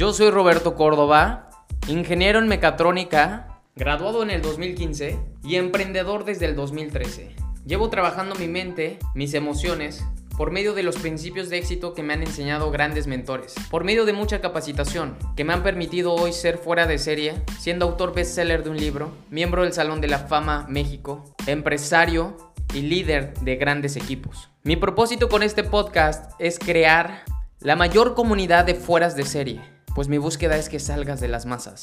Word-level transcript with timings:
Yo 0.00 0.14
soy 0.14 0.30
Roberto 0.30 0.76
Córdoba, 0.76 1.50
ingeniero 1.86 2.38
en 2.38 2.48
mecatrónica, 2.48 3.60
graduado 3.76 4.22
en 4.22 4.30
el 4.30 4.40
2015 4.40 5.18
y 5.44 5.56
emprendedor 5.56 6.24
desde 6.24 6.46
el 6.46 6.56
2013. 6.56 7.36
Llevo 7.66 7.90
trabajando 7.90 8.34
mi 8.36 8.48
mente, 8.48 8.98
mis 9.14 9.34
emociones, 9.34 10.02
por 10.38 10.52
medio 10.52 10.72
de 10.72 10.84
los 10.84 10.96
principios 10.96 11.50
de 11.50 11.58
éxito 11.58 11.92
que 11.92 12.02
me 12.02 12.14
han 12.14 12.22
enseñado 12.22 12.70
grandes 12.70 13.06
mentores, 13.06 13.54
por 13.70 13.84
medio 13.84 14.06
de 14.06 14.14
mucha 14.14 14.40
capacitación 14.40 15.18
que 15.36 15.44
me 15.44 15.52
han 15.52 15.62
permitido 15.62 16.14
hoy 16.14 16.32
ser 16.32 16.56
fuera 16.56 16.86
de 16.86 16.96
serie, 16.96 17.34
siendo 17.58 17.84
autor 17.84 18.14
bestseller 18.14 18.64
de 18.64 18.70
un 18.70 18.78
libro, 18.78 19.12
miembro 19.28 19.64
del 19.64 19.74
Salón 19.74 20.00
de 20.00 20.08
la 20.08 20.20
Fama 20.20 20.64
México, 20.66 21.34
empresario 21.46 22.54
y 22.72 22.80
líder 22.80 23.34
de 23.40 23.56
grandes 23.56 23.96
equipos. 23.96 24.48
Mi 24.62 24.76
propósito 24.76 25.28
con 25.28 25.42
este 25.42 25.62
podcast 25.62 26.32
es 26.38 26.58
crear 26.58 27.24
la 27.60 27.76
mayor 27.76 28.14
comunidad 28.14 28.64
de 28.64 28.74
fueras 28.74 29.14
de 29.14 29.26
serie, 29.26 29.60
pues 29.94 30.08
mi 30.08 30.18
búsqueda 30.18 30.56
es 30.56 30.68
que 30.68 30.80
salgas 30.80 31.20
de 31.20 31.28
las 31.28 31.46
masas, 31.46 31.80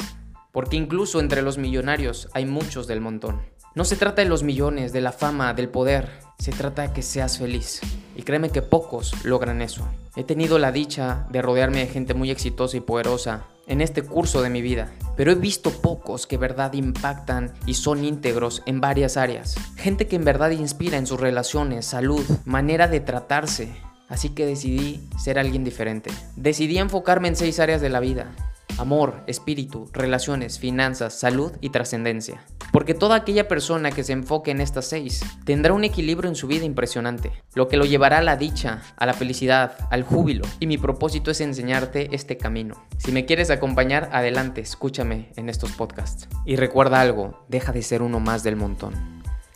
porque 0.51 0.77
incluso 0.77 1.19
entre 1.19 1.41
los 1.41 1.57
millonarios 1.57 2.29
hay 2.33 2.45
muchos 2.45 2.87
del 2.87 3.01
montón. 3.01 3.41
No 3.75 3.85
se 3.85 3.95
trata 3.95 4.23
de 4.23 4.29
los 4.29 4.41
millones, 4.41 4.91
de 4.91 5.01
la 5.01 5.11
fama, 5.11 5.53
del 5.53 5.69
poder, 5.69 6.09
se 6.39 6.51
trata 6.51 6.81
de 6.81 6.93
que 6.93 7.03
seas 7.03 7.37
feliz. 7.37 7.81
Y 8.15 8.23
créeme 8.23 8.49
que 8.49 8.63
pocos 8.63 9.13
logran 9.23 9.61
eso. 9.61 9.87
He 10.15 10.23
tenido 10.23 10.57
la 10.57 10.71
dicha 10.71 11.27
de 11.29 11.43
rodearme 11.43 11.79
de 11.79 11.87
gente 11.87 12.15
muy 12.15 12.31
exitosa 12.31 12.75
y 12.77 12.79
poderosa 12.79 13.45
en 13.67 13.81
este 13.81 14.01
curso 14.01 14.41
de 14.41 14.49
mi 14.49 14.61
vida, 14.61 14.91
pero 15.15 15.31
he 15.31 15.35
visto 15.35 15.69
pocos 15.69 16.25
que 16.25 16.37
verdad 16.37 16.73
impactan 16.73 17.53
y 17.67 17.75
son 17.75 18.03
íntegros 18.03 18.63
en 18.65 18.81
varias 18.81 19.17
áreas. 19.17 19.55
Gente 19.75 20.07
que 20.07 20.15
en 20.15 20.25
verdad 20.25 20.49
inspira 20.51 20.97
en 20.97 21.05
sus 21.05 21.19
relaciones, 21.19 21.85
salud, 21.85 22.25
manera 22.45 22.87
de 22.87 23.01
tratarse. 23.01 23.75
Así 24.07 24.29
que 24.29 24.45
decidí 24.45 25.01
ser 25.17 25.39
alguien 25.39 25.63
diferente. 25.63 26.11
Decidí 26.35 26.77
enfocarme 26.77 27.27
en 27.27 27.35
seis 27.35 27.59
áreas 27.59 27.81
de 27.81 27.89
la 27.89 27.99
vida 27.99 28.33
amor, 28.77 29.23
espíritu, 29.27 29.89
relaciones, 29.91 30.59
finanzas, 30.59 31.13
salud 31.13 31.51
y 31.61 31.69
trascendencia. 31.69 32.43
Porque 32.71 32.93
toda 32.93 33.15
aquella 33.15 33.47
persona 33.47 33.91
que 33.91 34.03
se 34.03 34.13
enfoque 34.13 34.51
en 34.51 34.61
estas 34.61 34.85
seis 34.85 35.21
tendrá 35.45 35.73
un 35.73 35.83
equilibrio 35.83 36.29
en 36.29 36.35
su 36.35 36.47
vida 36.47 36.65
impresionante, 36.65 37.31
lo 37.55 37.67
que 37.67 37.77
lo 37.77 37.85
llevará 37.85 38.19
a 38.19 38.23
la 38.23 38.37
dicha, 38.37 38.81
a 38.97 39.05
la 39.05 39.13
felicidad, 39.13 39.77
al 39.89 40.03
júbilo. 40.03 40.45
Y 40.59 40.67
mi 40.67 40.77
propósito 40.77 41.31
es 41.31 41.41
enseñarte 41.41 42.15
este 42.15 42.37
camino. 42.37 42.75
Si 42.97 43.11
me 43.11 43.25
quieres 43.25 43.49
acompañar, 43.49 44.09
adelante, 44.11 44.61
escúchame 44.61 45.31
en 45.35 45.49
estos 45.49 45.71
podcasts. 45.71 46.27
Y 46.45 46.55
recuerda 46.55 47.01
algo, 47.01 47.45
deja 47.47 47.71
de 47.71 47.81
ser 47.81 48.01
uno 48.01 48.19
más 48.19 48.43
del 48.43 48.55
montón. 48.55 48.93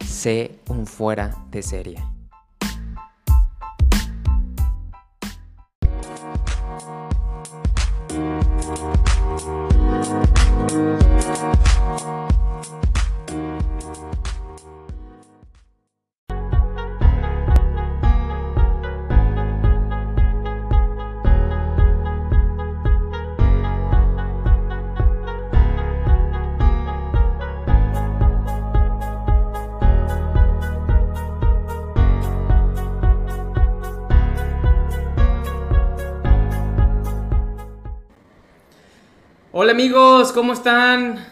Sé 0.05 0.59
un 0.67 0.87
fuera 0.87 1.35
de 1.51 1.61
serie. 1.61 2.20
¿Cómo 40.33 40.53
están? 40.53 41.30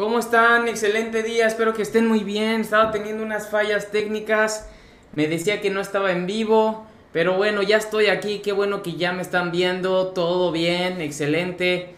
¿Cómo 0.00 0.18
están? 0.18 0.66
Excelente 0.66 1.22
día, 1.22 1.46
espero 1.46 1.74
que 1.74 1.82
estén 1.82 2.08
muy 2.08 2.20
bien. 2.20 2.62
Estaba 2.62 2.90
teniendo 2.90 3.22
unas 3.22 3.50
fallas 3.50 3.90
técnicas. 3.90 4.66
Me 5.14 5.28
decía 5.28 5.60
que 5.60 5.68
no 5.68 5.82
estaba 5.82 6.10
en 6.10 6.26
vivo, 6.26 6.86
pero 7.12 7.36
bueno, 7.36 7.60
ya 7.60 7.76
estoy 7.76 8.06
aquí. 8.06 8.38
Qué 8.38 8.52
bueno 8.52 8.82
que 8.82 8.94
ya 8.94 9.12
me 9.12 9.20
están 9.20 9.52
viendo. 9.52 10.06
Todo 10.06 10.52
bien, 10.52 11.02
excelente. 11.02 11.90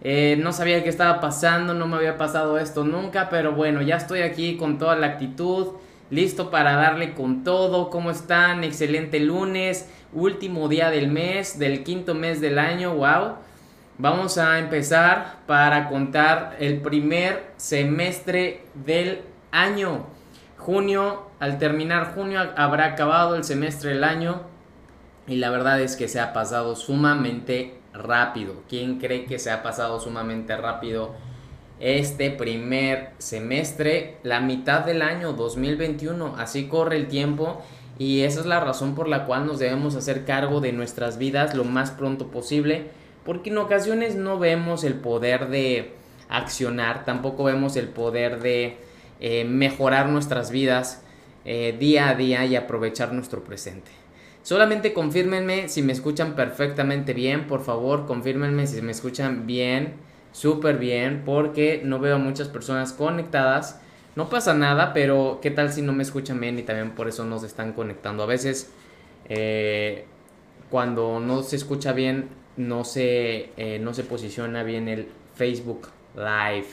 Eh, 0.00 0.38
no 0.40 0.54
sabía 0.54 0.82
qué 0.82 0.88
estaba 0.88 1.20
pasando, 1.20 1.74
no 1.74 1.86
me 1.86 1.96
había 1.96 2.16
pasado 2.16 2.58
esto 2.58 2.82
nunca, 2.84 3.28
pero 3.28 3.52
bueno, 3.52 3.82
ya 3.82 3.96
estoy 3.96 4.22
aquí 4.22 4.56
con 4.56 4.78
toda 4.78 4.96
la 4.96 5.08
actitud, 5.08 5.74
listo 6.08 6.50
para 6.50 6.76
darle 6.76 7.12
con 7.12 7.44
todo. 7.44 7.90
¿Cómo 7.90 8.10
están? 8.10 8.64
Excelente 8.64 9.20
lunes, 9.20 9.86
último 10.14 10.66
día 10.70 10.88
del 10.88 11.08
mes, 11.08 11.58
del 11.58 11.84
quinto 11.84 12.14
mes 12.14 12.40
del 12.40 12.58
año, 12.58 12.94
wow. 12.94 13.34
Vamos 14.02 14.38
a 14.38 14.58
empezar 14.58 15.40
para 15.46 15.90
contar 15.90 16.56
el 16.58 16.80
primer 16.80 17.52
semestre 17.58 18.64
del 18.72 19.20
año. 19.52 20.06
Junio, 20.56 21.26
al 21.38 21.58
terminar 21.58 22.14
junio 22.14 22.40
habrá 22.56 22.86
acabado 22.86 23.36
el 23.36 23.44
semestre 23.44 23.90
del 23.90 24.04
año 24.04 24.40
y 25.26 25.36
la 25.36 25.50
verdad 25.50 25.82
es 25.82 25.96
que 25.96 26.08
se 26.08 26.18
ha 26.18 26.32
pasado 26.32 26.76
sumamente 26.76 27.78
rápido. 27.92 28.62
¿Quién 28.70 28.98
cree 28.98 29.26
que 29.26 29.38
se 29.38 29.50
ha 29.50 29.62
pasado 29.62 30.00
sumamente 30.00 30.56
rápido 30.56 31.14
este 31.78 32.30
primer 32.30 33.10
semestre? 33.18 34.16
La 34.22 34.40
mitad 34.40 34.80
del 34.80 35.02
año 35.02 35.34
2021, 35.34 36.36
así 36.38 36.68
corre 36.68 36.96
el 36.96 37.06
tiempo 37.08 37.62
y 37.98 38.22
esa 38.22 38.40
es 38.40 38.46
la 38.46 38.60
razón 38.60 38.94
por 38.94 39.08
la 39.08 39.26
cual 39.26 39.44
nos 39.44 39.58
debemos 39.58 39.94
hacer 39.94 40.24
cargo 40.24 40.62
de 40.62 40.72
nuestras 40.72 41.18
vidas 41.18 41.54
lo 41.54 41.64
más 41.64 41.90
pronto 41.90 42.28
posible 42.28 42.98
porque 43.24 43.50
en 43.50 43.58
ocasiones 43.58 44.16
no 44.16 44.38
vemos 44.38 44.84
el 44.84 44.94
poder 44.94 45.48
de 45.48 45.92
accionar, 46.28 47.04
tampoco 47.04 47.44
vemos 47.44 47.76
el 47.76 47.88
poder 47.88 48.40
de 48.40 48.76
eh, 49.20 49.44
mejorar 49.44 50.08
nuestras 50.08 50.50
vidas 50.50 51.02
eh, 51.44 51.76
día 51.78 52.10
a 52.10 52.14
día 52.14 52.44
y 52.44 52.56
aprovechar 52.56 53.12
nuestro 53.12 53.42
presente. 53.44 53.90
Solamente 54.42 54.92
confírmenme 54.92 55.68
si 55.68 55.82
me 55.82 55.92
escuchan 55.92 56.34
perfectamente 56.34 57.12
bien, 57.12 57.46
por 57.46 57.62
favor, 57.62 58.06
confírmenme 58.06 58.66
si 58.66 58.80
me 58.80 58.92
escuchan 58.92 59.46
bien, 59.46 59.94
súper 60.32 60.78
bien, 60.78 61.22
porque 61.24 61.82
no 61.84 61.98
veo 61.98 62.16
a 62.16 62.18
muchas 62.18 62.48
personas 62.48 62.92
conectadas. 62.92 63.80
No 64.16 64.28
pasa 64.28 64.54
nada, 64.54 64.92
pero 64.92 65.38
¿qué 65.42 65.50
tal 65.50 65.72
si 65.72 65.82
no 65.82 65.92
me 65.92 66.02
escuchan 66.02 66.40
bien 66.40 66.58
y 66.58 66.62
también 66.62 66.92
por 66.92 67.08
eso 67.08 67.24
nos 67.24 67.42
están 67.42 67.72
conectando? 67.74 68.22
A 68.22 68.26
veces, 68.26 68.70
eh, 69.28 70.06
cuando 70.70 71.20
no 71.20 71.42
se 71.42 71.56
escucha 71.56 71.92
bien, 71.92 72.28
no 72.56 72.84
se, 72.84 73.50
eh, 73.56 73.78
no 73.80 73.94
se 73.94 74.04
posiciona 74.04 74.62
bien 74.62 74.88
el 74.88 75.06
Facebook 75.34 75.88
Live. 76.16 76.66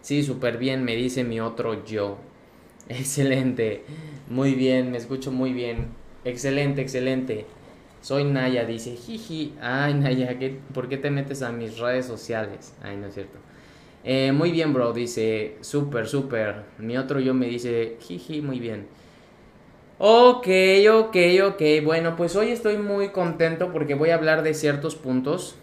Sí, 0.00 0.22
súper 0.22 0.58
bien, 0.58 0.84
me 0.84 0.96
dice 0.96 1.24
mi 1.24 1.40
otro 1.40 1.84
yo. 1.84 2.18
Excelente, 2.88 3.84
muy 4.28 4.54
bien, 4.54 4.90
me 4.90 4.98
escucho 4.98 5.30
muy 5.32 5.52
bien. 5.52 5.88
Excelente, 6.24 6.80
excelente. 6.82 7.46
Soy 8.00 8.24
Naya, 8.24 8.64
dice, 8.64 8.96
jiji. 8.96 9.54
Ay, 9.60 9.94
Naya, 9.94 10.38
¿qué, 10.38 10.58
¿por 10.74 10.88
qué 10.88 10.96
te 10.98 11.10
metes 11.10 11.42
a 11.42 11.52
mis 11.52 11.78
redes 11.78 12.06
sociales? 12.06 12.74
Ay, 12.82 12.96
no 12.96 13.06
es 13.08 13.14
cierto. 13.14 13.38
Eh, 14.04 14.32
muy 14.32 14.52
bien, 14.52 14.72
bro, 14.72 14.92
dice, 14.92 15.56
súper, 15.60 16.06
súper. 16.08 16.64
Mi 16.78 16.96
otro 16.96 17.20
yo 17.20 17.34
me 17.34 17.46
dice, 17.46 17.96
jiji, 18.00 18.40
muy 18.42 18.60
bien. 18.60 18.86
Ok, 19.98 20.46
ok, 20.90 21.16
ok. 21.44 21.62
Bueno, 21.84 22.14
pues 22.16 22.36
hoy 22.36 22.50
estoy 22.50 22.78
muy 22.78 23.08
contento 23.08 23.72
porque 23.72 23.94
voy 23.94 24.10
a 24.10 24.14
hablar 24.14 24.42
de 24.42 24.54
ciertos 24.54 24.94
puntos 24.94 25.56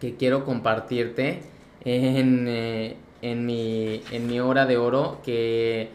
que 0.00 0.16
quiero 0.16 0.44
compartirte 0.44 1.42
en, 1.84 2.46
eh, 2.48 2.96
en, 3.22 3.46
mi, 3.46 4.02
en 4.12 4.26
mi 4.26 4.40
hora 4.40 4.66
de 4.66 4.76
oro 4.76 5.20
que 5.24 5.90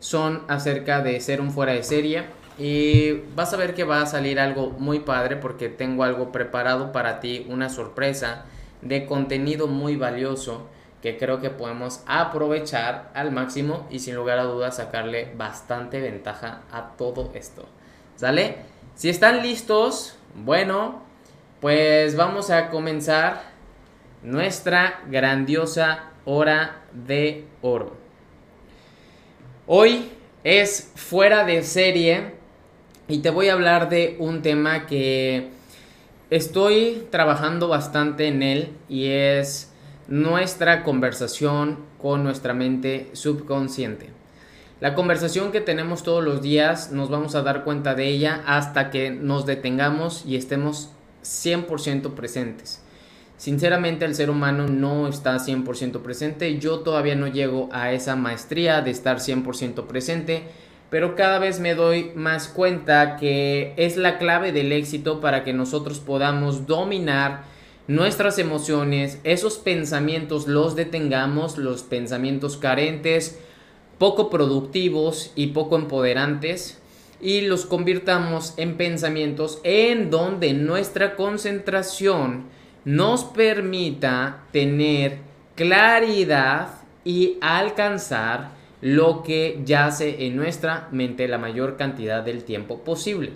son 0.00 0.42
acerca 0.48 1.02
de 1.02 1.20
ser 1.20 1.40
un 1.40 1.50
fuera 1.52 1.72
de 1.72 1.82
serie. 1.82 2.24
Y 2.58 3.12
vas 3.34 3.52
a 3.52 3.56
ver 3.56 3.74
que 3.74 3.84
va 3.84 4.00
a 4.02 4.06
salir 4.06 4.40
algo 4.40 4.70
muy 4.70 5.00
padre 5.00 5.36
porque 5.36 5.68
tengo 5.68 6.04
algo 6.04 6.32
preparado 6.32 6.92
para 6.92 7.20
ti, 7.20 7.46
una 7.48 7.68
sorpresa 7.68 8.46
de 8.80 9.06
contenido 9.06 9.66
muy 9.66 9.96
valioso 9.96 10.68
que 11.04 11.18
creo 11.18 11.38
que 11.38 11.50
podemos 11.50 12.00
aprovechar 12.06 13.10
al 13.12 13.30
máximo 13.30 13.86
y 13.90 13.98
sin 13.98 14.14
lugar 14.14 14.38
a 14.38 14.44
dudas 14.44 14.76
sacarle 14.76 15.30
bastante 15.36 16.00
ventaja 16.00 16.62
a 16.72 16.96
todo 16.96 17.30
esto. 17.34 17.66
¿Sale? 18.16 18.56
Si 18.94 19.10
están 19.10 19.42
listos, 19.42 20.16
bueno, 20.34 21.02
pues 21.60 22.16
vamos 22.16 22.48
a 22.48 22.70
comenzar 22.70 23.42
nuestra 24.22 25.02
grandiosa 25.06 26.04
hora 26.24 26.84
de 26.94 27.44
oro. 27.60 27.98
Hoy 29.66 30.10
es 30.42 30.90
fuera 30.94 31.44
de 31.44 31.64
serie 31.64 32.32
y 33.08 33.18
te 33.18 33.28
voy 33.28 33.50
a 33.50 33.52
hablar 33.52 33.90
de 33.90 34.16
un 34.20 34.40
tema 34.40 34.86
que 34.86 35.50
estoy 36.30 37.06
trabajando 37.10 37.68
bastante 37.68 38.26
en 38.26 38.42
él 38.42 38.72
y 38.88 39.08
es 39.08 39.70
nuestra 40.08 40.82
conversación 40.82 41.78
con 42.00 42.24
nuestra 42.24 42.54
mente 42.54 43.10
subconsciente. 43.12 44.10
La 44.80 44.94
conversación 44.94 45.52
que 45.52 45.60
tenemos 45.60 46.02
todos 46.02 46.22
los 46.22 46.42
días 46.42 46.90
nos 46.92 47.08
vamos 47.08 47.34
a 47.34 47.42
dar 47.42 47.64
cuenta 47.64 47.94
de 47.94 48.08
ella 48.08 48.42
hasta 48.46 48.90
que 48.90 49.10
nos 49.10 49.46
detengamos 49.46 50.24
y 50.26 50.36
estemos 50.36 50.90
100% 51.22 52.14
presentes. 52.14 52.82
Sinceramente 53.36 54.04
el 54.04 54.14
ser 54.14 54.30
humano 54.30 54.68
no 54.68 55.08
está 55.08 55.36
100% 55.36 56.02
presente, 56.02 56.58
yo 56.58 56.80
todavía 56.80 57.14
no 57.14 57.26
llego 57.26 57.68
a 57.72 57.92
esa 57.92 58.14
maestría 58.14 58.80
de 58.80 58.90
estar 58.90 59.18
100% 59.18 59.86
presente, 59.86 60.44
pero 60.90 61.16
cada 61.16 61.38
vez 61.38 61.60
me 61.60 61.74
doy 61.74 62.12
más 62.14 62.48
cuenta 62.48 63.16
que 63.16 63.74
es 63.76 63.96
la 63.96 64.18
clave 64.18 64.52
del 64.52 64.70
éxito 64.70 65.20
para 65.20 65.44
que 65.44 65.52
nosotros 65.52 65.98
podamos 65.98 66.66
dominar 66.66 67.53
nuestras 67.86 68.38
emociones, 68.38 69.18
esos 69.24 69.58
pensamientos 69.58 70.46
los 70.46 70.74
detengamos, 70.74 71.58
los 71.58 71.82
pensamientos 71.82 72.56
carentes, 72.56 73.38
poco 73.98 74.30
productivos 74.30 75.32
y 75.34 75.48
poco 75.48 75.76
empoderantes, 75.76 76.80
y 77.20 77.42
los 77.42 77.64
convirtamos 77.64 78.54
en 78.56 78.76
pensamientos 78.76 79.60
en 79.64 80.10
donde 80.10 80.52
nuestra 80.52 81.16
concentración 81.16 82.44
nos 82.84 83.24
permita 83.24 84.44
tener 84.52 85.18
claridad 85.54 86.68
y 87.04 87.38
alcanzar 87.40 88.50
lo 88.80 89.22
que 89.22 89.62
yace 89.64 90.26
en 90.26 90.36
nuestra 90.36 90.88
mente 90.90 91.26
la 91.28 91.38
mayor 91.38 91.76
cantidad 91.76 92.22
del 92.22 92.44
tiempo 92.44 92.80
posible. 92.80 93.32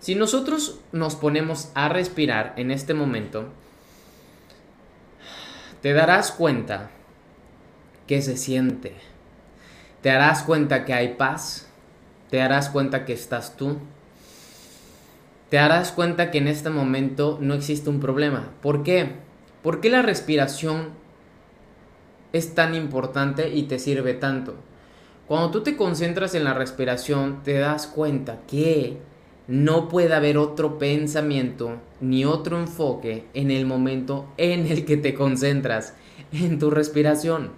Si 0.00 0.14
nosotros 0.14 0.80
nos 0.92 1.14
ponemos 1.14 1.70
a 1.74 1.88
respirar 1.88 2.54
en 2.56 2.70
este 2.70 2.94
momento, 2.94 3.48
te 5.82 5.92
darás 5.92 6.32
cuenta 6.32 6.90
que 8.06 8.22
se 8.22 8.36
siente. 8.36 8.94
Te 10.02 10.08
darás 10.08 10.42
cuenta 10.42 10.84
que 10.84 10.94
hay 10.94 11.14
paz. 11.14 11.68
Te 12.30 12.38
darás 12.38 12.68
cuenta 12.70 13.04
que 13.04 13.12
estás 13.12 13.56
tú 13.56 13.78
te 15.50 15.56
darás 15.56 15.90
cuenta 15.90 16.30
que 16.30 16.38
en 16.38 16.46
este 16.46 16.70
momento 16.70 17.36
no 17.40 17.54
existe 17.54 17.90
un 17.90 17.98
problema. 17.98 18.50
¿Por 18.62 18.84
qué? 18.84 19.16
¿Por 19.62 19.80
qué 19.80 19.90
la 19.90 20.00
respiración 20.00 20.90
es 22.32 22.54
tan 22.54 22.76
importante 22.76 23.50
y 23.50 23.64
te 23.64 23.80
sirve 23.80 24.14
tanto? 24.14 24.54
Cuando 25.26 25.50
tú 25.50 25.62
te 25.64 25.76
concentras 25.76 26.36
en 26.36 26.44
la 26.44 26.54
respiración, 26.54 27.42
te 27.42 27.58
das 27.58 27.88
cuenta 27.88 28.38
que 28.46 28.98
no 29.50 29.88
puede 29.88 30.14
haber 30.14 30.38
otro 30.38 30.78
pensamiento 30.78 31.80
ni 32.00 32.24
otro 32.24 32.56
enfoque 32.56 33.24
en 33.34 33.50
el 33.50 33.66
momento 33.66 34.28
en 34.36 34.68
el 34.68 34.84
que 34.84 34.96
te 34.96 35.12
concentras 35.12 35.94
en 36.32 36.60
tu 36.60 36.70
respiración. 36.70 37.50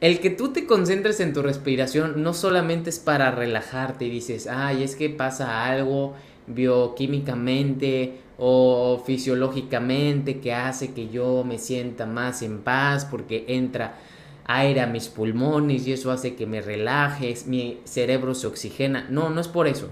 El 0.00 0.18
que 0.18 0.30
tú 0.30 0.52
te 0.52 0.66
concentres 0.66 1.20
en 1.20 1.32
tu 1.32 1.42
respiración 1.42 2.24
no 2.24 2.34
solamente 2.34 2.90
es 2.90 2.98
para 2.98 3.30
relajarte 3.30 4.06
y 4.06 4.10
dices, 4.10 4.48
ay, 4.48 4.82
es 4.82 4.96
que 4.96 5.08
pasa 5.08 5.66
algo 5.66 6.14
bioquímicamente 6.48 8.18
o 8.36 9.00
fisiológicamente 9.06 10.40
que 10.40 10.52
hace 10.52 10.94
que 10.94 11.10
yo 11.10 11.44
me 11.44 11.58
sienta 11.58 12.06
más 12.06 12.42
en 12.42 12.58
paz 12.58 13.04
porque 13.04 13.44
entra 13.46 13.98
aire 14.46 14.80
a 14.80 14.86
mis 14.88 15.06
pulmones 15.06 15.86
y 15.86 15.92
eso 15.92 16.10
hace 16.10 16.34
que 16.34 16.46
me 16.46 16.60
relajes, 16.60 17.46
mi 17.46 17.78
cerebro 17.84 18.34
se 18.34 18.48
oxigena. 18.48 19.06
No, 19.10 19.30
no 19.30 19.40
es 19.40 19.46
por 19.46 19.68
eso. 19.68 19.90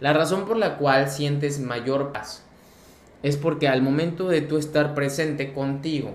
La 0.00 0.12
razón 0.12 0.46
por 0.46 0.56
la 0.56 0.76
cual 0.76 1.08
sientes 1.10 1.58
mayor 1.58 2.12
paz 2.12 2.44
es 3.22 3.36
porque 3.36 3.68
al 3.68 3.82
momento 3.82 4.28
de 4.28 4.40
tú 4.40 4.56
estar 4.56 4.94
presente 4.94 5.52
contigo 5.52 6.12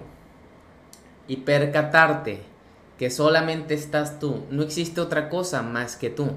y 1.27 1.37
percatarte 1.37 2.41
que 2.97 3.09
solamente 3.09 3.73
estás 3.73 4.19
tú, 4.19 4.43
no 4.49 4.63
existe 4.63 5.01
otra 5.01 5.29
cosa 5.29 5.61
más 5.61 5.95
que 5.97 6.09
tú. 6.09 6.29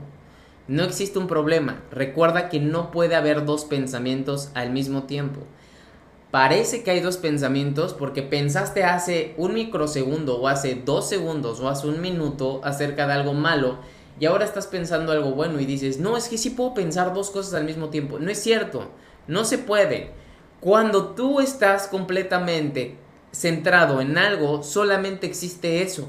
No 0.69 0.83
existe 0.83 1.21
un 1.21 1.29
problema. 1.29 1.83
Recuerda 1.93 2.49
que 2.49 2.59
no 2.59 2.91
puede 2.91 3.15
haber 3.15 3.45
dos 3.45 3.65
pensamientos 3.65 4.51
al 4.55 4.71
mismo 4.71 5.05
tiempo. 5.05 5.43
Parece 6.33 6.83
que 6.83 6.91
hay 6.91 7.01
dos 7.01 7.19
pensamientos 7.19 7.95
porque 7.95 8.23
pensaste 8.23 8.83
hace 8.83 9.35
un 9.37 9.55
microsegundo 9.55 10.41
o 10.41 10.49
hace 10.49 10.75
dos 10.75 11.09
segundos 11.09 11.61
o 11.61 11.69
hace 11.69 11.87
un 11.87 12.01
minuto 12.01 12.61
acerca 12.65 13.07
de 13.07 13.13
algo 13.13 13.33
malo 13.33 13.79
y 14.19 14.27
ahora 14.27 14.45
estás 14.45 14.67
pensando 14.67 15.13
algo 15.13 15.33
bueno 15.33 15.61
y 15.61 15.67
dices, 15.67 15.99
no, 15.99 16.17
es 16.17 16.29
que 16.29 16.39
sí 16.39 16.51
puedo 16.51 16.75
pensar 16.75 17.13
dos 17.13 17.31
cosas 17.31 17.55
al 17.55 17.65
mismo 17.65 17.91
tiempo. 17.91 18.19
No 18.19 18.31
es 18.31 18.43
cierto, 18.43 18.91
no 19.27 19.45
se 19.45 19.59
puede. 19.59 20.11
Cuando 20.61 21.09
tú 21.15 21.41
estás 21.41 21.87
completamente 21.87 22.97
centrado 23.31 24.01
en 24.01 24.17
algo, 24.17 24.63
solamente 24.63 25.27
existe 25.27 25.83
eso. 25.83 26.09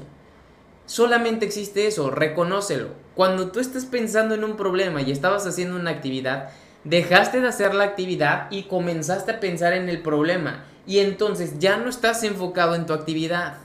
Solamente 0.86 1.44
existe 1.44 1.86
eso, 1.86 2.10
reconócelo. 2.10 2.88
Cuando 3.14 3.50
tú 3.50 3.60
estás 3.60 3.84
pensando 3.84 4.34
en 4.34 4.44
un 4.44 4.56
problema 4.56 5.02
y 5.02 5.10
estabas 5.10 5.46
haciendo 5.46 5.76
una 5.76 5.90
actividad, 5.90 6.48
dejaste 6.84 7.42
de 7.42 7.48
hacer 7.48 7.74
la 7.74 7.84
actividad 7.84 8.50
y 8.50 8.62
comenzaste 8.62 9.32
a 9.32 9.40
pensar 9.40 9.74
en 9.74 9.90
el 9.90 10.00
problema. 10.00 10.64
Y 10.86 11.00
entonces 11.00 11.58
ya 11.58 11.76
no 11.76 11.90
estás 11.90 12.22
enfocado 12.22 12.74
en 12.74 12.86
tu 12.86 12.94
actividad. 12.94 13.58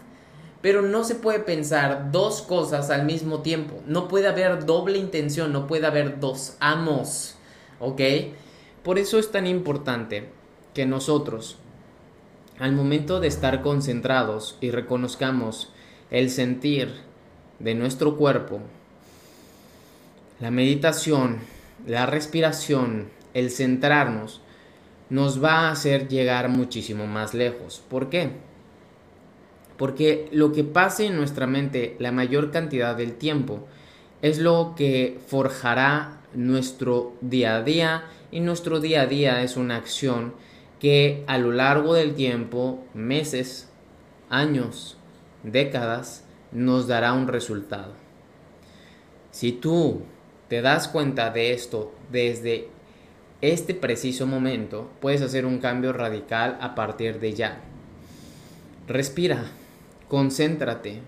Pero 0.63 0.81
no 0.81 1.03
se 1.03 1.13
puede 1.13 1.41
pensar 1.41 2.11
dos 2.11 2.41
cosas 2.41 2.89
al 2.89 3.05
mismo 3.05 3.43
tiempo. 3.43 3.83
No 3.85 4.07
puede 4.07 4.27
haber 4.27 4.65
doble 4.65 4.97
intención, 4.97 5.53
no 5.53 5.67
puede 5.67 5.85
haber 5.85 6.19
dos 6.19 6.57
amos. 6.59 7.35
¿Ok? 7.79 8.01
Por 8.81 8.97
eso 8.97 9.19
es 9.19 9.29
tan 9.29 9.45
importante 9.45 10.29
que 10.73 10.87
nosotros, 10.87 11.57
al 12.57 12.71
momento 12.71 13.19
de 13.19 13.27
estar 13.27 13.61
concentrados 13.61 14.57
y 14.61 14.71
reconozcamos 14.71 15.71
el 16.09 16.31
sentir, 16.31 16.89
de 17.59 17.75
nuestro 17.75 18.17
cuerpo, 18.17 18.59
la 20.39 20.51
meditación, 20.51 21.39
la 21.87 22.05
respiración, 22.05 23.09
el 23.33 23.51
centrarnos, 23.51 24.41
nos 25.09 25.43
va 25.43 25.67
a 25.67 25.71
hacer 25.71 26.07
llegar 26.07 26.49
muchísimo 26.49 27.07
más 27.07 27.33
lejos. 27.33 27.81
¿Por 27.89 28.09
qué? 28.09 28.31
Porque 29.77 30.27
lo 30.31 30.51
que 30.51 30.63
pase 30.63 31.07
en 31.07 31.15
nuestra 31.15 31.47
mente 31.47 31.95
la 31.99 32.11
mayor 32.11 32.51
cantidad 32.51 32.95
del 32.95 33.13
tiempo 33.13 33.67
es 34.21 34.39
lo 34.39 34.73
que 34.75 35.19
forjará 35.27 36.21
nuestro 36.33 37.13
día 37.21 37.57
a 37.57 37.63
día 37.63 38.05
y 38.31 38.39
nuestro 38.39 38.79
día 38.79 39.01
a 39.01 39.05
día 39.07 39.43
es 39.43 39.57
una 39.57 39.75
acción 39.75 40.33
que 40.79 41.23
a 41.27 41.37
lo 41.37 41.51
largo 41.51 41.93
del 41.93 42.13
tiempo, 42.13 42.83
meses, 42.93 43.69
años, 44.29 44.97
décadas, 45.43 46.25
nos 46.51 46.87
dará 46.87 47.13
un 47.13 47.27
resultado. 47.27 47.93
Si 49.31 49.51
tú 49.51 50.01
te 50.47 50.61
das 50.61 50.87
cuenta 50.87 51.29
de 51.29 51.53
esto 51.53 51.93
desde 52.11 52.67
este 53.41 53.73
preciso 53.73 54.27
momento, 54.27 54.89
puedes 54.99 55.21
hacer 55.21 55.45
un 55.45 55.59
cambio 55.59 55.93
radical 55.93 56.57
a 56.61 56.75
partir 56.75 57.19
de 57.19 57.33
ya. 57.33 57.61
Respira, 58.87 59.45
concéntrate, 60.13 60.99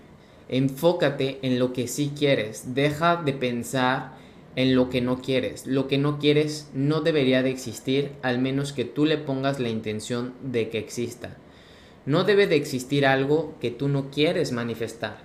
enfócate 0.48 1.38
en 1.42 1.60
lo 1.60 1.72
que 1.72 1.86
sí 1.86 2.10
quieres, 2.18 2.74
deja 2.74 3.14
de 3.14 3.32
pensar 3.34 4.14
en 4.56 4.74
lo 4.74 4.90
que 4.90 5.00
no 5.00 5.22
quieres. 5.22 5.64
Lo 5.64 5.86
que 5.86 5.96
no 5.96 6.18
quieres 6.18 6.68
no 6.74 7.02
debería 7.02 7.44
de 7.44 7.50
existir 7.50 8.10
al 8.22 8.40
menos 8.40 8.72
que 8.72 8.84
tú 8.84 9.04
le 9.04 9.16
pongas 9.16 9.60
la 9.60 9.68
intención 9.68 10.34
de 10.42 10.70
que 10.70 10.78
exista. 10.78 11.36
No 12.04 12.24
debe 12.24 12.48
de 12.48 12.56
existir 12.56 13.06
algo 13.06 13.54
que 13.60 13.70
tú 13.70 13.86
no 13.86 14.10
quieres 14.10 14.50
manifestar. 14.50 15.18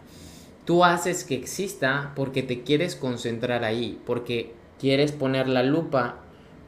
Tú 0.63 0.85
haces 0.85 1.23
que 1.23 1.33
exista 1.33 2.13
porque 2.15 2.43
te 2.43 2.61
quieres 2.61 2.95
concentrar 2.95 3.63
ahí, 3.63 3.99
porque 4.05 4.53
quieres 4.79 5.11
poner 5.11 5.47
la 5.47 5.63
lupa 5.63 6.19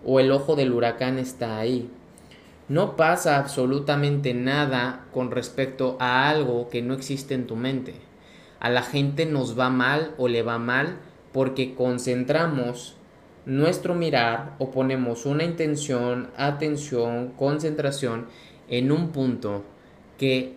o 0.04 0.20
el 0.20 0.32
ojo 0.32 0.56
del 0.56 0.74
huracán 0.74 1.20
está 1.20 1.60
ahí. 1.60 1.92
No 2.70 2.96
pasa 2.96 3.38
absolutamente 3.38 4.34
nada 4.34 5.06
con 5.14 5.32
respecto 5.32 5.98
a 6.00 6.30
algo 6.30 6.70
que 6.70 6.82
no 6.82 6.94
existe 6.94 7.34
en 7.34 7.48
tu 7.48 7.56
mente. 7.56 7.96
A 8.60 8.70
la 8.70 8.84
gente 8.84 9.26
nos 9.26 9.60
va 9.60 9.70
mal 9.70 10.14
o 10.18 10.28
le 10.28 10.42
va 10.44 10.58
mal 10.58 11.00
porque 11.34 11.76
concentramos 11.76 12.96
nuestro 13.46 13.96
mirar 13.96 14.56
o 14.60 14.72
ponemos 14.72 15.26
una 15.26 15.44
intención, 15.44 16.30
atención, 16.38 17.34
concentración 17.38 18.28
en 18.70 18.92
un 18.92 19.10
punto 19.12 19.64
que 20.18 20.56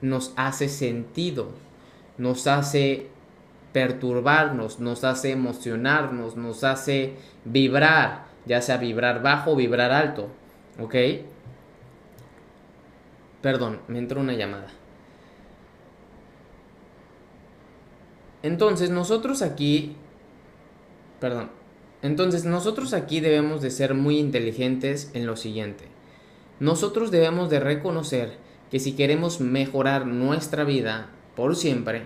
nos 0.00 0.32
hace 0.36 0.68
sentido 0.68 1.50
nos 2.18 2.46
hace 2.46 3.08
perturbarnos, 3.72 4.78
nos 4.78 5.04
hace 5.04 5.32
emocionarnos, 5.32 6.36
nos 6.36 6.62
hace 6.62 7.14
vibrar, 7.44 8.26
ya 8.46 8.62
sea 8.62 8.76
vibrar 8.76 9.22
bajo 9.22 9.52
o 9.52 9.56
vibrar 9.56 9.90
alto, 9.90 10.28
¿ok? 10.78 10.94
Perdón, 13.42 13.80
me 13.88 13.98
entró 13.98 14.20
una 14.20 14.32
llamada. 14.32 14.68
Entonces 18.42 18.90
nosotros 18.90 19.42
aquí, 19.42 19.96
perdón, 21.20 21.50
entonces 22.02 22.44
nosotros 22.44 22.92
aquí 22.92 23.20
debemos 23.20 23.62
de 23.62 23.70
ser 23.70 23.94
muy 23.94 24.18
inteligentes 24.18 25.10
en 25.14 25.26
lo 25.26 25.36
siguiente. 25.36 25.84
Nosotros 26.60 27.10
debemos 27.10 27.48
de 27.48 27.60
reconocer 27.60 28.36
que 28.70 28.78
si 28.80 28.92
queremos 28.92 29.40
mejorar 29.40 30.06
nuestra 30.06 30.64
vida 30.64 31.08
por 31.34 31.56
siempre, 31.56 32.02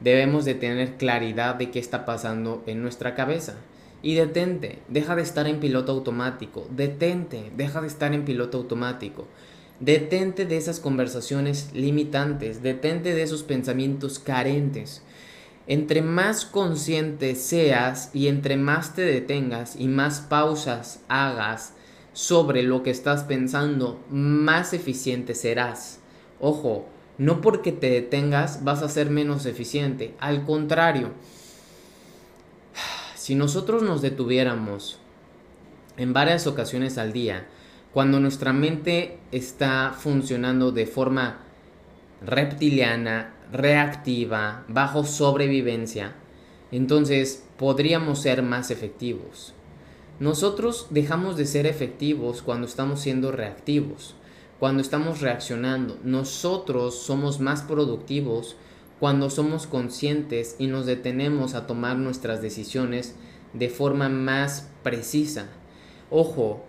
debemos 0.00 0.44
de 0.44 0.54
tener 0.54 0.96
claridad 0.96 1.54
de 1.54 1.70
qué 1.70 1.78
está 1.78 2.04
pasando 2.04 2.62
en 2.66 2.82
nuestra 2.82 3.14
cabeza. 3.14 3.56
Y 4.02 4.14
detente, 4.14 4.78
deja 4.88 5.16
de 5.16 5.22
estar 5.22 5.46
en 5.46 5.58
piloto 5.58 5.92
automático, 5.92 6.68
detente, 6.70 7.50
deja 7.56 7.80
de 7.80 7.88
estar 7.88 8.14
en 8.14 8.24
piloto 8.24 8.58
automático. 8.58 9.26
Detente 9.80 10.44
de 10.44 10.56
esas 10.56 10.80
conversaciones 10.80 11.70
limitantes, 11.72 12.62
detente 12.62 13.14
de 13.14 13.22
esos 13.22 13.42
pensamientos 13.42 14.18
carentes. 14.18 15.02
Entre 15.66 16.00
más 16.00 16.44
consciente 16.44 17.34
seas 17.34 18.10
y 18.14 18.28
entre 18.28 18.56
más 18.56 18.94
te 18.94 19.02
detengas 19.02 19.76
y 19.76 19.88
más 19.88 20.20
pausas 20.20 21.00
hagas 21.08 21.74
sobre 22.12 22.62
lo 22.62 22.82
que 22.82 22.90
estás 22.90 23.24
pensando, 23.24 24.02
más 24.10 24.72
eficiente 24.72 25.34
serás. 25.34 26.00
Ojo, 26.40 26.86
no 27.18 27.40
porque 27.40 27.72
te 27.72 27.90
detengas 27.90 28.64
vas 28.64 28.82
a 28.82 28.88
ser 28.88 29.10
menos 29.10 29.44
eficiente, 29.44 30.14
al 30.18 30.44
contrario. 30.44 31.12
Si 33.28 33.34
nosotros 33.34 33.82
nos 33.82 34.00
detuviéramos 34.00 34.96
en 35.98 36.14
varias 36.14 36.46
ocasiones 36.46 36.96
al 36.96 37.12
día, 37.12 37.46
cuando 37.92 38.20
nuestra 38.20 38.54
mente 38.54 39.18
está 39.32 39.94
funcionando 39.94 40.72
de 40.72 40.86
forma 40.86 41.40
reptiliana, 42.24 43.34
reactiva, 43.52 44.64
bajo 44.68 45.04
sobrevivencia, 45.04 46.14
entonces 46.72 47.44
podríamos 47.58 48.20
ser 48.20 48.42
más 48.42 48.70
efectivos. 48.70 49.52
Nosotros 50.20 50.86
dejamos 50.88 51.36
de 51.36 51.44
ser 51.44 51.66
efectivos 51.66 52.40
cuando 52.40 52.66
estamos 52.66 53.00
siendo 53.00 53.30
reactivos, 53.30 54.14
cuando 54.58 54.80
estamos 54.80 55.20
reaccionando. 55.20 55.98
Nosotros 56.02 56.94
somos 56.94 57.40
más 57.40 57.60
productivos 57.60 58.56
cuando 59.00 59.30
somos 59.30 59.66
conscientes 59.66 60.56
y 60.58 60.66
nos 60.66 60.86
detenemos 60.86 61.54
a 61.54 61.66
tomar 61.66 61.96
nuestras 61.96 62.42
decisiones 62.42 63.14
de 63.52 63.68
forma 63.68 64.08
más 64.08 64.70
precisa. 64.82 65.46
Ojo, 66.10 66.64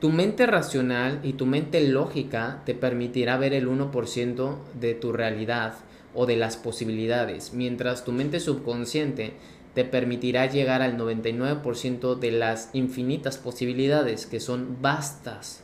tu 0.00 0.10
mente 0.10 0.46
racional 0.46 1.20
y 1.22 1.34
tu 1.34 1.46
mente 1.46 1.86
lógica 1.86 2.62
te 2.64 2.74
permitirá 2.74 3.36
ver 3.36 3.52
el 3.52 3.68
1% 3.68 4.56
de 4.80 4.94
tu 4.94 5.12
realidad 5.12 5.74
o 6.14 6.26
de 6.26 6.36
las 6.36 6.56
posibilidades, 6.56 7.52
mientras 7.52 8.04
tu 8.04 8.12
mente 8.12 8.40
subconsciente 8.40 9.34
te 9.74 9.84
permitirá 9.84 10.46
llegar 10.46 10.82
al 10.82 10.96
99% 10.96 12.18
de 12.18 12.32
las 12.32 12.70
infinitas 12.72 13.38
posibilidades 13.38 14.26
que 14.26 14.40
son 14.40 14.78
vastas. 14.80 15.62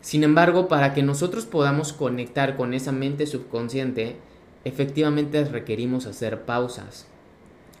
Sin 0.00 0.22
embargo, 0.22 0.68
para 0.68 0.94
que 0.94 1.02
nosotros 1.02 1.46
podamos 1.46 1.92
conectar 1.92 2.56
con 2.56 2.74
esa 2.74 2.92
mente 2.92 3.26
subconsciente, 3.26 4.16
efectivamente 4.64 5.44
requerimos 5.44 6.06
hacer 6.06 6.42
pausas. 6.42 7.06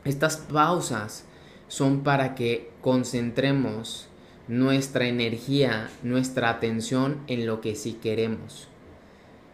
Estas 0.04 0.36
pausas 0.36 1.24
son 1.68 2.02
para 2.02 2.34
que 2.34 2.70
concentremos 2.80 4.08
nuestra 4.48 5.06
energía, 5.06 5.90
nuestra 6.02 6.50
atención 6.50 7.20
en 7.26 7.46
lo 7.46 7.60
que 7.60 7.74
sí 7.74 7.94
queremos. 7.94 8.68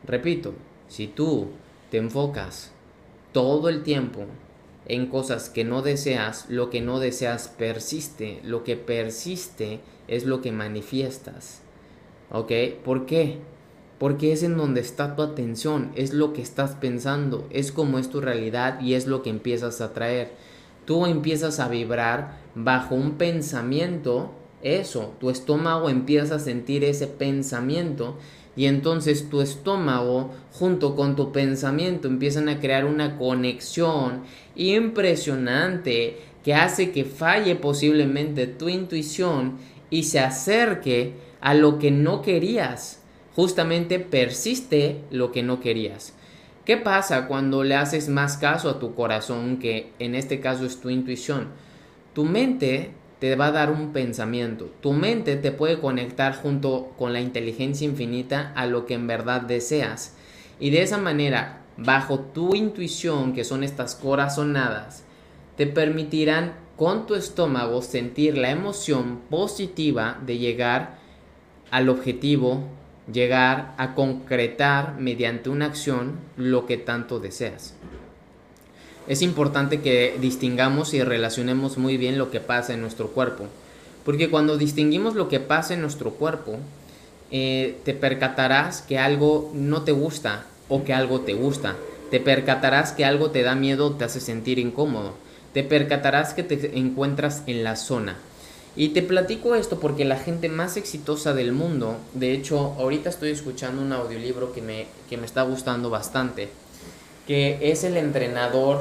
Repito, 0.04 0.54
si 0.88 1.06
tú 1.06 1.48
te 1.90 1.98
enfocas 1.98 2.72
todo 3.32 3.68
el 3.68 3.82
tiempo 3.82 4.26
en 4.86 5.06
cosas 5.06 5.48
que 5.48 5.62
no 5.62 5.82
deseas, 5.82 6.46
lo 6.48 6.70
que 6.70 6.80
no 6.80 6.98
deseas 6.98 7.48
persiste, 7.48 8.40
lo 8.42 8.64
que 8.64 8.76
persiste 8.76 9.80
es 10.08 10.24
lo 10.24 10.40
que 10.40 10.50
manifiestas. 10.50 11.62
¿Ok? 12.32 12.52
¿Por 12.84 13.06
qué? 13.06 13.38
Porque 14.00 14.32
es 14.32 14.42
en 14.42 14.56
donde 14.56 14.80
está 14.80 15.14
tu 15.14 15.20
atención, 15.20 15.92
es 15.94 16.14
lo 16.14 16.32
que 16.32 16.40
estás 16.40 16.70
pensando, 16.70 17.46
es 17.50 17.70
como 17.70 17.98
es 17.98 18.08
tu 18.08 18.22
realidad 18.22 18.80
y 18.80 18.94
es 18.94 19.06
lo 19.06 19.22
que 19.22 19.28
empiezas 19.28 19.82
a 19.82 19.92
traer. 19.92 20.32
Tú 20.86 21.04
empiezas 21.04 21.60
a 21.60 21.68
vibrar 21.68 22.38
bajo 22.54 22.94
un 22.94 23.18
pensamiento 23.18 24.30
eso, 24.62 25.12
tu 25.20 25.28
estómago 25.28 25.90
empieza 25.90 26.36
a 26.36 26.38
sentir 26.38 26.82
ese 26.82 27.08
pensamiento 27.08 28.16
y 28.56 28.64
entonces 28.64 29.28
tu 29.28 29.42
estómago 29.42 30.30
junto 30.50 30.96
con 30.96 31.14
tu 31.14 31.30
pensamiento 31.30 32.08
empiezan 32.08 32.48
a 32.48 32.58
crear 32.58 32.86
una 32.86 33.18
conexión 33.18 34.22
impresionante 34.56 36.18
que 36.42 36.54
hace 36.54 36.90
que 36.90 37.04
falle 37.04 37.54
posiblemente 37.54 38.46
tu 38.46 38.70
intuición 38.70 39.58
y 39.90 40.04
se 40.04 40.20
acerque 40.20 41.16
a 41.42 41.52
lo 41.52 41.78
que 41.78 41.90
no 41.90 42.22
querías. 42.22 42.99
Justamente 43.40 44.00
persiste 44.00 45.00
lo 45.10 45.32
que 45.32 45.42
no 45.42 45.60
querías. 45.60 46.12
¿Qué 46.66 46.76
pasa 46.76 47.26
cuando 47.26 47.64
le 47.64 47.74
haces 47.74 48.10
más 48.10 48.36
caso 48.36 48.68
a 48.68 48.78
tu 48.78 48.94
corazón, 48.94 49.58
que 49.58 49.92
en 49.98 50.14
este 50.14 50.40
caso 50.40 50.66
es 50.66 50.78
tu 50.78 50.90
intuición? 50.90 51.48
Tu 52.12 52.26
mente 52.26 52.90
te 53.18 53.36
va 53.36 53.46
a 53.46 53.52
dar 53.52 53.70
un 53.70 53.94
pensamiento. 53.94 54.70
Tu 54.82 54.92
mente 54.92 55.36
te 55.36 55.52
puede 55.52 55.78
conectar 55.78 56.36
junto 56.36 56.92
con 56.98 57.14
la 57.14 57.22
inteligencia 57.22 57.86
infinita 57.86 58.52
a 58.56 58.66
lo 58.66 58.84
que 58.84 58.92
en 58.92 59.06
verdad 59.06 59.40
deseas. 59.40 60.16
Y 60.58 60.68
de 60.68 60.82
esa 60.82 60.98
manera, 60.98 61.62
bajo 61.78 62.20
tu 62.20 62.54
intuición, 62.54 63.32
que 63.32 63.44
son 63.44 63.64
estas 63.64 63.94
corazonadas, 63.94 65.04
te 65.56 65.66
permitirán 65.66 66.56
con 66.76 67.06
tu 67.06 67.14
estómago 67.14 67.80
sentir 67.80 68.36
la 68.36 68.50
emoción 68.50 69.20
positiva 69.30 70.18
de 70.26 70.36
llegar 70.36 70.98
al 71.70 71.88
objetivo, 71.88 72.78
llegar 73.12 73.74
a 73.78 73.94
concretar 73.94 74.96
mediante 74.98 75.50
una 75.50 75.66
acción 75.66 76.18
lo 76.36 76.66
que 76.66 76.76
tanto 76.76 77.20
deseas 77.20 77.74
es 79.10 79.22
importante 79.22 79.80
que 79.80 80.16
distingamos 80.20 80.94
y 80.94 81.02
relacionemos 81.02 81.78
muy 81.78 81.96
bien 81.96 82.16
lo 82.16 82.30
que 82.30 82.38
pasa 82.38 82.74
en 82.74 82.80
nuestro 82.80 83.08
cuerpo. 83.08 83.46
Porque 84.04 84.30
cuando 84.30 84.56
distinguimos 84.56 85.16
lo 85.16 85.28
que 85.28 85.40
pasa 85.40 85.74
en 85.74 85.80
nuestro 85.80 86.12
cuerpo, 86.12 86.58
eh, 87.32 87.78
te 87.84 87.92
percatarás 87.92 88.82
que 88.82 89.00
algo 89.00 89.50
no 89.52 89.82
te 89.82 89.90
gusta 89.90 90.46
o 90.68 90.84
que 90.84 90.94
algo 90.94 91.22
te 91.22 91.34
gusta. 91.34 91.74
Te 92.12 92.20
percatarás 92.20 92.92
que 92.92 93.04
algo 93.04 93.32
te 93.32 93.42
da 93.42 93.56
miedo, 93.56 93.96
te 93.96 94.04
hace 94.04 94.20
sentir 94.20 94.60
incómodo. 94.60 95.14
Te 95.52 95.64
percatarás 95.64 96.32
que 96.32 96.44
te 96.44 96.78
encuentras 96.78 97.42
en 97.48 97.64
la 97.64 97.74
zona. 97.74 98.16
Y 98.80 98.88
te 98.88 99.02
platico 99.02 99.54
esto 99.56 99.78
porque 99.78 100.06
la 100.06 100.16
gente 100.16 100.48
más 100.48 100.78
exitosa 100.78 101.34
del 101.34 101.52
mundo, 101.52 101.98
de 102.14 102.32
hecho, 102.32 102.74
ahorita 102.78 103.10
estoy 103.10 103.28
escuchando 103.28 103.82
un 103.82 103.92
audiolibro 103.92 104.54
que 104.54 104.62
me, 104.62 104.86
que 105.10 105.18
me 105.18 105.26
está 105.26 105.42
gustando 105.42 105.90
bastante, 105.90 106.48
que 107.26 107.58
es 107.60 107.84
el 107.84 107.98
entrenador 107.98 108.80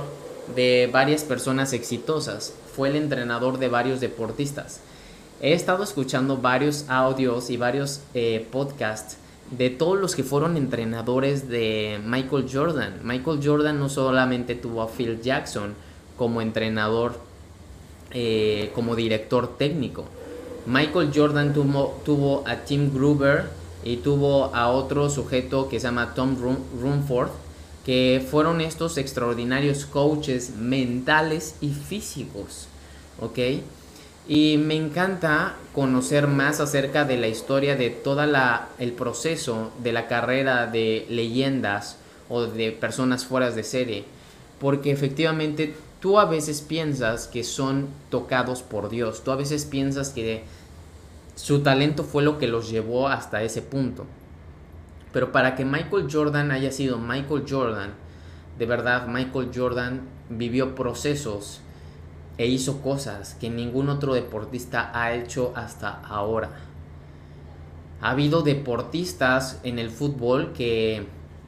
de 0.55 0.89
varias 0.89 1.25
personas 1.25 1.73
exitosas, 1.73 2.53
fue 2.73 2.87
el 2.87 2.95
entrenador 2.95 3.57
de 3.59 3.67
varios 3.67 3.99
deportistas. 3.99 4.79
He 5.41 5.51
estado 5.51 5.83
escuchando 5.83 6.37
varios 6.37 6.85
audios 6.87 7.49
y 7.49 7.57
varios 7.57 7.99
eh, 8.13 8.47
podcasts 8.53 9.17
de 9.51 9.69
todos 9.69 9.99
los 9.99 10.15
que 10.15 10.23
fueron 10.23 10.55
entrenadores 10.55 11.49
de 11.49 11.99
Michael 12.05 12.45
Jordan. 12.49 13.01
Michael 13.03 13.41
Jordan 13.43 13.77
no 13.77 13.89
solamente 13.89 14.55
tuvo 14.55 14.81
a 14.81 14.87
Phil 14.87 15.19
Jackson 15.21 15.73
como 16.15 16.41
entrenador, 16.41 17.27
eh, 18.11 18.71
como 18.73 18.95
director 18.95 19.57
técnico. 19.57 20.05
Michael 20.65 21.11
Jordan 21.13 21.53
tuvo, 21.53 21.99
tuvo, 22.05 22.43
a 22.47 22.57
Tim 22.57 22.93
Gruber 22.93 23.45
y 23.83 23.97
tuvo 23.97 24.53
a 24.53 24.69
otro 24.69 25.09
sujeto 25.09 25.69
que 25.69 25.79
se 25.79 25.87
llama 25.87 26.13
Tom 26.13 26.35
Rumford 26.81 27.29
que 27.85 28.23
fueron 28.29 28.61
estos 28.61 28.97
extraordinarios 28.97 29.85
coaches 29.85 30.51
mentales 30.51 31.55
y 31.61 31.69
físicos, 31.69 32.67
¿ok? 33.19 33.39
Y 34.27 34.57
me 34.57 34.75
encanta 34.75 35.55
conocer 35.73 36.27
más 36.27 36.59
acerca 36.59 37.03
de 37.05 37.17
la 37.17 37.27
historia 37.27 37.75
de 37.75 37.89
todo 37.89 38.21
el 38.77 38.91
proceso 38.91 39.71
de 39.81 39.91
la 39.91 40.07
carrera 40.07 40.67
de 40.67 41.07
leyendas 41.09 41.97
o 42.29 42.43
de 42.43 42.71
personas 42.71 43.25
fuera 43.25 43.49
de 43.49 43.63
serie, 43.63 44.03
porque 44.59 44.91
efectivamente 44.91 45.73
tú 45.99 46.19
a 46.19 46.25
veces 46.25 46.61
piensas 46.61 47.27
que 47.27 47.43
son 47.43 47.87
tocados 48.09 48.61
por 48.63 48.89
Dios, 48.89 49.23
tú 49.23 49.31
a 49.31 49.35
veces 49.35 49.65
piensas 49.65 50.09
que 50.09 50.43
su 51.35 51.61
talento 51.61 52.03
fue 52.03 52.23
lo 52.23 52.37
que 52.37 52.47
los 52.47 52.69
llevó 52.69 53.07
hasta 53.07 53.43
ese 53.43 53.61
punto. 53.61 54.05
Pero 55.11 55.31
para 55.31 55.55
que 55.55 55.65
Michael 55.65 56.07
Jordan 56.11 56.51
haya 56.51 56.71
sido 56.71 56.97
Michael 56.97 57.45
Jordan, 57.49 57.93
de 58.57 58.65
verdad 58.65 59.07
Michael 59.07 59.51
Jordan 59.53 60.01
vivió 60.29 60.75
procesos 60.75 61.61
e 62.37 62.47
hizo 62.47 62.81
cosas 62.81 63.35
que 63.35 63.49
ningún 63.49 63.89
otro 63.89 64.13
deportista 64.13 64.91
ha 64.93 65.13
hecho 65.13 65.51
hasta 65.55 66.01
ahora. 66.01 66.51
Ha 68.01 68.11
habido 68.11 68.43
deportistas 68.43 69.59
en 69.63 69.77
el 69.79 69.89
fútbol 69.89 70.53
que 70.53 71.05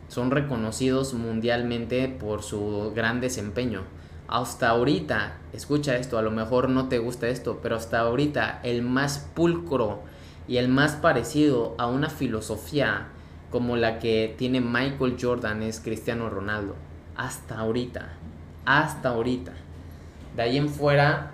son 0.10 0.32
reconocidos 0.32 1.14
mundialmente 1.14 2.10
por 2.10 2.44
su 2.44 2.92
gran 2.94 3.22
desempeño. 3.22 3.84
Hasta 4.32 4.70
ahorita, 4.70 5.34
escucha 5.52 5.98
esto, 5.98 6.18
a 6.18 6.22
lo 6.22 6.32
mejor 6.32 6.70
no 6.70 6.88
te 6.88 7.00
gusta 7.00 7.28
esto, 7.28 7.60
pero 7.62 7.76
hasta 7.76 8.00
ahorita 8.00 8.62
el 8.64 8.82
más 8.82 9.30
pulcro 9.36 10.00
y 10.48 10.56
el 10.56 10.70
más 10.70 10.94
parecido 10.94 11.76
a 11.78 11.88
una 11.88 12.10
filosofía 12.10 13.10
como 13.50 13.76
la 13.76 14.00
que 14.00 14.34
tiene 14.38 14.62
Michael 14.62 15.18
Jordan 15.22 15.62
es 15.64 15.82
Cristiano 15.82 16.30
Ronaldo. 16.30 16.76
Hasta 17.18 17.60
ahorita. 17.60 18.14
Hasta 18.64 19.10
ahorita. 19.10 19.52
De 20.38 20.42
ahí 20.42 20.56
en 20.56 20.70
fuera, 20.70 21.32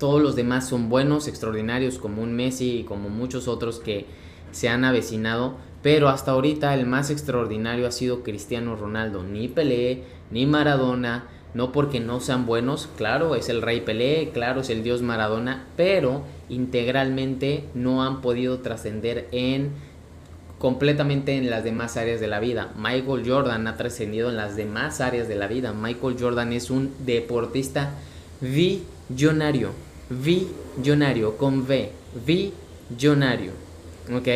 todos 0.00 0.20
los 0.20 0.34
demás 0.34 0.66
son 0.66 0.88
buenos, 0.88 1.28
extraordinarios, 1.28 1.98
como 1.98 2.22
un 2.22 2.34
Messi 2.34 2.80
y 2.80 2.84
como 2.84 3.08
muchos 3.08 3.46
otros 3.46 3.78
que 3.78 4.06
se 4.50 4.68
han 4.68 4.84
avecinado. 4.84 5.54
Pero 5.80 6.08
hasta 6.08 6.32
ahorita 6.32 6.74
el 6.74 6.86
más 6.86 7.10
extraordinario 7.10 7.86
ha 7.86 7.92
sido 7.92 8.24
Cristiano 8.24 8.74
Ronaldo. 8.74 9.22
Ni 9.22 9.46
Pelé, 9.46 10.02
ni 10.32 10.44
Maradona. 10.44 11.28
No 11.52 11.72
porque 11.72 11.98
no 12.00 12.20
sean 12.20 12.46
buenos, 12.46 12.88
claro, 12.96 13.34
es 13.34 13.48
el 13.48 13.62
rey 13.62 13.80
Pelé, 13.80 14.30
claro, 14.32 14.60
es 14.60 14.70
el 14.70 14.84
dios 14.84 15.02
Maradona, 15.02 15.66
pero 15.76 16.22
integralmente 16.48 17.64
no 17.74 18.04
han 18.04 18.20
podido 18.20 18.60
trascender 18.60 19.28
en 19.32 19.72
completamente 20.60 21.36
en 21.36 21.48
las 21.48 21.64
demás 21.64 21.96
áreas 21.96 22.20
de 22.20 22.28
la 22.28 22.38
vida. 22.38 22.70
Michael 22.76 23.24
Jordan 23.26 23.66
ha 23.66 23.76
trascendido 23.78 24.28
en 24.28 24.36
las 24.36 24.56
demás 24.56 25.00
áreas 25.00 25.26
de 25.26 25.34
la 25.34 25.46
vida. 25.46 25.72
Michael 25.72 26.16
Jordan 26.20 26.52
es 26.52 26.70
un 26.70 26.92
deportista 27.06 27.94
billonario, 28.42 29.70
billonario 30.10 31.38
con 31.38 31.60
V, 31.60 31.90
billonario. 32.26 33.52
¿Ok? 34.14 34.28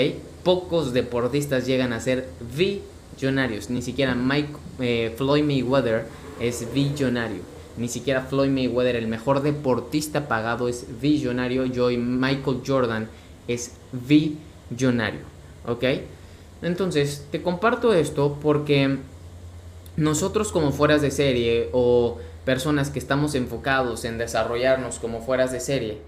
Pocos 0.42 0.94
deportistas 0.94 1.66
llegan 1.66 1.92
a 1.92 2.00
ser 2.00 2.26
billonarios. 2.56 3.68
Ni 3.68 3.82
siquiera 3.82 4.14
Mike, 4.14 4.54
eh, 4.80 5.14
Floyd 5.16 5.44
Mayweather 5.44 6.06
es 6.40 6.72
billonario. 6.72 7.42
Ni 7.76 7.88
siquiera 7.88 8.22
Floyd 8.22 8.50
Mayweather, 8.50 8.96
el 8.96 9.08
mejor 9.08 9.42
deportista 9.42 10.28
pagado, 10.28 10.68
es 10.68 10.86
billonario. 11.00 11.64
Yo 11.66 11.90
y 11.90 11.96
Michael 11.96 12.62
Jordan 12.64 13.08
es 13.48 13.72
billonario. 13.92 15.20
¿Ok? 15.66 15.84
Entonces, 16.62 17.26
te 17.30 17.42
comparto 17.42 17.92
esto 17.92 18.38
porque 18.40 18.98
nosotros 19.96 20.52
como 20.52 20.72
fueras 20.72 21.02
de 21.02 21.10
serie 21.10 21.68
o 21.72 22.18
personas 22.44 22.90
que 22.90 22.98
estamos 22.98 23.34
enfocados 23.34 24.04
en 24.04 24.18
desarrollarnos 24.18 24.98
como 24.98 25.20
fueras 25.20 25.52
de 25.52 25.60
serie, 25.60 25.98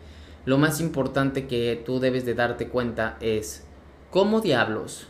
lo 0.45 0.59
más 0.59 0.81
importante 0.81 1.47
que 1.47 1.83
tú 1.85 1.99
debes 1.99 2.25
de 2.25 2.35
darte 2.35 2.69
cuenta 2.69 3.17
es 3.21 3.65
cómo 4.11 4.41
diablos 4.41 5.09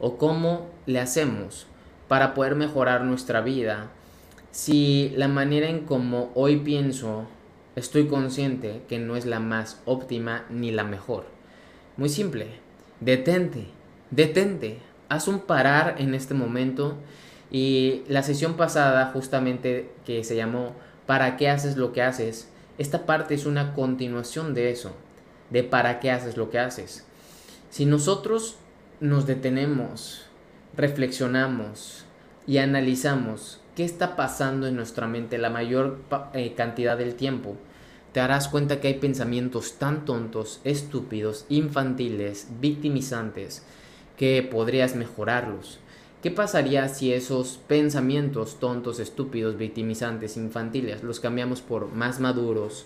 o 0.00 0.16
cómo 0.16 0.66
le 0.86 1.00
hacemos 1.00 1.66
para 2.08 2.34
poder 2.34 2.54
mejorar 2.54 3.02
nuestra 3.02 3.40
vida 3.40 3.90
si 4.58 5.12
la 5.16 5.28
manera 5.28 5.68
en 5.68 5.84
como 5.84 6.32
hoy 6.34 6.56
pienso 6.56 7.28
estoy 7.76 8.08
consciente 8.08 8.82
que 8.88 8.98
no 8.98 9.14
es 9.14 9.24
la 9.24 9.38
más 9.38 9.80
óptima 9.84 10.46
ni 10.50 10.72
la 10.72 10.82
mejor. 10.82 11.26
Muy 11.96 12.08
simple, 12.08 12.48
detente 12.98 13.78
detente, 14.10 14.78
haz 15.08 15.28
un 15.28 15.38
parar 15.38 15.94
en 15.98 16.12
este 16.12 16.34
momento. 16.34 16.96
Y 17.52 18.02
la 18.08 18.24
sesión 18.24 18.54
pasada, 18.54 19.10
justamente 19.12 19.92
que 20.04 20.24
se 20.24 20.34
llamó 20.34 20.74
¿Para 21.06 21.36
qué 21.36 21.48
haces 21.48 21.76
lo 21.76 21.92
que 21.92 22.02
haces? 22.02 22.50
Esta 22.78 23.06
parte 23.06 23.34
es 23.34 23.46
una 23.46 23.74
continuación 23.74 24.54
de 24.54 24.70
eso, 24.70 24.92
de 25.50 25.62
para 25.62 26.00
qué 26.00 26.10
haces 26.10 26.36
lo 26.36 26.50
que 26.50 26.58
haces. 26.58 27.06
Si 27.70 27.86
nosotros 27.86 28.56
nos 28.98 29.24
detenemos, 29.24 30.26
reflexionamos 30.76 32.04
y 32.44 32.58
analizamos 32.58 33.60
qué 33.78 33.84
está 33.84 34.16
pasando 34.16 34.66
en 34.66 34.74
nuestra 34.74 35.06
mente 35.06 35.38
la 35.38 35.50
mayor 35.50 35.98
eh, 36.34 36.54
cantidad 36.54 36.98
del 36.98 37.14
tiempo, 37.14 37.54
te 38.12 38.18
darás 38.18 38.48
cuenta 38.48 38.80
que 38.80 38.88
hay 38.88 38.94
pensamientos 38.94 39.74
tan 39.74 40.04
tontos, 40.04 40.60
estúpidos, 40.64 41.46
infantiles, 41.48 42.48
victimizantes, 42.60 43.62
que 44.16 44.42
podrías 44.42 44.96
mejorarlos. 44.96 45.78
¿Qué 46.24 46.32
pasaría 46.32 46.88
si 46.88 47.12
esos 47.12 47.60
pensamientos 47.68 48.58
tontos, 48.58 48.98
estúpidos, 48.98 49.56
victimizantes, 49.56 50.36
infantiles 50.36 51.04
los 51.04 51.20
cambiamos 51.20 51.60
por 51.60 51.92
más 51.92 52.18
maduros, 52.18 52.84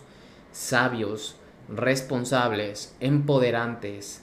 sabios, 0.52 1.37
responsables, 1.74 2.94
empoderantes, 3.00 4.20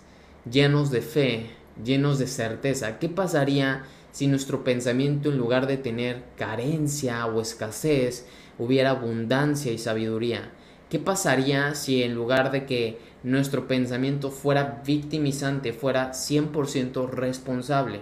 llenos 0.47 0.91
de 0.91 1.01
fe, 1.01 1.49
llenos 1.83 2.19
de 2.19 2.27
certeza? 2.27 2.99
¿Qué 2.99 3.09
pasaría 3.09 3.85
si 3.85 3.98
nuestro 4.21 4.63
pensamiento 4.63 5.29
en 5.29 5.37
lugar 5.37 5.67
de 5.67 5.77
tener 5.77 6.23
carencia 6.35 7.25
o 7.25 7.41
escasez, 7.41 8.25
hubiera 8.57 8.91
abundancia 8.91 9.71
y 9.71 9.77
sabiduría? 9.77 10.51
¿Qué 10.89 10.99
pasaría 10.99 11.75
si 11.75 12.03
en 12.03 12.15
lugar 12.15 12.51
de 12.51 12.65
que 12.65 12.97
nuestro 13.23 13.67
pensamiento 13.67 14.31
fuera 14.31 14.81
victimizante, 14.85 15.73
fuera 15.73 16.11
100% 16.11 17.09
responsable. 17.09 18.01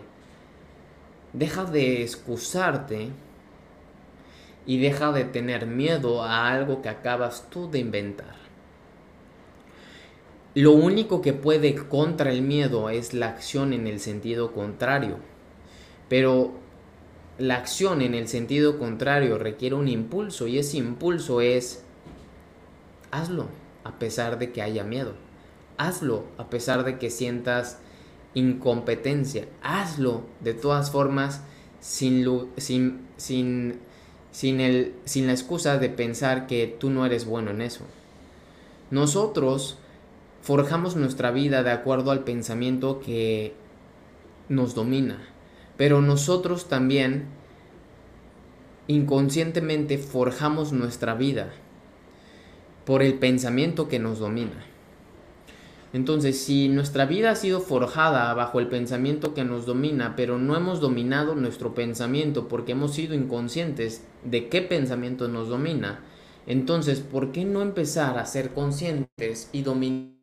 Deja 1.33 1.65
de 1.65 2.03
excusarte 2.03 3.09
y 4.65 4.79
deja 4.79 5.11
de 5.11 5.25
tener 5.25 5.65
miedo 5.65 6.23
a 6.23 6.49
algo 6.49 6.81
que 6.81 6.89
acabas 6.89 7.49
tú 7.49 7.69
de 7.69 7.79
inventar. 7.79 8.35
Lo 10.53 10.71
único 10.71 11.21
que 11.21 11.33
puede 11.33 11.75
contra 11.75 12.31
el 12.31 12.41
miedo 12.41 12.89
es 12.89 13.13
la 13.13 13.29
acción 13.29 13.73
en 13.73 13.87
el 13.87 13.99
sentido 13.99 14.53
contrario. 14.53 15.17
Pero 16.09 16.53
la 17.37 17.55
acción 17.55 18.01
en 18.01 18.13
el 18.13 18.27
sentido 18.27 18.79
contrario 18.79 19.37
requiere 19.37 19.75
un 19.75 19.87
impulso 19.87 20.47
y 20.47 20.57
ese 20.57 20.77
impulso 20.77 21.41
es 21.41 21.83
hazlo 23.11 23.47
a 23.83 23.99
pesar 23.99 24.39
de 24.39 24.51
que 24.51 24.61
haya 24.61 24.83
miedo. 24.83 25.13
Hazlo 25.77 26.25
a 26.37 26.49
pesar 26.49 26.83
de 26.83 26.97
que 26.97 27.09
sientas 27.09 27.79
incompetencia. 28.33 29.47
Hazlo 29.61 30.23
de 30.41 30.53
todas 30.53 30.91
formas 30.91 31.41
sin, 31.79 32.25
sin, 32.57 33.07
sin, 33.17 33.79
sin, 34.31 34.59
el, 34.59 34.93
sin 35.05 35.27
la 35.27 35.33
excusa 35.33 35.77
de 35.77 35.89
pensar 35.89 36.47
que 36.47 36.67
tú 36.79 36.89
no 36.89 37.05
eres 37.05 37.25
bueno 37.25 37.51
en 37.51 37.61
eso. 37.61 37.85
Nosotros 38.89 39.77
forjamos 40.41 40.95
nuestra 40.95 41.31
vida 41.31 41.63
de 41.63 41.71
acuerdo 41.71 42.11
al 42.11 42.23
pensamiento 42.23 42.99
que 42.99 43.53
nos 44.49 44.75
domina, 44.75 45.19
pero 45.77 46.01
nosotros 46.01 46.67
también 46.67 47.25
inconscientemente 48.87 49.97
forjamos 49.97 50.73
nuestra 50.73 51.13
vida 51.13 51.51
por 52.85 53.03
el 53.03 53.15
pensamiento 53.15 53.87
que 53.87 53.99
nos 53.99 54.19
domina. 54.19 54.65
Entonces, 55.93 56.41
si 56.41 56.67
nuestra 56.67 57.05
vida 57.05 57.31
ha 57.31 57.35
sido 57.35 57.59
forjada 57.59 58.33
bajo 58.33 58.59
el 58.59 58.67
pensamiento 58.67 59.33
que 59.33 59.43
nos 59.43 59.65
domina, 59.65 60.15
pero 60.15 60.37
no 60.37 60.55
hemos 60.55 60.81
dominado 60.81 61.33
nuestro 61.35 61.73
pensamiento 61.73 62.47
porque 62.47 62.73
hemos 62.73 62.93
sido 62.93 63.15
inconscientes 63.15 64.05
de 64.23 64.49
qué 64.49 64.61
pensamiento 64.61 65.27
nos 65.27 65.47
domina, 65.47 66.01
entonces, 66.45 66.99
¿por 66.99 67.31
qué 67.31 67.45
no 67.45 67.61
empezar 67.61 68.17
a 68.17 68.25
ser 68.25 68.53
conscientes 68.53 69.49
y 69.51 69.61
dominar 69.63 70.13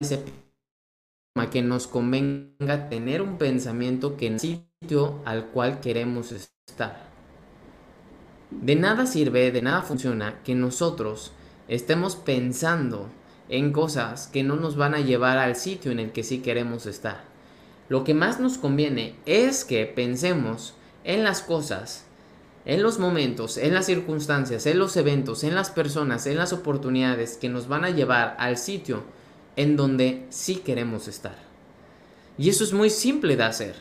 ese 0.00 0.22
que 1.50 1.62
nos 1.62 1.86
convenga 1.86 2.88
tener 2.90 3.22
un 3.22 3.38
pensamiento 3.38 4.16
que 4.18 4.26
en 4.26 4.34
el 4.34 4.40
sitio 4.40 5.20
al 5.24 5.46
cual 5.46 5.80
queremos 5.80 6.30
estar? 6.30 7.08
De 8.50 8.76
nada 8.76 9.06
sirve, 9.06 9.50
de 9.50 9.62
nada 9.62 9.80
funciona 9.80 10.42
que 10.44 10.54
nosotros 10.54 11.32
estemos 11.68 12.16
pensando 12.16 13.08
en 13.48 13.72
cosas 13.72 14.28
que 14.28 14.42
no 14.42 14.56
nos 14.56 14.76
van 14.76 14.94
a 14.94 15.00
llevar 15.00 15.38
al 15.38 15.56
sitio 15.56 15.90
en 15.90 16.00
el 16.00 16.12
que 16.12 16.22
sí 16.22 16.40
queremos 16.40 16.84
estar. 16.84 17.24
Lo 17.88 18.04
que 18.04 18.12
más 18.12 18.38
nos 18.38 18.58
conviene 18.58 19.16
es 19.24 19.64
que 19.64 19.86
pensemos 19.86 20.74
en 21.02 21.24
las 21.24 21.40
cosas, 21.40 22.04
en 22.66 22.82
los 22.82 22.98
momentos, 22.98 23.56
en 23.56 23.72
las 23.72 23.86
circunstancias, 23.86 24.66
en 24.66 24.78
los 24.78 24.98
eventos, 24.98 25.44
en 25.44 25.54
las 25.54 25.70
personas, 25.70 26.26
en 26.26 26.36
las 26.36 26.52
oportunidades 26.52 27.38
que 27.38 27.48
nos 27.48 27.68
van 27.68 27.86
a 27.86 27.90
llevar 27.90 28.36
al 28.38 28.58
sitio 28.58 29.02
en 29.56 29.76
donde 29.76 30.26
sí 30.30 30.56
queremos 30.56 31.08
estar. 31.08 31.36
Y 32.38 32.48
eso 32.48 32.64
es 32.64 32.72
muy 32.72 32.90
simple 32.90 33.36
de 33.36 33.44
hacer. 33.44 33.74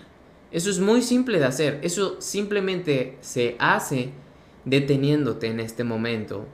Eso 0.52 0.70
es 0.70 0.80
muy 0.80 1.02
simple 1.02 1.40
de 1.40 1.46
hacer. 1.46 1.80
Eso 1.84 2.18
simplemente 2.20 3.18
se 3.22 3.56
hace 3.60 4.12
deteniéndote 4.66 5.48
en 5.48 5.60
este 5.60 5.84
momento 5.84 6.46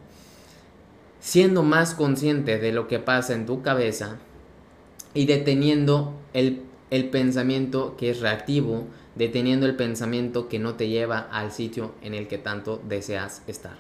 siendo 1.19 1.63
más 1.63 1.93
consciente 1.93 2.57
de 2.57 2.71
lo 2.71 2.87
que 2.87 2.99
pasa 2.99 3.33
en 3.33 3.45
tu 3.45 3.61
cabeza 3.61 4.17
y 5.13 5.25
deteniendo 5.25 6.13
el, 6.33 6.61
pensamiento 7.11 7.97
que 7.97 8.11
es 8.11 8.21
reactivo, 8.21 8.87
deteniendo 9.15 9.65
el 9.65 9.75
pensamiento 9.75 10.47
que 10.47 10.59
no 10.59 10.75
te 10.75 10.87
lleva 10.87 11.19
al 11.19 11.51
sitio 11.51 11.95
en 12.01 12.13
el 12.13 12.27
que 12.27 12.37
tanto 12.37 12.81
deseas 12.87 13.41
estar. 13.47 13.77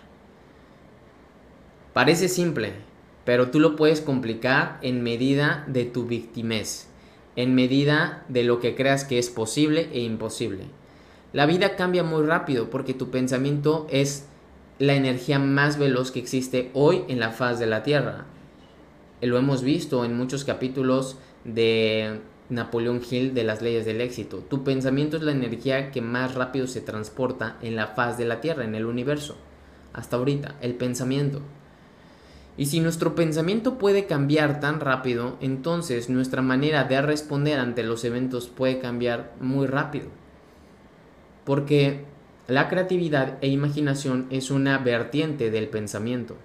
Parece 1.93 2.27
simple, 2.27 2.73
pero 3.27 3.49
tú 3.49 3.59
lo 3.59 3.75
puedes 3.75 3.99
complicar 3.99 4.79
en 4.81 5.03
medida 5.03 5.65
de 5.67 5.83
tu 5.83 6.05
victimez, 6.05 6.87
en 7.35 7.55
medida 7.55 8.23
de 8.29 8.45
lo 8.45 8.61
que 8.61 8.73
creas 8.73 9.03
que 9.03 9.19
es 9.19 9.29
posible 9.29 9.89
e 9.91 9.99
imposible. 9.99 10.63
La 11.33 11.45
vida 11.45 11.75
cambia 11.75 12.05
muy 12.05 12.25
rápido 12.25 12.69
porque 12.69 12.93
tu 12.93 13.11
pensamiento 13.11 13.85
es 13.89 14.27
la 14.79 14.95
energía 14.95 15.39
más 15.39 15.77
veloz 15.77 16.11
que 16.11 16.19
existe 16.19 16.71
hoy 16.73 17.03
en 17.09 17.19
la 17.19 17.31
faz 17.31 17.59
de 17.59 17.65
la 17.65 17.83
Tierra. 17.83 18.23
Lo 19.19 19.37
hemos 19.37 19.61
visto 19.61 20.05
en 20.05 20.15
muchos 20.15 20.45
capítulos 20.45 21.17
de 21.43 22.21
Napoleón 22.47 23.01
Hill 23.11 23.33
de 23.33 23.43
las 23.43 23.61
leyes 23.61 23.85
del 23.85 23.99
éxito. 23.99 24.37
Tu 24.37 24.63
pensamiento 24.63 25.17
es 25.17 25.23
la 25.23 25.33
energía 25.33 25.91
que 25.91 25.99
más 25.99 26.33
rápido 26.33 26.65
se 26.65 26.79
transporta 26.79 27.57
en 27.61 27.75
la 27.75 27.87
faz 27.87 28.17
de 28.17 28.23
la 28.23 28.39
Tierra, 28.39 28.63
en 28.63 28.73
el 28.73 28.85
universo. 28.85 29.35
Hasta 29.91 30.15
ahorita, 30.15 30.55
el 30.61 30.75
pensamiento. 30.75 31.41
Y 32.57 32.65
si 32.65 32.79
nuestro 32.79 33.13
pensamiento 33.13 33.77
puede 33.77 34.07
cambiar 34.07 34.59
tan 34.59 34.79
rápido, 34.79 35.37
entonces 35.41 36.09
nuestra 36.09 36.41
manera 36.41 36.85
de 36.85 36.99
responder 37.01 37.59
ante 37.59 37.83
los 37.83 38.03
eventos 38.03 38.47
puede 38.47 38.79
cambiar 38.79 39.33
muy 39.39 39.67
rápido. 39.67 40.07
Porque 41.45 42.05
la 42.47 42.67
creatividad 42.67 43.37
e 43.41 43.47
imaginación 43.47 44.25
es 44.31 44.49
una 44.49 44.79
vertiente 44.79 45.51
del 45.51 45.67
pensamiento. 45.67 46.35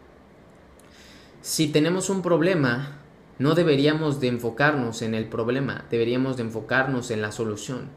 Si 1.40 1.68
tenemos 1.68 2.10
un 2.10 2.22
problema, 2.22 2.98
no 3.38 3.54
deberíamos 3.54 4.20
de 4.20 4.28
enfocarnos 4.28 5.00
en 5.00 5.14
el 5.14 5.24
problema, 5.24 5.86
deberíamos 5.90 6.36
de 6.36 6.42
enfocarnos 6.42 7.10
en 7.10 7.22
la 7.22 7.32
solución. 7.32 7.88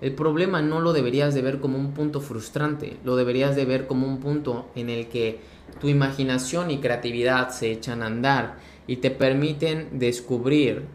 El 0.00 0.14
problema 0.14 0.62
no 0.62 0.80
lo 0.80 0.92
deberías 0.92 1.34
de 1.34 1.42
ver 1.42 1.60
como 1.60 1.78
un 1.78 1.92
punto 1.92 2.20
frustrante, 2.20 2.98
lo 3.04 3.16
deberías 3.16 3.56
de 3.56 3.64
ver 3.64 3.86
como 3.86 4.06
un 4.06 4.20
punto 4.20 4.70
en 4.74 4.90
el 4.90 5.08
que 5.08 5.40
tu 5.80 5.88
imaginación 5.88 6.70
y 6.70 6.78
creatividad 6.78 7.50
se 7.50 7.70
echan 7.70 8.02
a 8.02 8.06
andar 8.06 8.56
y 8.86 8.96
te 8.96 9.10
permiten 9.10 9.98
descubrir 9.98 10.86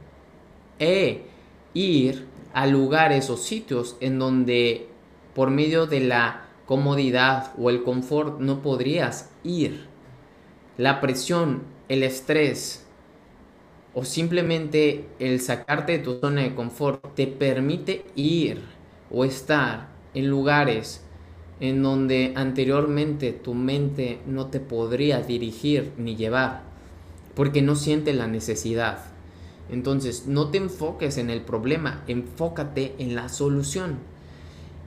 e 0.80 1.24
ir 1.74 2.26
a 2.54 2.68
lugares 2.68 3.30
o 3.30 3.38
sitios 3.38 3.98
en 4.00 4.20
donde 4.20 4.88
por 5.36 5.50
medio 5.50 5.86
de 5.86 6.02
la 6.02 6.46
comodidad 6.66 7.52
o 7.58 7.70
el 7.70 7.84
confort 7.84 8.40
no 8.40 8.62
podrías 8.62 9.32
ir. 9.44 9.88
La 10.78 11.02
presión, 11.02 11.64
el 11.88 12.04
estrés, 12.04 12.86
o 13.94 14.06
simplemente 14.06 15.06
el 15.20 15.42
sacarte 15.42 15.94
de 15.94 16.04
tu 16.04 16.20
zona 16.20 16.42
de 16.42 16.56
confort 16.56 17.16
te 17.16 17.28
permite 17.28 18.06
ir 18.16 18.62
o 19.12 19.26
estar 19.26 19.90
en 20.14 20.30
lugares 20.30 21.04
en 21.60 21.84
donde 21.84 22.34
anteriormente 22.36 23.34
tu 23.34 23.54
mente 23.54 24.20
no 24.26 24.48
te 24.48 24.60
podría 24.60 25.22
dirigir 25.22 25.92
ni 25.98 26.16
llevar 26.16 26.64
porque 27.36 27.62
no 27.62 27.76
siente 27.76 28.14
la 28.14 28.28
necesidad. 28.28 29.00
Entonces, 29.70 30.26
no 30.26 30.50
te 30.50 30.58
enfoques 30.58 31.18
en 31.18 31.30
el 31.30 31.42
problema, 31.42 32.04
enfócate 32.08 32.96
en 32.98 33.16
la 33.16 33.30
solución. 33.30 34.00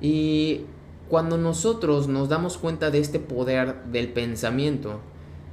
Y 0.00 0.62
cuando 1.08 1.38
nosotros 1.38 2.08
nos 2.08 2.28
damos 2.28 2.58
cuenta 2.58 2.90
de 2.90 2.98
este 2.98 3.20
poder 3.20 3.84
del 3.84 4.08
pensamiento, 4.08 5.00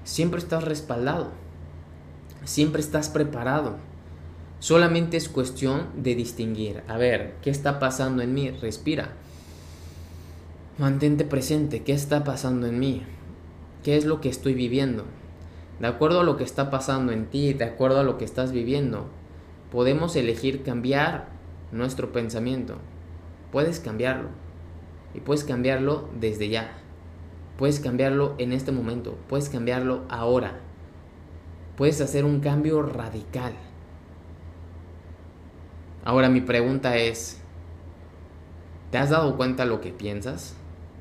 siempre 0.03 0.39
estás 0.39 0.63
respaldado 0.63 1.32
Siempre 2.45 2.82
estás 2.82 3.10
preparado. 3.10 3.75
Solamente 4.60 5.17
es 5.17 5.29
cuestión 5.29 5.88
de 5.95 6.15
distinguir. 6.15 6.84
A 6.88 6.97
ver, 6.97 7.36
¿qué 7.41 7.49
está 7.49 7.79
pasando 7.79 8.21
en 8.21 8.34
mí? 8.34 8.49
Respira. 8.49 9.13
Mantente 10.79 11.25
presente. 11.25 11.83
¿Qué 11.83 11.93
está 11.93 12.23
pasando 12.23 12.65
en 12.65 12.79
mí? 12.79 13.03
¿Qué 13.83 13.97
es 13.97 14.05
lo 14.05 14.21
que 14.21 14.29
estoy 14.29 14.55
viviendo? 14.55 15.05
De 15.79 15.85
acuerdo 15.85 16.21
a 16.21 16.23
lo 16.23 16.37
que 16.37 16.43
está 16.43 16.71
pasando 16.71 17.11
en 17.11 17.27
ti, 17.27 17.53
de 17.53 17.65
acuerdo 17.65 17.99
a 17.99 18.03
lo 18.03 18.17
que 18.17 18.25
estás 18.25 18.51
viviendo, 18.51 19.07
podemos 19.71 20.15
elegir 20.15 20.63
cambiar 20.63 21.27
nuestro 21.71 22.11
pensamiento. 22.11 22.77
Puedes 23.51 23.79
cambiarlo. 23.79 24.29
Y 25.13 25.19
puedes 25.19 25.43
cambiarlo 25.43 26.09
desde 26.19 26.49
ya. 26.49 26.71
Puedes 27.57 27.79
cambiarlo 27.79 28.33
en 28.39 28.53
este 28.53 28.71
momento. 28.71 29.17
Puedes 29.27 29.49
cambiarlo 29.49 30.05
ahora 30.09 30.61
puedes 31.79 32.01
hacer 32.01 32.25
un 32.25 32.41
cambio 32.41 32.81
radical. 32.81 33.53
Ahora 36.03 36.27
mi 36.27 36.41
pregunta 36.41 36.97
es, 36.97 37.39
¿te 38.91 38.97
has 38.97 39.11
dado 39.11 39.37
cuenta 39.37 39.63
lo 39.63 39.79
que 39.79 39.93
piensas? 39.93 40.57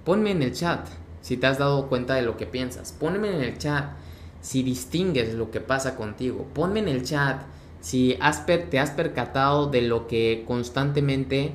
Ponme 0.09 0.31
en 0.31 0.43
el 0.43 0.55
chat 0.55 0.89
si 1.21 1.37
te 1.37 1.47
has 1.47 1.59
dado 1.59 1.91
cuenta 1.91 2.15
de 2.15 2.23
lo 2.23 2.39
que 2.39 2.47
piensas. 2.47 2.93
Ponme 2.93 3.29
en 3.29 3.43
el 3.43 3.59
chat 3.59 3.91
si 4.41 4.63
distingues 4.63 5.35
lo 5.35 5.51
que 5.51 5.61
pasa 5.61 5.97
contigo. 5.97 6.47
Ponme 6.55 6.81
en 6.81 6.89
el 6.89 7.05
chat 7.05 7.43
si 7.83 8.17
te 8.71 8.79
has 8.79 8.91
percatado 8.93 9.67
de 9.67 9.83
lo 9.83 10.07
que 10.07 10.45
constantemente 10.47 11.53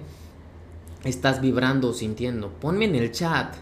estás 1.04 1.42
vibrando 1.42 1.90
o 1.90 1.94
sintiendo. 1.94 2.50
Ponme 2.50 2.86
en 2.86 2.94
el 2.94 3.12
chat 3.12 3.56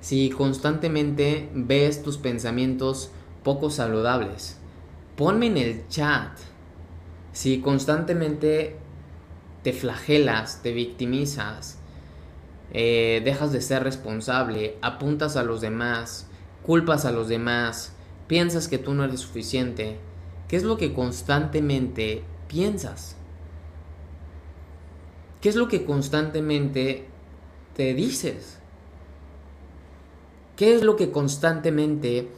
si 0.00 0.30
constantemente 0.30 1.48
ves 1.54 2.02
tus 2.02 2.18
pensamientos 2.18 3.12
poco 3.44 3.70
saludables 3.70 4.58
ponme 5.16 5.46
en 5.46 5.56
el 5.56 5.88
chat 5.88 6.36
si 7.32 7.60
constantemente 7.60 8.76
te 9.62 9.72
flagelas, 9.72 10.62
te 10.62 10.72
victimizas, 10.72 11.78
eh, 12.74 13.20
dejas 13.22 13.52
de 13.52 13.60
ser 13.60 13.84
responsable, 13.84 14.76
apuntas 14.80 15.36
a 15.36 15.42
los 15.42 15.60
demás, 15.60 16.26
culpas 16.62 17.04
a 17.04 17.12
los 17.12 17.28
demás, 17.28 17.92
piensas 18.26 18.66
que 18.66 18.78
tú 18.78 18.94
no 18.94 19.04
eres 19.04 19.20
suficiente. 19.20 19.98
¿Qué 20.48 20.56
es 20.56 20.62
lo 20.62 20.78
que 20.78 20.94
constantemente 20.94 22.24
piensas? 22.48 23.16
¿Qué 25.42 25.50
es 25.50 25.56
lo 25.56 25.68
que 25.68 25.84
constantemente 25.84 27.06
te 27.76 27.92
dices? 27.92 28.58
¿Qué 30.56 30.74
es 30.74 30.82
lo 30.82 30.96
que 30.96 31.10
constantemente 31.10 32.28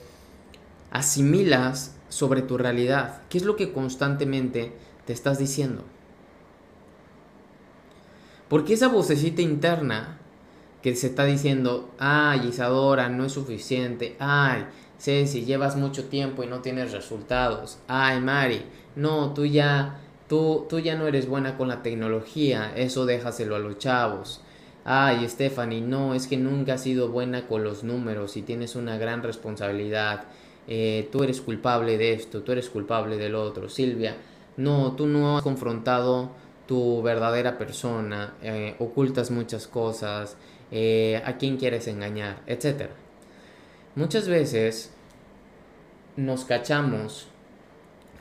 asimilas 0.90 1.94
sobre 2.08 2.42
tu 2.42 2.58
realidad? 2.58 3.22
¿Qué 3.28 3.38
es 3.38 3.44
lo 3.44 3.54
que 3.54 3.72
constantemente 3.72 4.72
te 5.06 5.12
estás 5.12 5.38
diciendo? 5.38 5.84
Porque 8.48 8.74
esa 8.74 8.88
vocecita 8.88 9.42
interna 9.42 10.18
que 10.84 10.94
se 10.94 11.06
está 11.06 11.24
diciendo, 11.24 11.88
ay 11.98 12.48
Isadora, 12.48 13.08
no 13.08 13.24
es 13.24 13.32
suficiente, 13.32 14.16
ay 14.18 14.66
Ceci, 14.98 15.46
llevas 15.46 15.76
mucho 15.76 16.10
tiempo 16.10 16.44
y 16.44 16.46
no 16.46 16.60
tienes 16.60 16.92
resultados, 16.92 17.78
ay 17.88 18.20
Mari, 18.20 18.60
no, 18.94 19.32
tú 19.32 19.46
ya, 19.46 20.02
tú, 20.28 20.66
tú 20.68 20.80
ya 20.80 20.94
no 20.94 21.06
eres 21.06 21.26
buena 21.26 21.56
con 21.56 21.68
la 21.68 21.82
tecnología, 21.82 22.70
eso 22.76 23.06
déjaselo 23.06 23.56
a 23.56 23.60
los 23.60 23.78
chavos. 23.78 24.42
Ay, 24.84 25.26
Stephanie, 25.26 25.80
no, 25.80 26.14
es 26.14 26.26
que 26.26 26.36
nunca 26.36 26.74
has 26.74 26.82
sido 26.82 27.08
buena 27.08 27.46
con 27.46 27.64
los 27.64 27.82
números 27.82 28.36
y 28.36 28.42
tienes 28.42 28.76
una 28.76 28.98
gran 28.98 29.22
responsabilidad. 29.22 30.24
Eh, 30.68 31.08
tú 31.10 31.22
eres 31.22 31.40
culpable 31.40 31.96
de 31.96 32.12
esto, 32.12 32.42
tú 32.42 32.52
eres 32.52 32.68
culpable 32.68 33.16
del 33.16 33.36
otro, 33.36 33.70
Silvia, 33.70 34.16
no, 34.58 34.92
tú 34.92 35.06
no 35.06 35.38
has 35.38 35.42
confrontado 35.42 36.32
tu 36.66 37.02
verdadera 37.02 37.56
persona, 37.56 38.34
eh, 38.42 38.74
ocultas 38.78 39.30
muchas 39.30 39.66
cosas, 39.66 40.36
eh, 40.70 41.22
a 41.24 41.36
quién 41.36 41.56
quieres 41.56 41.86
engañar, 41.88 42.42
etc. 42.46 42.90
Muchas 43.94 44.28
veces 44.28 44.92
nos 46.16 46.44
cachamos 46.44 47.28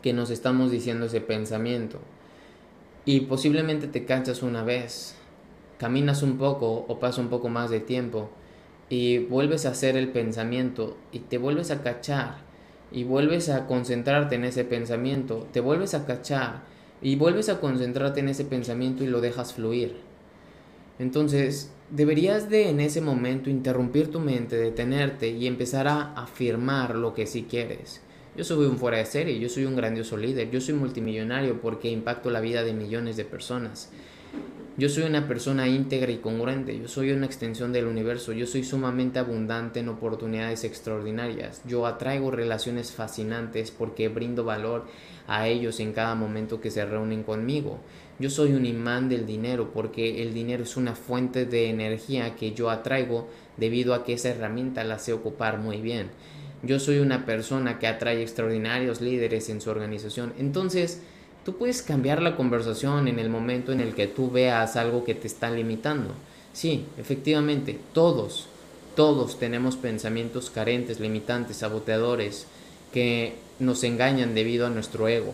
que 0.01 0.13
nos 0.13 0.29
estamos 0.29 0.71
diciendo 0.71 1.05
ese 1.05 1.21
pensamiento 1.21 1.99
y 3.05 3.21
posiblemente 3.21 3.87
te 3.87 4.05
cachas 4.05 4.43
una 4.43 4.63
vez, 4.63 5.15
caminas 5.77 6.23
un 6.23 6.37
poco 6.37 6.85
o 6.87 6.99
pasa 6.99 7.21
un 7.21 7.29
poco 7.29 7.49
más 7.49 7.69
de 7.69 7.79
tiempo 7.79 8.29
y 8.89 9.17
vuelves 9.17 9.65
a 9.65 9.69
hacer 9.69 9.97
el 9.97 10.09
pensamiento 10.09 10.97
y 11.11 11.19
te 11.19 11.37
vuelves 11.37 11.71
a 11.71 11.81
cachar 11.81 12.37
y 12.91 13.03
vuelves 13.03 13.49
a 13.49 13.65
concentrarte 13.65 14.35
en 14.35 14.45
ese 14.45 14.63
pensamiento, 14.63 15.47
te 15.51 15.59
vuelves 15.59 15.95
a 15.95 16.05
cachar 16.05 16.61
y 17.01 17.15
vuelves 17.15 17.49
a 17.49 17.59
concentrarte 17.59 18.21
en 18.21 18.29
ese 18.29 18.45
pensamiento 18.45 19.03
y 19.03 19.07
lo 19.07 19.19
dejas 19.19 19.53
fluir. 19.53 19.97
Entonces, 20.99 21.72
deberías 21.89 22.49
de 22.49 22.69
en 22.69 22.79
ese 22.79 23.01
momento 23.01 23.49
interrumpir 23.49 24.11
tu 24.11 24.19
mente, 24.19 24.55
detenerte 24.55 25.29
y 25.29 25.47
empezar 25.47 25.87
a 25.87 26.13
afirmar 26.13 26.95
lo 26.95 27.13
que 27.13 27.27
sí 27.27 27.45
quieres. 27.49 28.01
Yo 28.35 28.43
soy 28.43 28.65
un 28.65 28.79
fuera 28.79 28.97
de 28.97 29.05
serie, 29.05 29.39
yo 29.39 29.47
soy 29.47 29.65
un 29.65 29.75
grandioso 29.75 30.17
líder, 30.17 30.49
yo 30.49 30.59
soy 30.59 30.73
multimillonario 30.73 31.61
porque 31.61 31.91
impacto 31.91 32.31
la 32.31 32.39
vida 32.39 32.63
de 32.63 32.73
millones 32.73 33.15
de 33.15 33.25
personas. 33.25 33.91
Yo 34.75 34.89
soy 34.89 35.03
una 35.03 35.27
persona 35.27 35.67
íntegra 35.67 36.11
y 36.11 36.17
congruente, 36.17 36.75
yo 36.79 36.87
soy 36.87 37.11
una 37.11 37.27
extensión 37.27 37.71
del 37.71 37.85
universo, 37.85 38.33
yo 38.33 38.47
soy 38.47 38.63
sumamente 38.63 39.19
abundante 39.19 39.81
en 39.81 39.89
oportunidades 39.89 40.63
extraordinarias, 40.63 41.61
yo 41.67 41.85
atraigo 41.85 42.31
relaciones 42.31 42.91
fascinantes 42.91 43.69
porque 43.69 44.07
brindo 44.07 44.43
valor 44.43 44.87
a 45.27 45.47
ellos 45.47 45.79
en 45.79 45.93
cada 45.93 46.15
momento 46.15 46.59
que 46.59 46.71
se 46.71 46.83
reúnen 46.85 47.21
conmigo. 47.21 47.81
Yo 48.23 48.29
soy 48.29 48.53
un 48.53 48.65
imán 48.65 49.09
del 49.09 49.25
dinero 49.25 49.71
porque 49.73 50.23
el 50.23 50.33
dinero 50.33 50.63
es 50.63 50.77
una 50.77 50.95
fuente 50.95 51.43
de 51.45 51.69
energía 51.69 52.37
que 52.37 52.53
yo 52.53 52.69
atraigo 52.69 53.27
debido 53.57 53.93
a 53.93 54.05
que 54.05 54.13
esa 54.13 54.29
herramienta 54.29 54.85
la 54.85 54.97
sé 54.97 55.11
ocupar 55.11 55.57
muy 55.57 55.81
bien. 55.81 56.07
Yo 56.61 56.79
soy 56.79 56.99
una 56.99 57.25
persona 57.25 57.79
que 57.79 57.87
atrae 57.87 58.21
extraordinarios 58.21 59.01
líderes 59.01 59.49
en 59.49 59.59
su 59.59 59.71
organización. 59.71 60.31
Entonces, 60.39 61.01
Tú 61.43 61.57
puedes 61.57 61.81
cambiar 61.81 62.21
la 62.21 62.37
conversación 62.37 63.09
en 63.09 63.19
el 63.19 63.29
momento 63.29 63.73
en 63.73 63.81
el 63.81 63.95
que 63.95 64.07
tú 64.07 64.31
veas 64.31 64.77
algo 64.77 65.03
que 65.03 65.13
te 65.13 65.27
está 65.27 65.51
limitando. 65.51 66.13
Sí, 66.53 66.85
efectivamente, 66.97 67.77
todos, 67.91 68.47
todos 68.95 69.37
tenemos 69.37 69.75
pensamientos 69.75 70.49
carentes, 70.49 71.01
limitantes, 71.01 71.57
saboteadores, 71.57 72.47
que 72.93 73.35
nos 73.59 73.83
engañan 73.83 74.35
debido 74.35 74.65
a 74.65 74.69
nuestro 74.69 75.09
ego. 75.09 75.33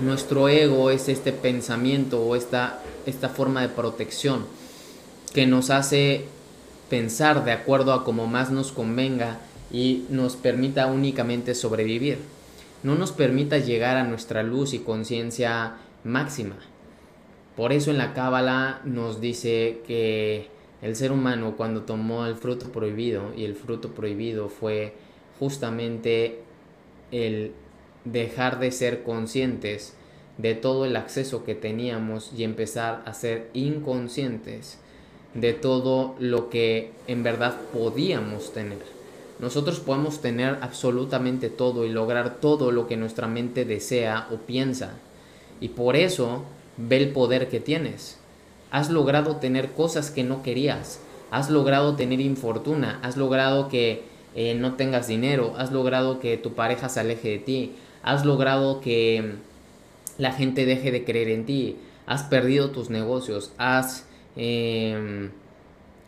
Nuestro 0.00 0.48
ego 0.48 0.90
es 0.90 1.08
este 1.08 1.32
pensamiento 1.32 2.22
o 2.22 2.36
esta, 2.36 2.82
esta 3.06 3.28
forma 3.28 3.62
de 3.62 3.68
protección 3.68 4.46
que 5.34 5.46
nos 5.46 5.70
hace 5.70 6.24
pensar 6.88 7.44
de 7.44 7.52
acuerdo 7.52 7.92
a 7.92 8.04
como 8.04 8.26
más 8.26 8.50
nos 8.50 8.72
convenga 8.72 9.38
y 9.70 10.06
nos 10.08 10.36
permita 10.36 10.86
únicamente 10.86 11.54
sobrevivir. 11.54 12.18
No 12.82 12.94
nos 12.94 13.12
permita 13.12 13.58
llegar 13.58 13.96
a 13.96 14.04
nuestra 14.04 14.42
luz 14.42 14.72
y 14.72 14.78
conciencia 14.78 15.76
máxima. 16.04 16.56
Por 17.56 17.72
eso 17.72 17.90
en 17.90 17.98
la 17.98 18.14
Cábala 18.14 18.80
nos 18.84 19.20
dice 19.20 19.80
que 19.86 20.48
el 20.80 20.94
ser 20.94 21.10
humano 21.10 21.54
cuando 21.56 21.82
tomó 21.82 22.24
el 22.26 22.36
fruto 22.36 22.70
prohibido, 22.70 23.32
y 23.36 23.44
el 23.44 23.56
fruto 23.56 23.90
prohibido 23.90 24.48
fue 24.48 24.94
justamente 25.40 26.40
el 27.10 27.52
dejar 28.12 28.58
de 28.58 28.70
ser 28.70 29.02
conscientes 29.02 29.94
de 30.38 30.54
todo 30.54 30.84
el 30.84 30.96
acceso 30.96 31.44
que 31.44 31.54
teníamos 31.54 32.32
y 32.36 32.44
empezar 32.44 33.02
a 33.04 33.12
ser 33.12 33.50
inconscientes 33.54 34.78
de 35.34 35.52
todo 35.52 36.14
lo 36.18 36.48
que 36.48 36.92
en 37.06 37.22
verdad 37.22 37.56
podíamos 37.72 38.52
tener. 38.52 38.98
Nosotros 39.40 39.78
podemos 39.78 40.20
tener 40.20 40.58
absolutamente 40.62 41.48
todo 41.48 41.84
y 41.84 41.90
lograr 41.90 42.36
todo 42.40 42.72
lo 42.72 42.88
que 42.88 42.96
nuestra 42.96 43.28
mente 43.28 43.64
desea 43.64 44.26
o 44.32 44.36
piensa. 44.36 44.94
Y 45.60 45.68
por 45.68 45.96
eso 45.96 46.44
ve 46.76 46.96
el 46.96 47.10
poder 47.10 47.48
que 47.48 47.60
tienes. 47.60 48.18
Has 48.70 48.90
logrado 48.90 49.36
tener 49.36 49.72
cosas 49.72 50.10
que 50.10 50.24
no 50.24 50.42
querías. 50.42 51.00
Has 51.30 51.50
logrado 51.50 51.94
tener 51.94 52.20
infortuna. 52.20 52.98
Has 53.02 53.16
logrado 53.16 53.68
que 53.68 54.02
eh, 54.34 54.54
no 54.54 54.74
tengas 54.74 55.06
dinero. 55.06 55.54
Has 55.56 55.72
logrado 55.72 56.18
que 56.18 56.36
tu 56.36 56.54
pareja 56.54 56.88
se 56.88 57.00
aleje 57.00 57.28
de 57.28 57.38
ti. 57.38 57.72
Has 58.08 58.24
logrado 58.24 58.80
que 58.80 59.34
la 60.16 60.32
gente 60.32 60.64
deje 60.64 60.90
de 60.90 61.04
creer 61.04 61.28
en 61.28 61.44
ti. 61.44 61.76
Has 62.06 62.22
perdido 62.22 62.70
tus 62.70 62.88
negocios. 62.88 63.52
Has, 63.58 64.06
em, 64.34 65.28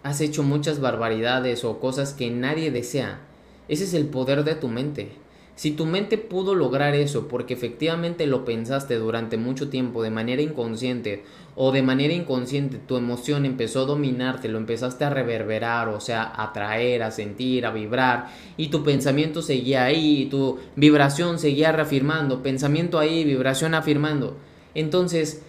has 0.03 0.23
hecho 0.23 0.43
muchas 0.43 0.81
barbaridades 0.81 1.63
o 1.63 1.79
cosas 1.79 2.15
que 2.15 2.31
nadie 2.31 2.71
desea. 2.71 3.21
Ese 3.69 3.85
es 3.85 3.93
el 3.93 4.07
poder 4.07 4.45
de 4.45 4.55
tu 4.55 4.69
mente. 4.69 5.13
Si 5.61 5.73
tu 5.73 5.85
mente 5.85 6.17
pudo 6.17 6.55
lograr 6.55 6.95
eso 6.95 7.29
porque 7.29 7.53
efectivamente 7.53 8.27
lo 8.27 8.47
pensaste 8.47 8.95
durante 8.95 9.37
mucho 9.37 9.69
tiempo 9.69 10.03
de 10.03 10.11
manera 10.11 10.41
inconsciente 10.41 11.23
o 11.55 11.71
de 11.71 11.83
manera 11.83 12.15
inconsciente 12.15 12.79
tu 12.79 12.97
emoción 12.97 13.45
empezó 13.45 13.83
a 13.83 13.85
dominarte, 13.85 14.49
lo 14.49 14.57
empezaste 14.57 15.05
a 15.05 15.11
reverberar, 15.11 15.91
o 15.91 16.01
sea, 16.01 16.23
a 16.23 16.45
atraer, 16.45 17.03
a 17.03 17.11
sentir, 17.11 17.67
a 17.67 17.73
vibrar 17.73 18.29
y 18.57 18.69
tu 18.69 18.83
pensamiento 18.83 19.43
seguía 19.43 19.85
ahí, 19.85 20.29
tu 20.31 20.57
vibración 20.77 21.39
seguía 21.39 21.73
reafirmando, 21.73 22.43
pensamiento 22.43 22.99
ahí, 22.99 23.23
vibración 23.23 23.75
afirmando. 23.75 24.39
Entonces, 24.75 25.43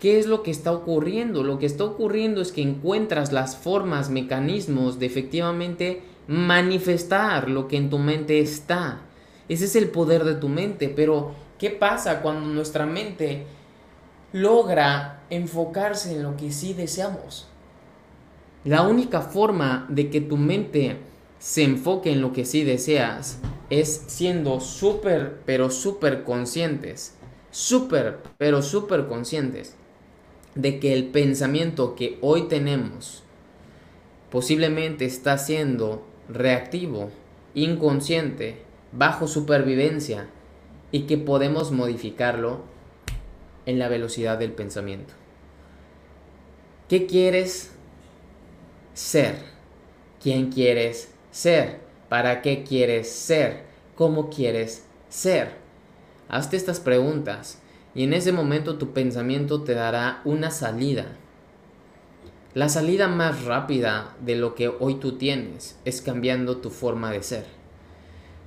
¿qué 0.00 0.18
es 0.18 0.26
lo 0.26 0.42
que 0.42 0.50
está 0.50 0.70
ocurriendo? 0.72 1.42
Lo 1.42 1.58
que 1.58 1.64
está 1.64 1.84
ocurriendo 1.84 2.42
es 2.42 2.52
que 2.52 2.60
encuentras 2.60 3.32
las 3.32 3.56
formas, 3.56 4.10
mecanismos 4.10 4.98
de 4.98 5.06
efectivamente 5.06 6.02
manifestar 6.28 7.48
lo 7.48 7.68
que 7.68 7.78
en 7.78 7.88
tu 7.88 7.96
mente 7.96 8.40
está. 8.40 9.00
Ese 9.48 9.66
es 9.66 9.76
el 9.76 9.90
poder 9.90 10.24
de 10.24 10.34
tu 10.34 10.48
mente, 10.48 10.88
pero 10.88 11.32
¿qué 11.58 11.70
pasa 11.70 12.20
cuando 12.20 12.48
nuestra 12.48 12.86
mente 12.86 13.46
logra 14.32 15.22
enfocarse 15.30 16.12
en 16.12 16.22
lo 16.22 16.36
que 16.36 16.50
sí 16.50 16.72
deseamos? 16.72 17.48
La 18.64 18.82
única 18.82 19.20
forma 19.20 19.86
de 19.88 20.10
que 20.10 20.20
tu 20.20 20.36
mente 20.36 20.96
se 21.38 21.62
enfoque 21.62 22.10
en 22.10 22.20
lo 22.20 22.32
que 22.32 22.44
sí 22.44 22.64
deseas 22.64 23.38
es 23.70 24.04
siendo 24.08 24.60
súper, 24.60 25.40
pero 25.44 25.70
súper 25.70 26.24
conscientes, 26.24 27.14
súper, 27.50 28.18
pero 28.38 28.62
súper 28.62 29.06
conscientes 29.06 29.76
de 30.56 30.80
que 30.80 30.92
el 30.92 31.06
pensamiento 31.06 31.94
que 31.94 32.18
hoy 32.22 32.48
tenemos 32.48 33.22
posiblemente 34.30 35.04
está 35.04 35.38
siendo 35.38 36.04
reactivo, 36.28 37.10
inconsciente, 37.54 38.65
bajo 38.92 39.28
supervivencia 39.28 40.28
y 40.92 41.02
que 41.02 41.18
podemos 41.18 41.72
modificarlo 41.72 42.60
en 43.66 43.78
la 43.78 43.88
velocidad 43.88 44.38
del 44.38 44.52
pensamiento. 44.52 45.14
¿Qué 46.88 47.06
quieres 47.06 47.72
ser? 48.94 49.36
¿Quién 50.22 50.50
quieres 50.50 51.12
ser? 51.30 51.80
¿Para 52.08 52.42
qué 52.42 52.62
quieres 52.62 53.10
ser? 53.10 53.64
¿Cómo 53.96 54.30
quieres 54.30 54.84
ser? 55.08 55.50
Hazte 56.28 56.56
estas 56.56 56.80
preguntas 56.80 57.60
y 57.94 58.04
en 58.04 58.12
ese 58.12 58.30
momento 58.30 58.78
tu 58.78 58.92
pensamiento 58.92 59.62
te 59.62 59.74
dará 59.74 60.20
una 60.24 60.50
salida. 60.50 61.06
La 62.54 62.68
salida 62.68 63.08
más 63.08 63.44
rápida 63.44 64.14
de 64.20 64.36
lo 64.36 64.54
que 64.54 64.68
hoy 64.68 64.94
tú 64.94 65.18
tienes 65.18 65.78
es 65.84 66.00
cambiando 66.00 66.58
tu 66.58 66.70
forma 66.70 67.10
de 67.10 67.22
ser. 67.22 67.55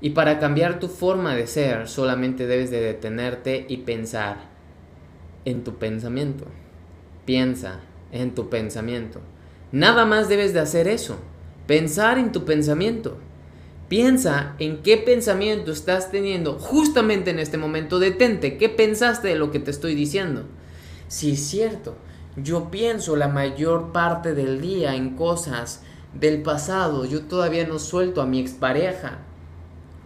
Y 0.02 0.12
para 0.12 0.40
cambiar 0.40 0.80
tu 0.80 0.88
forma 0.88 1.36
de 1.36 1.48
ser 1.48 1.88
solamente 1.88 2.48
debes 2.48 2.72
de 2.72 2.80
detenerte 2.80 3.66
y 3.68 3.78
pensar 3.78 4.50
en 5.46 5.64
tu 5.64 5.76
pensamiento. 5.76 6.46
Piensa 7.26 7.82
en 8.12 8.34
tu 8.34 8.50
pensamiento. 8.50 9.20
Nada 9.72 10.06
más 10.06 10.30
debes 10.30 10.54
de 10.54 10.62
hacer 10.62 10.88
eso. 10.88 11.18
Pensar 11.68 12.18
en 12.18 12.32
tu 12.32 12.46
pensamiento. 12.46 13.18
Piensa 13.90 14.56
en 14.60 14.82
qué 14.84 14.98
pensamiento 14.98 15.72
estás 15.72 16.12
teniendo 16.12 16.54
justamente 16.54 17.32
en 17.32 17.40
este 17.40 17.58
momento. 17.58 18.00
Detente. 18.00 18.58
¿Qué 18.58 18.70
pensaste 18.70 19.28
de 19.28 19.36
lo 19.36 19.52
que 19.52 19.60
te 19.60 19.72
estoy 19.72 19.96
diciendo? 19.96 20.46
Si 21.08 21.32
es 21.32 21.46
cierto, 21.46 21.98
yo 22.38 22.72
pienso 22.72 23.16
la 23.16 23.28
mayor 23.28 23.92
parte 23.92 24.34
del 24.34 24.62
día 24.62 24.96
en 24.96 25.16
cosas 25.16 25.82
del 26.14 26.42
pasado. 26.42 27.04
Yo 27.06 27.24
todavía 27.24 27.68
no 27.68 27.80
suelto 27.80 28.22
a 28.22 28.26
mi 28.26 28.40
expareja 28.40 29.20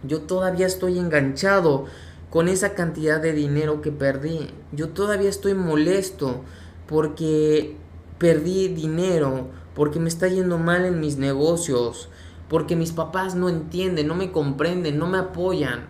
yo 0.06 0.22
todavía 0.22 0.66
estoy 0.66 0.98
enganchado 0.98 1.86
con 2.30 2.48
esa 2.48 2.74
cantidad 2.74 3.20
de 3.20 3.32
dinero 3.32 3.80
que 3.80 3.92
perdí. 3.92 4.50
Yo 4.72 4.88
todavía 4.88 5.28
estoy 5.28 5.54
molesto 5.54 6.42
porque 6.88 7.76
perdí 8.18 8.68
dinero, 8.68 9.48
porque 9.74 10.00
me 10.00 10.08
está 10.08 10.28
yendo 10.28 10.58
mal 10.58 10.84
en 10.84 11.00
mis 11.00 11.16
negocios, 11.16 12.08
porque 12.48 12.76
mis 12.76 12.92
papás 12.92 13.34
no 13.34 13.48
entienden, 13.48 14.08
no 14.08 14.14
me 14.14 14.32
comprenden, 14.32 14.98
no 14.98 15.06
me 15.06 15.18
apoyan, 15.18 15.88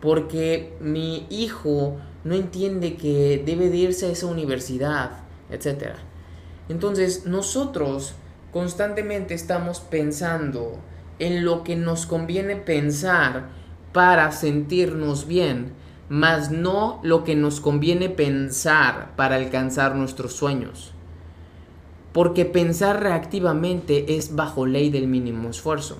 porque 0.00 0.76
mi 0.80 1.26
hijo 1.30 1.96
no 2.24 2.34
entiende 2.34 2.96
que 2.96 3.42
debe 3.44 3.70
de 3.70 3.76
irse 3.76 4.06
a 4.06 4.10
esa 4.10 4.26
universidad, 4.26 5.20
etc. 5.50 5.94
Entonces 6.68 7.24
nosotros 7.26 8.14
constantemente 8.52 9.34
estamos 9.34 9.80
pensando 9.80 10.78
en 11.18 11.44
lo 11.44 11.64
que 11.64 11.76
nos 11.76 12.06
conviene 12.06 12.56
pensar 12.56 13.48
para 13.92 14.30
sentirnos 14.32 15.26
bien, 15.26 15.72
mas 16.08 16.50
no 16.50 17.00
lo 17.02 17.24
que 17.24 17.34
nos 17.34 17.60
conviene 17.60 18.08
pensar 18.08 19.16
para 19.16 19.36
alcanzar 19.36 19.96
nuestros 19.96 20.34
sueños. 20.34 20.92
Porque 22.12 22.44
pensar 22.44 23.02
reactivamente 23.02 24.16
es 24.16 24.34
bajo 24.34 24.66
ley 24.66 24.90
del 24.90 25.06
mínimo 25.06 25.50
esfuerzo. 25.50 25.98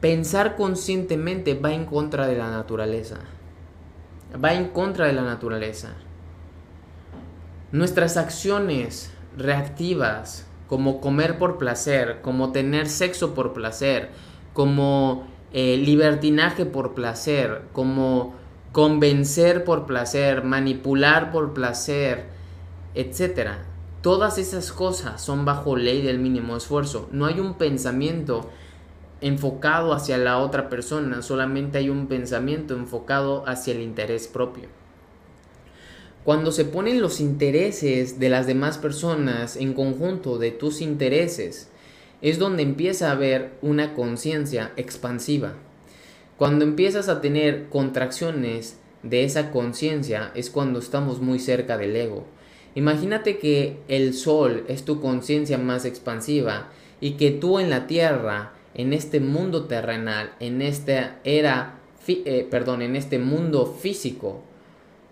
Pensar 0.00 0.56
conscientemente 0.56 1.54
va 1.54 1.72
en 1.72 1.86
contra 1.86 2.26
de 2.26 2.36
la 2.36 2.50
naturaleza. 2.50 3.18
Va 4.42 4.54
en 4.54 4.68
contra 4.68 5.06
de 5.06 5.12
la 5.12 5.22
naturaleza. 5.22 5.94
Nuestras 7.72 8.16
acciones 8.16 9.12
reactivas 9.36 10.46
como 10.68 11.00
comer 11.00 11.38
por 11.38 11.58
placer, 11.58 12.20
como 12.22 12.52
tener 12.52 12.88
sexo 12.88 13.34
por 13.34 13.52
placer, 13.52 14.10
como 14.52 15.26
eh, 15.52 15.76
libertinaje 15.76 16.66
por 16.66 16.94
placer, 16.94 17.62
como 17.72 18.34
convencer 18.72 19.64
por 19.64 19.86
placer, 19.86 20.44
manipular 20.44 21.30
por 21.30 21.54
placer, 21.54 22.24
etc. 22.94 23.52
Todas 24.02 24.38
esas 24.38 24.72
cosas 24.72 25.22
son 25.22 25.44
bajo 25.44 25.76
ley 25.76 26.02
del 26.02 26.18
mínimo 26.18 26.56
esfuerzo. 26.56 27.08
No 27.12 27.26
hay 27.26 27.40
un 27.40 27.54
pensamiento 27.54 28.48
enfocado 29.20 29.92
hacia 29.92 30.18
la 30.18 30.38
otra 30.38 30.68
persona, 30.68 31.22
solamente 31.22 31.78
hay 31.78 31.88
un 31.88 32.06
pensamiento 32.06 32.74
enfocado 32.74 33.44
hacia 33.46 33.72
el 33.72 33.80
interés 33.80 34.28
propio. 34.28 34.68
Cuando 36.26 36.50
se 36.50 36.64
ponen 36.64 37.00
los 37.00 37.20
intereses 37.20 38.18
de 38.18 38.28
las 38.28 38.48
demás 38.48 38.78
personas 38.78 39.54
en 39.54 39.74
conjunto 39.74 40.38
de 40.38 40.50
tus 40.50 40.80
intereses, 40.80 41.68
es 42.20 42.40
donde 42.40 42.64
empieza 42.64 43.08
a 43.08 43.12
haber 43.12 43.52
una 43.62 43.94
conciencia 43.94 44.72
expansiva. 44.76 45.54
Cuando 46.36 46.64
empiezas 46.64 47.08
a 47.08 47.20
tener 47.20 47.68
contracciones 47.68 48.76
de 49.04 49.22
esa 49.22 49.52
conciencia 49.52 50.32
es 50.34 50.50
cuando 50.50 50.80
estamos 50.80 51.20
muy 51.20 51.38
cerca 51.38 51.78
del 51.78 51.94
ego. 51.94 52.26
Imagínate 52.74 53.38
que 53.38 53.78
el 53.86 54.12
sol 54.12 54.64
es 54.66 54.84
tu 54.84 55.00
conciencia 55.00 55.58
más 55.58 55.84
expansiva 55.84 56.70
y 57.00 57.12
que 57.12 57.30
tú 57.30 57.60
en 57.60 57.70
la 57.70 57.86
tierra, 57.86 58.52
en 58.74 58.94
este 58.94 59.20
mundo 59.20 59.66
terrenal, 59.66 60.32
en 60.40 60.60
esta 60.60 61.20
era, 61.22 61.78
eh, 62.08 62.48
perdón, 62.50 62.82
en 62.82 62.96
este 62.96 63.20
mundo 63.20 63.64
físico, 63.80 64.42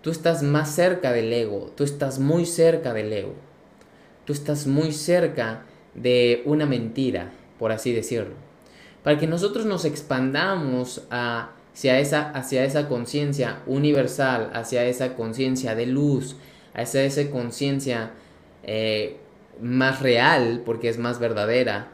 tú 0.05 0.11
estás 0.11 0.43
más 0.43 0.69
cerca 0.69 1.11
del 1.11 1.33
ego, 1.33 1.71
tú 1.75 1.83
estás 1.83 2.19
muy 2.19 2.45
cerca 2.45 2.93
del 2.93 3.11
ego, 3.11 3.33
tú 4.23 4.33
estás 4.33 4.67
muy 4.67 4.91
cerca 4.91 5.63
de 5.95 6.43
una 6.45 6.67
mentira, 6.67 7.31
por 7.57 7.71
así 7.71 7.91
decirlo. 7.91 8.35
Para 9.01 9.17
que 9.17 9.25
nosotros 9.25 9.65
nos 9.65 9.83
expandamos 9.83 11.07
hacia 11.09 11.97
esa, 11.97 12.29
hacia 12.29 12.65
esa 12.65 12.87
conciencia 12.87 13.63
universal, 13.65 14.51
hacia 14.53 14.85
esa 14.85 15.15
conciencia 15.15 15.73
de 15.73 15.87
luz, 15.87 16.35
hacia 16.75 17.03
esa 17.03 17.27
conciencia 17.31 18.11
eh, 18.61 19.17
más 19.59 20.03
real, 20.03 20.61
porque 20.67 20.89
es 20.89 20.99
más 20.99 21.17
verdadera, 21.17 21.87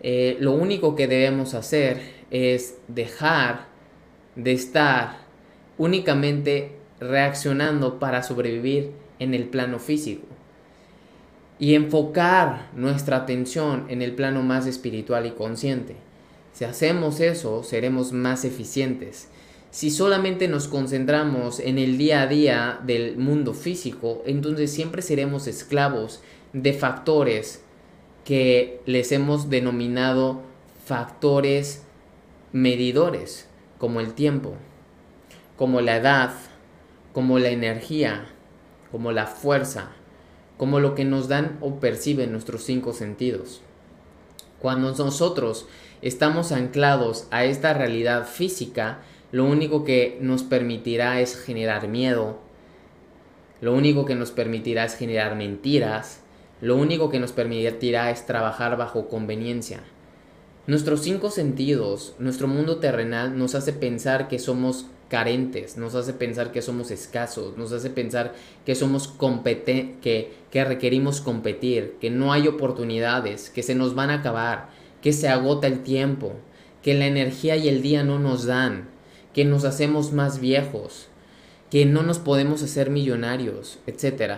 eh, 0.00 0.38
lo 0.40 0.52
único 0.52 0.96
que 0.96 1.06
debemos 1.06 1.52
hacer 1.52 2.00
es 2.30 2.78
dejar 2.88 3.66
de 4.36 4.52
estar 4.52 5.18
únicamente 5.76 6.80
reaccionando 7.02 7.98
para 7.98 8.22
sobrevivir 8.22 8.92
en 9.18 9.34
el 9.34 9.44
plano 9.44 9.78
físico 9.78 10.26
y 11.58 11.74
enfocar 11.74 12.70
nuestra 12.74 13.18
atención 13.18 13.86
en 13.88 14.02
el 14.02 14.14
plano 14.14 14.42
más 14.42 14.66
espiritual 14.66 15.26
y 15.26 15.30
consciente. 15.30 15.96
Si 16.52 16.64
hacemos 16.64 17.20
eso, 17.20 17.62
seremos 17.62 18.12
más 18.12 18.44
eficientes. 18.44 19.28
Si 19.70 19.90
solamente 19.90 20.48
nos 20.48 20.68
concentramos 20.68 21.60
en 21.60 21.78
el 21.78 21.96
día 21.98 22.22
a 22.22 22.26
día 22.26 22.80
del 22.84 23.16
mundo 23.16 23.54
físico, 23.54 24.22
entonces 24.26 24.70
siempre 24.70 25.02
seremos 25.02 25.46
esclavos 25.46 26.20
de 26.52 26.72
factores 26.72 27.62
que 28.24 28.80
les 28.84 29.12
hemos 29.12 29.48
denominado 29.48 30.42
factores 30.84 31.84
medidores, 32.52 33.48
como 33.78 34.00
el 34.00 34.14
tiempo, 34.14 34.54
como 35.56 35.80
la 35.80 35.96
edad, 35.96 36.32
como 37.12 37.38
la 37.38 37.50
energía, 37.50 38.26
como 38.90 39.12
la 39.12 39.26
fuerza, 39.26 39.92
como 40.56 40.80
lo 40.80 40.94
que 40.94 41.04
nos 41.04 41.28
dan 41.28 41.58
o 41.60 41.80
perciben 41.80 42.32
nuestros 42.32 42.62
cinco 42.64 42.92
sentidos. 42.92 43.60
Cuando 44.60 44.92
nosotros 44.92 45.66
estamos 46.02 46.52
anclados 46.52 47.26
a 47.30 47.44
esta 47.44 47.74
realidad 47.74 48.26
física, 48.26 49.00
lo 49.32 49.44
único 49.44 49.84
que 49.84 50.18
nos 50.20 50.42
permitirá 50.42 51.20
es 51.20 51.36
generar 51.36 51.88
miedo, 51.88 52.38
lo 53.60 53.74
único 53.74 54.04
que 54.04 54.14
nos 54.14 54.30
permitirá 54.30 54.84
es 54.84 54.94
generar 54.94 55.36
mentiras, 55.36 56.20
lo 56.60 56.76
único 56.76 57.10
que 57.10 57.18
nos 57.18 57.32
permitirá 57.32 58.10
es 58.10 58.26
trabajar 58.26 58.76
bajo 58.76 59.08
conveniencia. 59.08 59.80
Nuestros 60.66 61.02
cinco 61.02 61.30
sentidos, 61.30 62.14
nuestro 62.20 62.46
mundo 62.46 62.76
terrenal 62.76 63.36
nos 63.36 63.56
hace 63.56 63.72
pensar 63.72 64.28
que 64.28 64.38
somos 64.38 64.86
carentes, 65.12 65.76
nos 65.76 65.94
hace 65.94 66.14
pensar 66.14 66.52
que 66.52 66.62
somos 66.62 66.90
escasos, 66.90 67.58
nos 67.58 67.70
hace 67.72 67.90
pensar 67.90 68.32
que 68.64 68.74
somos 68.74 69.08
competen 69.08 69.98
que, 70.00 70.32
que 70.50 70.64
requerimos 70.64 71.20
competir, 71.20 71.98
que 72.00 72.08
no 72.08 72.32
hay 72.32 72.48
oportunidades, 72.48 73.50
que 73.50 73.62
se 73.62 73.74
nos 73.74 73.94
van 73.94 74.08
a 74.08 74.14
acabar, 74.14 74.70
que 75.02 75.12
se 75.12 75.28
agota 75.28 75.66
el 75.66 75.82
tiempo, 75.82 76.32
que 76.80 76.94
la 76.94 77.06
energía 77.06 77.56
y 77.56 77.68
el 77.68 77.82
día 77.82 78.04
no 78.04 78.18
nos 78.18 78.46
dan, 78.46 78.88
que 79.34 79.44
nos 79.44 79.66
hacemos 79.66 80.12
más 80.12 80.40
viejos, 80.40 81.08
que 81.70 81.84
no 81.84 82.02
nos 82.02 82.18
podemos 82.18 82.62
hacer 82.62 82.88
millonarios, 82.88 83.80
etc. 83.86 84.36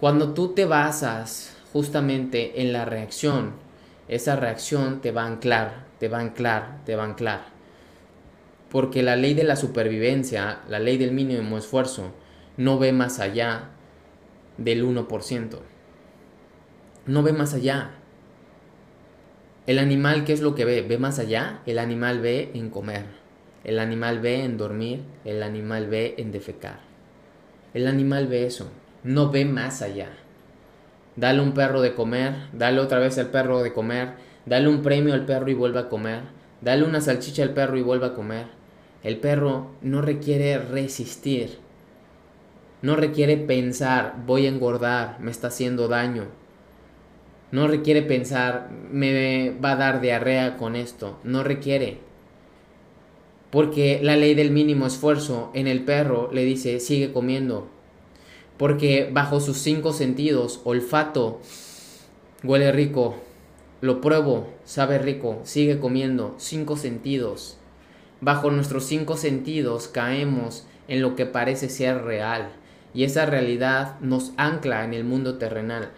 Cuando 0.00 0.32
tú 0.32 0.54
te 0.54 0.64
basas 0.64 1.54
justamente 1.74 2.62
en 2.62 2.72
la 2.72 2.86
reacción, 2.86 3.52
esa 4.08 4.36
reacción 4.36 5.02
te 5.02 5.12
va 5.12 5.24
a 5.24 5.26
anclar, 5.26 5.84
te 6.00 6.08
va 6.08 6.16
a 6.16 6.22
anclar, 6.22 6.78
te 6.86 6.96
va 6.96 7.02
a 7.02 7.08
anclar 7.08 7.57
porque 8.70 9.02
la 9.02 9.16
ley 9.16 9.34
de 9.34 9.44
la 9.44 9.56
supervivencia, 9.56 10.60
la 10.68 10.78
ley 10.78 10.98
del 10.98 11.12
mínimo 11.12 11.56
esfuerzo, 11.56 12.12
no 12.56 12.78
ve 12.78 12.92
más 12.92 13.18
allá 13.20 13.70
del 14.58 14.84
1%. 14.84 15.58
No 17.06 17.22
ve 17.22 17.32
más 17.32 17.54
allá. 17.54 17.92
El 19.66 19.78
animal, 19.78 20.24
¿qué 20.24 20.32
es 20.32 20.42
lo 20.42 20.54
que 20.54 20.64
ve? 20.64 20.82
¿Ve 20.82 20.98
más 20.98 21.18
allá? 21.18 21.60
El 21.66 21.78
animal 21.78 22.20
ve 22.20 22.50
en 22.54 22.68
comer. 22.68 23.04
El 23.64 23.78
animal 23.78 24.20
ve 24.20 24.44
en 24.44 24.58
dormir. 24.58 25.02
El 25.24 25.42
animal 25.42 25.86
ve 25.86 26.14
en 26.18 26.32
defecar. 26.32 26.80
El 27.72 27.86
animal 27.86 28.26
ve 28.26 28.44
eso. 28.44 28.70
No 29.04 29.30
ve 29.30 29.44
más 29.44 29.80
allá. 29.80 30.10
Dale 31.16 31.40
un 31.40 31.52
perro 31.52 31.80
de 31.80 31.94
comer. 31.94 32.34
Dale 32.52 32.80
otra 32.80 32.98
vez 32.98 33.16
al 33.18 33.30
perro 33.30 33.62
de 33.62 33.72
comer. 33.72 34.14
Dale 34.44 34.68
un 34.68 34.82
premio 34.82 35.14
al 35.14 35.24
perro 35.24 35.50
y 35.50 35.54
vuelve 35.54 35.78
a 35.78 35.88
comer. 35.88 36.22
Dale 36.60 36.84
una 36.84 37.00
salchicha 37.00 37.42
al 37.42 37.54
perro 37.54 37.76
y 37.78 37.82
vuelve 37.82 38.06
a 38.06 38.14
comer. 38.14 38.57
El 39.02 39.18
perro 39.18 39.70
no 39.80 40.02
requiere 40.02 40.58
resistir, 40.58 41.58
no 42.80 42.94
requiere 42.94 43.36
pensar, 43.36 44.22
voy 44.24 44.46
a 44.46 44.50
engordar, 44.50 45.18
me 45.20 45.32
está 45.32 45.48
haciendo 45.48 45.88
daño. 45.88 46.26
No 47.50 47.66
requiere 47.66 48.02
pensar, 48.02 48.70
me 48.70 49.50
va 49.50 49.72
a 49.72 49.76
dar 49.76 50.00
diarrea 50.00 50.56
con 50.56 50.76
esto. 50.76 51.18
No 51.24 51.42
requiere. 51.42 51.98
Porque 53.50 53.98
la 54.02 54.16
ley 54.16 54.34
del 54.34 54.52
mínimo 54.52 54.86
esfuerzo 54.86 55.50
en 55.54 55.66
el 55.66 55.84
perro 55.84 56.30
le 56.32 56.44
dice, 56.44 56.78
sigue 56.78 57.12
comiendo. 57.12 57.68
Porque 58.58 59.08
bajo 59.12 59.40
sus 59.40 59.58
cinco 59.58 59.92
sentidos, 59.92 60.60
olfato, 60.64 61.40
huele 62.44 62.70
rico, 62.70 63.16
lo 63.80 64.00
pruebo, 64.00 64.48
sabe 64.64 64.98
rico, 64.98 65.40
sigue 65.44 65.80
comiendo, 65.80 66.34
cinco 66.38 66.76
sentidos. 66.76 67.57
Bajo 68.20 68.50
nuestros 68.50 68.84
cinco 68.84 69.16
sentidos 69.16 69.88
caemos 69.88 70.66
en 70.88 71.02
lo 71.02 71.14
que 71.14 71.26
parece 71.26 71.68
ser 71.68 72.02
real 72.02 72.50
y 72.92 73.04
esa 73.04 73.26
realidad 73.26 74.00
nos 74.00 74.32
ancla 74.36 74.84
en 74.84 74.94
el 74.94 75.04
mundo 75.04 75.38
terrenal. 75.38 75.90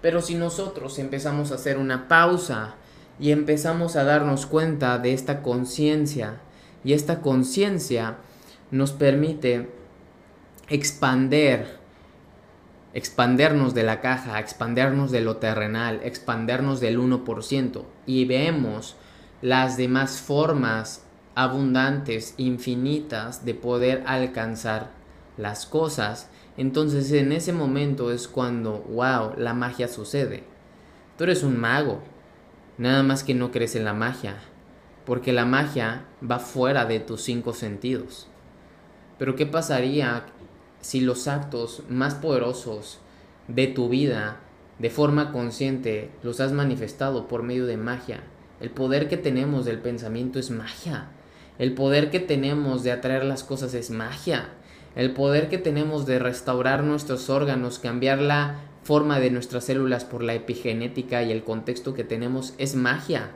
Pero 0.00 0.22
si 0.22 0.36
nosotros 0.36 0.98
empezamos 0.98 1.50
a 1.50 1.56
hacer 1.56 1.76
una 1.76 2.08
pausa 2.08 2.76
y 3.18 3.30
empezamos 3.30 3.96
a 3.96 4.04
darnos 4.04 4.46
cuenta 4.46 4.98
de 4.98 5.12
esta 5.12 5.42
conciencia 5.42 6.40
y 6.82 6.92
esta 6.92 7.20
conciencia 7.20 8.16
nos 8.70 8.92
permite 8.92 9.70
expander, 10.68 11.78
expandernos 12.94 13.74
de 13.74 13.82
la 13.82 14.00
caja, 14.00 14.40
expandernos 14.40 15.10
de 15.10 15.20
lo 15.20 15.36
terrenal, 15.36 16.00
expandernos 16.04 16.80
del 16.80 16.98
1% 16.98 17.82
y 18.06 18.24
vemos 18.24 18.96
las 19.42 19.76
demás 19.76 20.20
formas 20.20 21.03
abundantes, 21.34 22.34
infinitas 22.36 23.44
de 23.44 23.54
poder 23.54 24.04
alcanzar 24.06 24.90
las 25.36 25.66
cosas, 25.66 26.28
entonces 26.56 27.10
en 27.12 27.32
ese 27.32 27.52
momento 27.52 28.12
es 28.12 28.28
cuando, 28.28 28.78
wow, 28.88 29.32
la 29.36 29.54
magia 29.54 29.88
sucede. 29.88 30.44
Tú 31.18 31.24
eres 31.24 31.42
un 31.42 31.58
mago, 31.58 32.02
nada 32.78 33.02
más 33.02 33.24
que 33.24 33.34
no 33.34 33.50
crees 33.50 33.74
en 33.74 33.84
la 33.84 33.94
magia, 33.94 34.36
porque 35.04 35.32
la 35.32 35.44
magia 35.44 36.04
va 36.28 36.38
fuera 36.38 36.84
de 36.84 37.00
tus 37.00 37.22
cinco 37.22 37.52
sentidos. 37.52 38.28
Pero 39.18 39.36
¿qué 39.36 39.46
pasaría 39.46 40.26
si 40.80 41.00
los 41.00 41.28
actos 41.28 41.82
más 41.88 42.14
poderosos 42.14 42.98
de 43.48 43.66
tu 43.66 43.88
vida, 43.88 44.40
de 44.78 44.90
forma 44.90 45.32
consciente, 45.32 46.10
los 46.22 46.40
has 46.40 46.52
manifestado 46.52 47.26
por 47.26 47.42
medio 47.42 47.66
de 47.66 47.76
magia? 47.76 48.22
El 48.60 48.70
poder 48.70 49.08
que 49.08 49.16
tenemos 49.16 49.64
del 49.64 49.78
pensamiento 49.78 50.38
es 50.38 50.50
magia. 50.50 51.08
El 51.58 51.74
poder 51.74 52.10
que 52.10 52.20
tenemos 52.20 52.82
de 52.82 52.92
atraer 52.92 53.24
las 53.24 53.44
cosas 53.44 53.74
es 53.74 53.90
magia. 53.90 54.48
El 54.96 55.12
poder 55.12 55.48
que 55.48 55.58
tenemos 55.58 56.06
de 56.06 56.18
restaurar 56.18 56.82
nuestros 56.82 57.30
órganos, 57.30 57.78
cambiar 57.78 58.20
la 58.20 58.60
forma 58.82 59.20
de 59.20 59.30
nuestras 59.30 59.64
células 59.64 60.04
por 60.04 60.22
la 60.22 60.34
epigenética 60.34 61.22
y 61.22 61.32
el 61.32 61.44
contexto 61.44 61.94
que 61.94 62.04
tenemos 62.04 62.54
es 62.58 62.74
magia. 62.74 63.30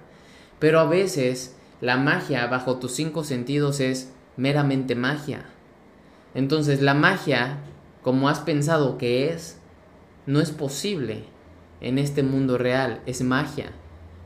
Pero 0.59 0.81
a 0.81 0.85
veces 0.85 1.57
la 1.81 1.97
magia 1.97 2.47
bajo 2.47 2.79
tus 2.79 2.93
cinco 2.93 3.25
sentidos 3.25 3.81
es 3.81 4.13
meramente 4.37 4.95
magia. 4.95 5.47
Entonces 6.35 6.83
la 6.83 6.95
magia, 6.95 7.59
como 8.03 8.29
has 8.29 8.41
pensado 8.41 8.99
que 8.99 9.31
es, 9.31 9.59
no 10.27 10.41
es 10.41 10.51
posible 10.51 11.25
en 11.81 11.99
este 11.99 12.23
mundo 12.23 12.59
real, 12.59 13.01
es 13.07 13.23
magia. 13.23 13.73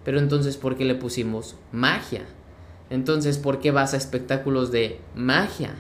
Pero 0.05 0.19
entonces, 0.19 0.57
¿por 0.57 0.77
qué 0.77 0.85
le 0.85 0.97
pusimos 0.97 1.57
magia? 1.71 2.23
Entonces, 2.93 3.39
¿por 3.39 3.59
qué 3.59 3.73
vas 3.73 3.95
a 3.95 3.97
espectáculos 3.97 4.71
de 4.71 5.01
magia? 5.17 5.75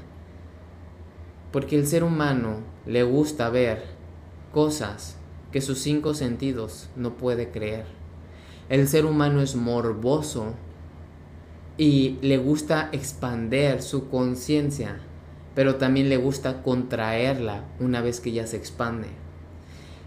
Porque 1.52 1.76
el 1.76 1.86
ser 1.86 2.02
humano 2.02 2.56
le 2.86 3.04
gusta 3.04 3.48
ver 3.50 3.84
cosas 4.52 5.16
que 5.52 5.60
sus 5.60 5.78
cinco 5.78 6.14
sentidos 6.14 6.88
no 6.96 7.16
puede 7.16 7.50
creer. 7.50 7.84
El 8.68 8.88
ser 8.88 9.04
humano 9.04 9.42
es 9.42 9.54
morboso 9.54 10.54
y 11.76 12.18
le 12.22 12.38
gusta 12.38 12.88
expander 12.92 13.82
su 13.82 14.08
conciencia 14.08 15.00
pero 15.54 15.76
también 15.76 16.08
le 16.08 16.16
gusta 16.16 16.62
contraerla 16.62 17.64
una 17.78 18.00
vez 18.00 18.20
que 18.20 18.32
ya 18.32 18.46
se 18.46 18.56
expande. 18.56 19.08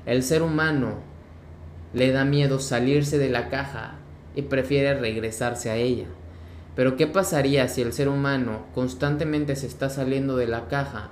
El 0.05 0.23
ser 0.23 0.41
humano 0.41 0.95
le 1.93 2.11
da 2.11 2.25
miedo 2.25 2.59
salirse 2.59 3.17
de 3.17 3.29
la 3.29 3.49
caja 3.49 3.95
y 4.35 4.43
prefiere 4.43 4.95
regresarse 4.95 5.69
a 5.69 5.75
ella. 5.75 6.07
Pero 6.75 6.97
¿qué 6.97 7.07
pasaría 7.07 7.67
si 7.67 7.81
el 7.81 7.93
ser 7.93 8.09
humano 8.09 8.65
constantemente 8.73 9.55
se 9.55 9.67
está 9.67 9.89
saliendo 9.89 10.35
de 10.35 10.47
la 10.47 10.67
caja, 10.67 11.11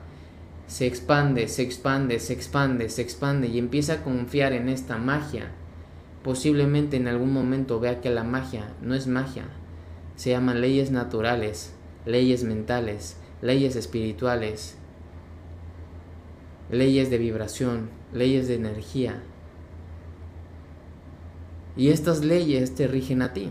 se 0.68 0.86
expande, 0.86 1.48
se 1.48 1.62
expande, 1.62 2.20
se 2.20 2.34
expande, 2.34 2.90
se 2.90 3.02
expande 3.02 3.48
y 3.48 3.58
empieza 3.58 3.94
a 3.94 4.04
confiar 4.04 4.54
en 4.54 4.68
esta 4.68 4.98
magia? 4.98 5.52
Posiblemente 6.22 6.98
en 6.98 7.08
algún 7.08 7.32
momento 7.32 7.80
vea 7.80 8.02
que 8.02 8.10
la 8.10 8.24
magia 8.24 8.74
no 8.82 8.94
es 8.94 9.08
magia, 9.08 9.46
se 10.16 10.32
llaman 10.32 10.62
leyes 10.62 10.92
naturales, 10.92 11.74
leyes 12.06 12.44
mentales, 12.44 13.18
leyes 13.42 13.76
espirituales, 13.76 14.78
leyes 16.70 17.10
de 17.10 17.18
vibración, 17.18 17.90
leyes 18.14 18.48
de 18.48 18.56
energía. 18.56 19.22
Y 21.76 21.90
estas 21.90 22.24
leyes 22.24 22.76
te 22.76 22.88
rigen 22.88 23.22
a 23.22 23.34
ti. 23.34 23.50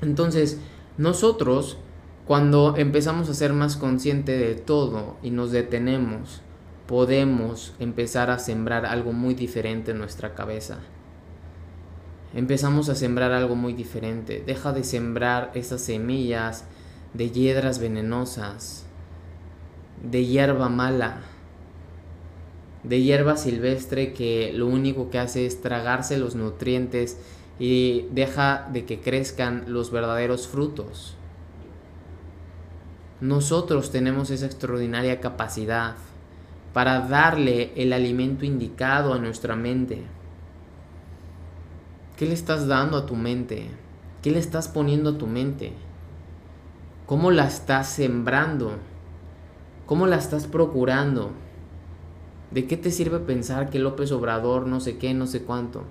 Entonces, 0.00 0.58
nosotros, 1.00 1.78
cuando 2.26 2.76
empezamos 2.76 3.30
a 3.30 3.34
ser 3.34 3.54
más 3.54 3.78
conscientes 3.78 4.38
de 4.38 4.54
todo 4.54 5.16
y 5.22 5.30
nos 5.30 5.50
detenemos, 5.50 6.42
podemos 6.86 7.72
empezar 7.78 8.28
a 8.28 8.38
sembrar 8.38 8.84
algo 8.84 9.14
muy 9.14 9.32
diferente 9.32 9.92
en 9.92 9.98
nuestra 9.98 10.34
cabeza. 10.34 10.80
Empezamos 12.34 12.90
a 12.90 12.94
sembrar 12.96 13.32
algo 13.32 13.56
muy 13.56 13.72
diferente. 13.72 14.42
Deja 14.44 14.74
de 14.74 14.84
sembrar 14.84 15.52
esas 15.54 15.80
semillas 15.80 16.66
de 17.14 17.30
hiedras 17.30 17.78
venenosas, 17.78 18.84
de 20.02 20.26
hierba 20.26 20.68
mala, 20.68 21.22
de 22.84 23.00
hierba 23.00 23.38
silvestre 23.38 24.12
que 24.12 24.52
lo 24.54 24.66
único 24.66 25.08
que 25.08 25.18
hace 25.18 25.46
es 25.46 25.62
tragarse 25.62 26.18
los 26.18 26.34
nutrientes 26.34 27.16
y 27.60 28.08
deja 28.10 28.68
de 28.72 28.86
que 28.86 29.00
crezcan 29.00 29.66
los 29.68 29.92
verdaderos 29.92 30.48
frutos. 30.48 31.14
Nosotros 33.20 33.90
tenemos 33.92 34.30
esa 34.30 34.46
extraordinaria 34.46 35.20
capacidad 35.20 35.94
para 36.72 37.00
darle 37.00 37.72
el 37.76 37.92
alimento 37.92 38.46
indicado 38.46 39.12
a 39.12 39.18
nuestra 39.18 39.56
mente. 39.56 40.02
¿Qué 42.16 42.24
le 42.24 42.32
estás 42.32 42.66
dando 42.66 42.96
a 42.96 43.04
tu 43.04 43.14
mente? 43.14 43.68
¿Qué 44.22 44.30
le 44.30 44.38
estás 44.38 44.68
poniendo 44.68 45.10
a 45.10 45.18
tu 45.18 45.26
mente? 45.26 45.74
¿Cómo 47.04 47.30
la 47.30 47.46
estás 47.46 47.90
sembrando? 47.90 48.72
¿Cómo 49.84 50.06
la 50.06 50.16
estás 50.16 50.46
procurando? 50.46 51.32
¿De 52.52 52.66
qué 52.66 52.78
te 52.78 52.90
sirve 52.90 53.18
pensar 53.18 53.68
que 53.68 53.78
López 53.78 54.12
Obrador 54.12 54.66
no 54.66 54.80
sé 54.80 54.96
qué, 54.96 55.12
no 55.12 55.26
sé 55.26 55.42
cuánto? 55.42 55.84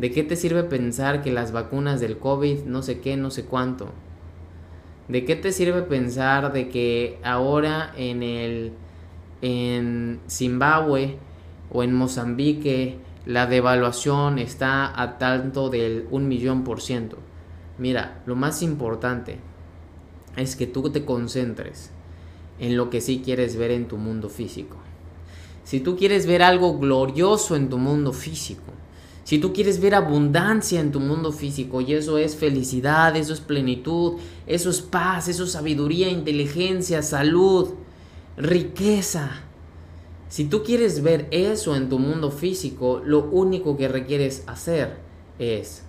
¿De 0.00 0.10
qué 0.10 0.22
te 0.22 0.34
sirve 0.34 0.62
pensar 0.62 1.20
que 1.20 1.30
las 1.30 1.52
vacunas 1.52 2.00
del 2.00 2.16
COVID 2.16 2.64
no 2.64 2.80
sé 2.80 3.00
qué, 3.00 3.18
no 3.18 3.30
sé 3.30 3.44
cuánto? 3.44 3.90
¿De 5.08 5.26
qué 5.26 5.36
te 5.36 5.52
sirve 5.52 5.82
pensar 5.82 6.54
de 6.54 6.70
que 6.70 7.18
ahora 7.22 7.92
en 7.98 8.22
el 8.22 8.72
en 9.42 10.20
Zimbabue 10.26 11.18
o 11.70 11.82
en 11.82 11.92
Mozambique 11.92 12.96
la 13.26 13.46
devaluación 13.46 14.38
está 14.38 14.98
a 14.98 15.18
tanto 15.18 15.68
del 15.68 16.06
un 16.10 16.28
millón 16.28 16.64
por 16.64 16.80
ciento? 16.80 17.18
Mira, 17.76 18.22
lo 18.24 18.36
más 18.36 18.62
importante 18.62 19.36
es 20.34 20.56
que 20.56 20.66
tú 20.66 20.88
te 20.88 21.04
concentres 21.04 21.90
en 22.58 22.78
lo 22.78 22.88
que 22.88 23.02
sí 23.02 23.20
quieres 23.22 23.54
ver 23.54 23.70
en 23.70 23.86
tu 23.86 23.98
mundo 23.98 24.30
físico. 24.30 24.78
Si 25.62 25.80
tú 25.80 25.94
quieres 25.98 26.24
ver 26.24 26.40
algo 26.40 26.78
glorioso 26.78 27.54
en 27.54 27.68
tu 27.68 27.76
mundo 27.76 28.14
físico, 28.14 28.79
si 29.30 29.38
tú 29.38 29.52
quieres 29.52 29.80
ver 29.80 29.94
abundancia 29.94 30.80
en 30.80 30.90
tu 30.90 30.98
mundo 30.98 31.30
físico, 31.30 31.80
y 31.80 31.94
eso 31.94 32.18
es 32.18 32.34
felicidad, 32.34 33.14
eso 33.14 33.32
es 33.32 33.38
plenitud, 33.38 34.18
eso 34.44 34.70
es 34.70 34.80
paz, 34.80 35.28
eso 35.28 35.44
es 35.44 35.52
sabiduría, 35.52 36.08
inteligencia, 36.08 37.00
salud, 37.00 37.74
riqueza. 38.36 39.30
Si 40.28 40.46
tú 40.46 40.64
quieres 40.64 41.04
ver 41.04 41.28
eso 41.30 41.76
en 41.76 41.88
tu 41.88 42.00
mundo 42.00 42.32
físico, 42.32 43.02
lo 43.04 43.22
único 43.26 43.76
que 43.76 43.86
requieres 43.86 44.42
hacer 44.48 44.96
es 45.38 45.84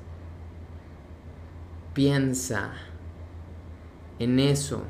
piensa 1.96 2.74
en 4.20 4.40
eso. 4.40 4.84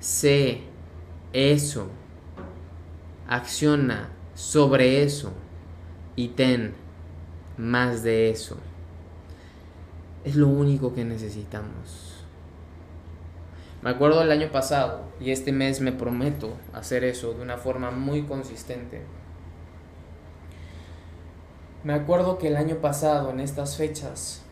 Sé 0.00 0.62
eso. 1.32 1.86
Acciona 3.28 4.10
sobre 4.34 5.04
eso. 5.04 5.32
Y 6.16 6.28
ten 6.28 6.79
más 7.60 8.02
de 8.02 8.30
eso. 8.30 8.56
Es 10.24 10.34
lo 10.36 10.48
único 10.48 10.92
que 10.92 11.04
necesitamos. 11.04 12.24
Me 13.82 13.90
acuerdo 13.90 14.22
el 14.22 14.30
año 14.30 14.50
pasado 14.50 15.04
y 15.20 15.30
este 15.30 15.52
mes 15.52 15.80
me 15.80 15.92
prometo 15.92 16.54
hacer 16.72 17.04
eso 17.04 17.32
de 17.32 17.42
una 17.42 17.56
forma 17.56 17.90
muy 17.90 18.22
consistente. 18.22 19.02
Me 21.84 21.94
acuerdo 21.94 22.36
que 22.36 22.48
el 22.48 22.56
año 22.56 22.76
pasado 22.76 23.30
en 23.30 23.40
estas 23.40 23.76
fechas 23.76 24.44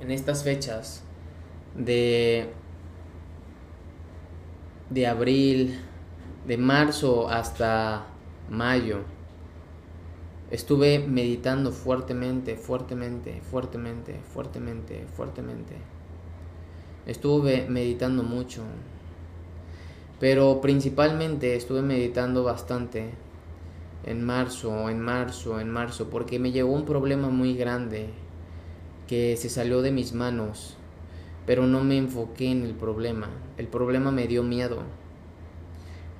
en 0.00 0.10
estas 0.10 0.42
fechas 0.42 1.02
de, 1.74 2.50
de 4.88 5.06
abril, 5.06 5.78
de 6.46 6.56
marzo 6.56 7.28
hasta 7.28 8.06
mayo, 8.48 9.02
estuve 10.50 10.98
meditando 10.98 11.72
fuertemente, 11.72 12.56
fuertemente, 12.56 13.40
fuertemente, 13.40 14.20
fuertemente, 14.32 15.06
fuertemente. 15.14 15.74
Estuve 17.06 17.66
meditando 17.68 18.22
mucho, 18.22 18.62
pero 20.18 20.60
principalmente 20.60 21.56
estuve 21.56 21.82
meditando 21.82 22.44
bastante 22.44 23.10
en 24.04 24.24
marzo, 24.24 24.88
en 24.90 25.00
marzo, 25.00 25.60
en 25.60 25.70
marzo, 25.70 26.10
porque 26.10 26.38
me 26.38 26.52
llegó 26.52 26.72
un 26.72 26.84
problema 26.84 27.28
muy 27.28 27.54
grande 27.54 28.08
que 29.06 29.36
se 29.36 29.48
salió 29.48 29.82
de 29.82 29.92
mis 29.92 30.12
manos, 30.12 30.76
pero 31.46 31.66
no 31.66 31.82
me 31.82 31.96
enfoqué 31.98 32.50
en 32.50 32.64
el 32.64 32.74
problema. 32.74 33.28
El 33.56 33.66
problema 33.66 34.10
me 34.10 34.26
dio 34.26 34.42
miedo. 34.42 34.82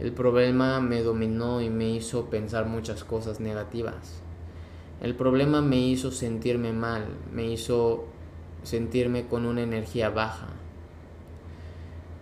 El 0.01 0.13
problema 0.13 0.81
me 0.81 1.03
dominó 1.03 1.61
y 1.61 1.69
me 1.69 1.91
hizo 1.91 2.31
pensar 2.31 2.65
muchas 2.65 3.05
cosas 3.05 3.39
negativas. 3.39 4.23
El 5.03 5.15
problema 5.15 5.61
me 5.61 5.77
hizo 5.77 6.11
sentirme 6.11 6.73
mal, 6.73 7.05
me 7.31 7.45
hizo 7.45 8.07
sentirme 8.63 9.27
con 9.27 9.45
una 9.45 9.61
energía 9.61 10.09
baja. 10.09 10.49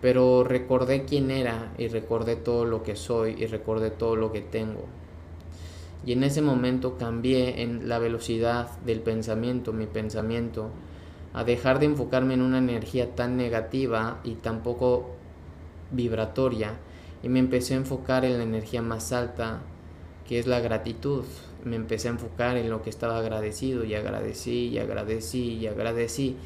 Pero 0.01 0.43
recordé 0.43 1.05
quién 1.05 1.31
era 1.31 1.71
y 1.77 1.87
recordé 1.87 2.35
todo 2.35 2.65
lo 2.65 2.83
que 2.83 2.97
soy 2.97 3.37
y 3.39 3.45
recordé 3.45 3.91
todo 3.91 4.17
lo 4.17 4.33
que 4.33 4.41
tengo. 4.41 4.83
Y 6.05 6.11
en 6.11 6.25
ese 6.25 6.41
momento 6.41 6.97
cambié 6.97 7.61
en 7.61 7.87
la 7.87 7.97
velocidad 7.97 8.77
del 8.79 8.99
pensamiento, 8.99 9.71
mi 9.71 9.85
pensamiento, 9.85 10.69
a 11.31 11.45
dejar 11.45 11.79
de 11.79 11.85
enfocarme 11.85 12.33
en 12.33 12.41
una 12.41 12.57
energía 12.57 13.15
tan 13.15 13.37
negativa 13.37 14.19
y 14.25 14.33
tan 14.33 14.63
poco 14.63 15.11
vibratoria 15.91 16.73
y 17.23 17.29
me 17.29 17.39
empecé 17.39 17.73
a 17.73 17.77
enfocar 17.77 18.25
en 18.25 18.37
la 18.37 18.43
energía 18.43 18.81
más 18.81 19.11
alta, 19.11 19.61
que 20.27 20.39
es 20.39 20.47
la 20.47 20.59
gratitud. 20.59 21.25
Me 21.63 21.75
empecé 21.75 22.07
a 22.07 22.11
enfocar 22.11 22.57
en 22.57 22.69
lo 22.69 22.81
que 22.81 22.89
estaba 22.89 23.17
agradecido 23.17 23.83
y 23.83 23.95
agradecí 23.95 24.67
y 24.67 24.79
agradecí 24.79 25.55
y 25.55 25.67
agradecí 25.67 26.37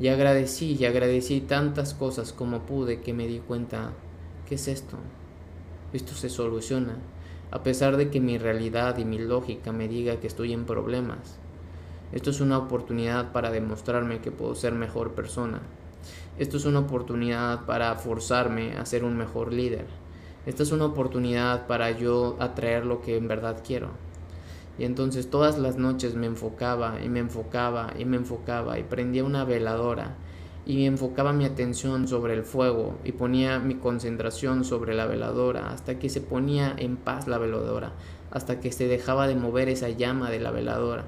y 0.00 0.08
agradecí 0.08 0.76
y 0.78 0.84
agradecí 0.84 1.40
tantas 1.40 1.94
cosas 1.94 2.32
como 2.32 2.60
pude 2.60 3.00
que 3.00 3.14
me 3.14 3.26
di 3.26 3.38
cuenta, 3.38 3.92
¿qué 4.48 4.56
es 4.56 4.68
esto? 4.68 4.96
Esto 5.92 6.14
se 6.14 6.28
soluciona 6.28 6.96
a 7.50 7.62
pesar 7.62 7.96
de 7.96 8.10
que 8.10 8.20
mi 8.20 8.38
realidad 8.38 8.98
y 8.98 9.04
mi 9.04 9.18
lógica 9.18 9.72
me 9.72 9.88
diga 9.88 10.16
que 10.16 10.26
estoy 10.26 10.52
en 10.52 10.64
problemas. 10.64 11.38
Esto 12.12 12.30
es 12.30 12.40
una 12.40 12.58
oportunidad 12.58 13.32
para 13.32 13.50
demostrarme 13.50 14.20
que 14.20 14.32
puedo 14.32 14.54
ser 14.54 14.72
mejor 14.72 15.12
persona. 15.12 15.60
Esto 16.38 16.56
es 16.56 16.64
una 16.64 16.80
oportunidad 16.80 17.64
para 17.64 17.94
forzarme 17.94 18.76
a 18.76 18.84
ser 18.84 19.04
un 19.04 19.16
mejor 19.16 19.52
líder. 19.52 19.86
Esta 20.46 20.62
es 20.62 20.70
una 20.70 20.84
oportunidad 20.84 21.66
para 21.66 21.90
yo 21.90 22.36
atraer 22.38 22.86
lo 22.86 23.00
que 23.00 23.16
en 23.16 23.26
verdad 23.26 23.64
quiero. 23.66 23.88
Y 24.78 24.84
entonces 24.84 25.28
todas 25.28 25.58
las 25.58 25.76
noches 25.76 26.14
me 26.14 26.26
enfocaba 26.26 27.00
y 27.04 27.08
me 27.08 27.18
enfocaba 27.18 27.92
y 27.98 28.04
me 28.04 28.16
enfocaba 28.16 28.78
y 28.78 28.84
prendía 28.84 29.24
una 29.24 29.44
veladora 29.44 30.14
y 30.64 30.86
enfocaba 30.86 31.32
mi 31.32 31.44
atención 31.46 32.06
sobre 32.06 32.34
el 32.34 32.44
fuego 32.44 32.94
y 33.02 33.10
ponía 33.10 33.58
mi 33.58 33.74
concentración 33.74 34.64
sobre 34.64 34.94
la 34.94 35.06
veladora 35.06 35.70
hasta 35.70 35.98
que 35.98 36.08
se 36.08 36.20
ponía 36.20 36.76
en 36.78 36.96
paz 36.96 37.26
la 37.26 37.38
veladora, 37.38 37.94
hasta 38.30 38.60
que 38.60 38.70
se 38.70 38.86
dejaba 38.86 39.26
de 39.26 39.34
mover 39.34 39.68
esa 39.68 39.88
llama 39.88 40.30
de 40.30 40.38
la 40.38 40.52
veladora. 40.52 41.06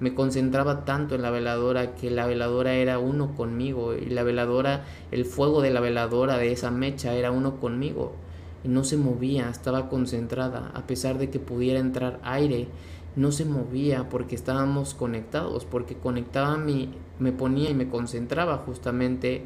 Me 0.00 0.14
concentraba 0.14 0.84
tanto 0.84 1.14
en 1.14 1.22
la 1.22 1.30
veladora 1.30 1.94
que 1.94 2.10
la 2.10 2.26
veladora 2.26 2.74
era 2.74 2.98
uno 2.98 3.36
conmigo 3.36 3.94
y 3.94 4.06
la 4.06 4.24
veladora, 4.24 4.84
el 5.12 5.26
fuego 5.26 5.62
de 5.62 5.70
la 5.70 5.80
veladora 5.80 6.38
de 6.38 6.50
esa 6.50 6.72
mecha 6.72 7.14
era 7.14 7.30
uno 7.30 7.60
conmigo 7.60 8.16
no 8.64 8.84
se 8.84 8.96
movía, 8.96 9.48
estaba 9.48 9.88
concentrada, 9.88 10.70
a 10.74 10.86
pesar 10.86 11.18
de 11.18 11.30
que 11.30 11.38
pudiera 11.38 11.80
entrar 11.80 12.20
aire, 12.22 12.68
no 13.16 13.32
se 13.32 13.44
movía 13.44 14.08
porque 14.08 14.34
estábamos 14.34 14.94
conectados, 14.94 15.64
porque 15.64 15.94
conectaba 15.96 16.56
mi, 16.56 16.90
me 17.18 17.32
ponía 17.32 17.70
y 17.70 17.74
me 17.74 17.88
concentraba 17.88 18.58
justamente 18.58 19.42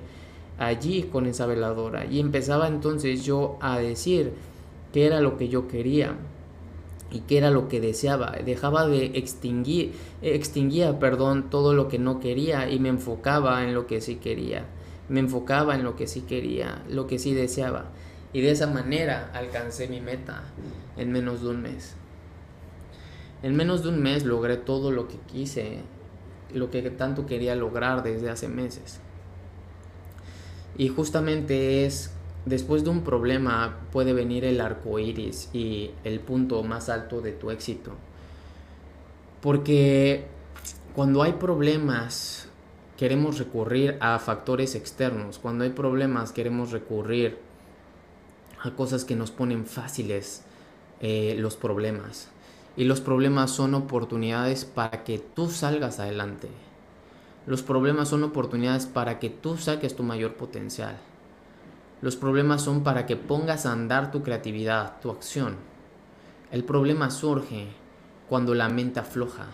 allí 0.58 1.04
con 1.04 1.26
esa 1.26 1.46
veladora 1.46 2.04
y 2.04 2.20
empezaba 2.20 2.68
entonces 2.68 3.24
yo 3.24 3.56
a 3.60 3.78
decir 3.78 4.32
qué 4.92 5.06
era 5.06 5.20
lo 5.20 5.36
que 5.36 5.48
yo 5.48 5.66
quería 5.66 6.14
y 7.10 7.20
qué 7.20 7.38
era 7.38 7.50
lo 7.50 7.68
que 7.68 7.80
deseaba. 7.80 8.32
Dejaba 8.44 8.86
de 8.86 9.06
extinguir, 9.14 9.92
extinguía, 10.20 10.98
perdón, 10.98 11.48
todo 11.48 11.74
lo 11.74 11.88
que 11.88 11.98
no 11.98 12.20
quería 12.20 12.70
y 12.70 12.78
me 12.78 12.88
enfocaba 12.88 13.64
en 13.64 13.74
lo 13.74 13.86
que 13.86 14.00
sí 14.00 14.16
quería. 14.16 14.64
Me 15.08 15.20
enfocaba 15.20 15.74
en 15.74 15.84
lo 15.84 15.96
que 15.96 16.06
sí 16.06 16.22
quería, 16.22 16.82
lo 16.88 17.06
que 17.06 17.18
sí 17.18 17.32
deseaba. 17.34 17.86
Y 18.34 18.42
de 18.42 18.50
esa 18.50 18.66
manera 18.66 19.30
alcancé 19.32 19.88
mi 19.88 20.00
meta 20.00 20.42
en 20.98 21.10
menos 21.12 21.40
de 21.40 21.48
un 21.48 21.62
mes. 21.62 21.94
En 23.42 23.56
menos 23.56 23.82
de 23.82 23.90
un 23.90 24.02
mes 24.02 24.24
logré 24.24 24.56
todo 24.56 24.90
lo 24.90 25.08
que 25.08 25.16
quise, 25.32 25.78
lo 26.52 26.70
que 26.70 26.82
tanto 26.90 27.26
quería 27.26 27.54
lograr 27.54 28.02
desde 28.02 28.28
hace 28.28 28.48
meses. 28.48 28.98
Y 30.76 30.88
justamente 30.88 31.86
es 31.86 32.12
después 32.44 32.84
de 32.84 32.90
un 32.90 33.02
problema 33.02 33.78
puede 33.92 34.12
venir 34.12 34.44
el 34.44 34.60
arco 34.60 34.98
iris 34.98 35.48
y 35.52 35.92
el 36.02 36.20
punto 36.20 36.62
más 36.64 36.88
alto 36.88 37.20
de 37.20 37.32
tu 37.32 37.50
éxito. 37.50 37.92
Porque 39.40 40.26
cuando 40.94 41.22
hay 41.22 41.34
problemas 41.34 42.48
queremos 42.96 43.38
recurrir 43.38 43.96
a 44.00 44.18
factores 44.18 44.74
externos. 44.74 45.38
Cuando 45.38 45.64
hay 45.64 45.70
problemas 45.70 46.32
queremos 46.32 46.72
recurrir 46.72 47.38
a 48.64 48.70
cosas 48.70 49.04
que 49.04 49.14
nos 49.14 49.30
ponen 49.30 49.66
fáciles 49.66 50.42
eh, 51.00 51.36
los 51.38 51.56
problemas. 51.56 52.28
Y 52.76 52.84
los 52.84 53.02
problemas 53.02 53.50
son 53.50 53.74
oportunidades 53.74 54.64
para 54.64 55.04
que 55.04 55.18
tú 55.18 55.50
salgas 55.50 56.00
adelante. 56.00 56.48
Los 57.46 57.62
problemas 57.62 58.08
son 58.08 58.24
oportunidades 58.24 58.86
para 58.86 59.18
que 59.18 59.28
tú 59.28 59.58
saques 59.58 59.94
tu 59.94 60.02
mayor 60.02 60.34
potencial. 60.34 60.96
Los 62.00 62.16
problemas 62.16 62.62
son 62.62 62.82
para 62.82 63.04
que 63.04 63.16
pongas 63.16 63.66
a 63.66 63.72
andar 63.72 64.10
tu 64.10 64.22
creatividad, 64.22 64.98
tu 65.00 65.10
acción. 65.10 65.56
El 66.50 66.64
problema 66.64 67.10
surge 67.10 67.68
cuando 68.30 68.54
la 68.54 68.70
mente 68.70 68.98
afloja, 68.98 69.48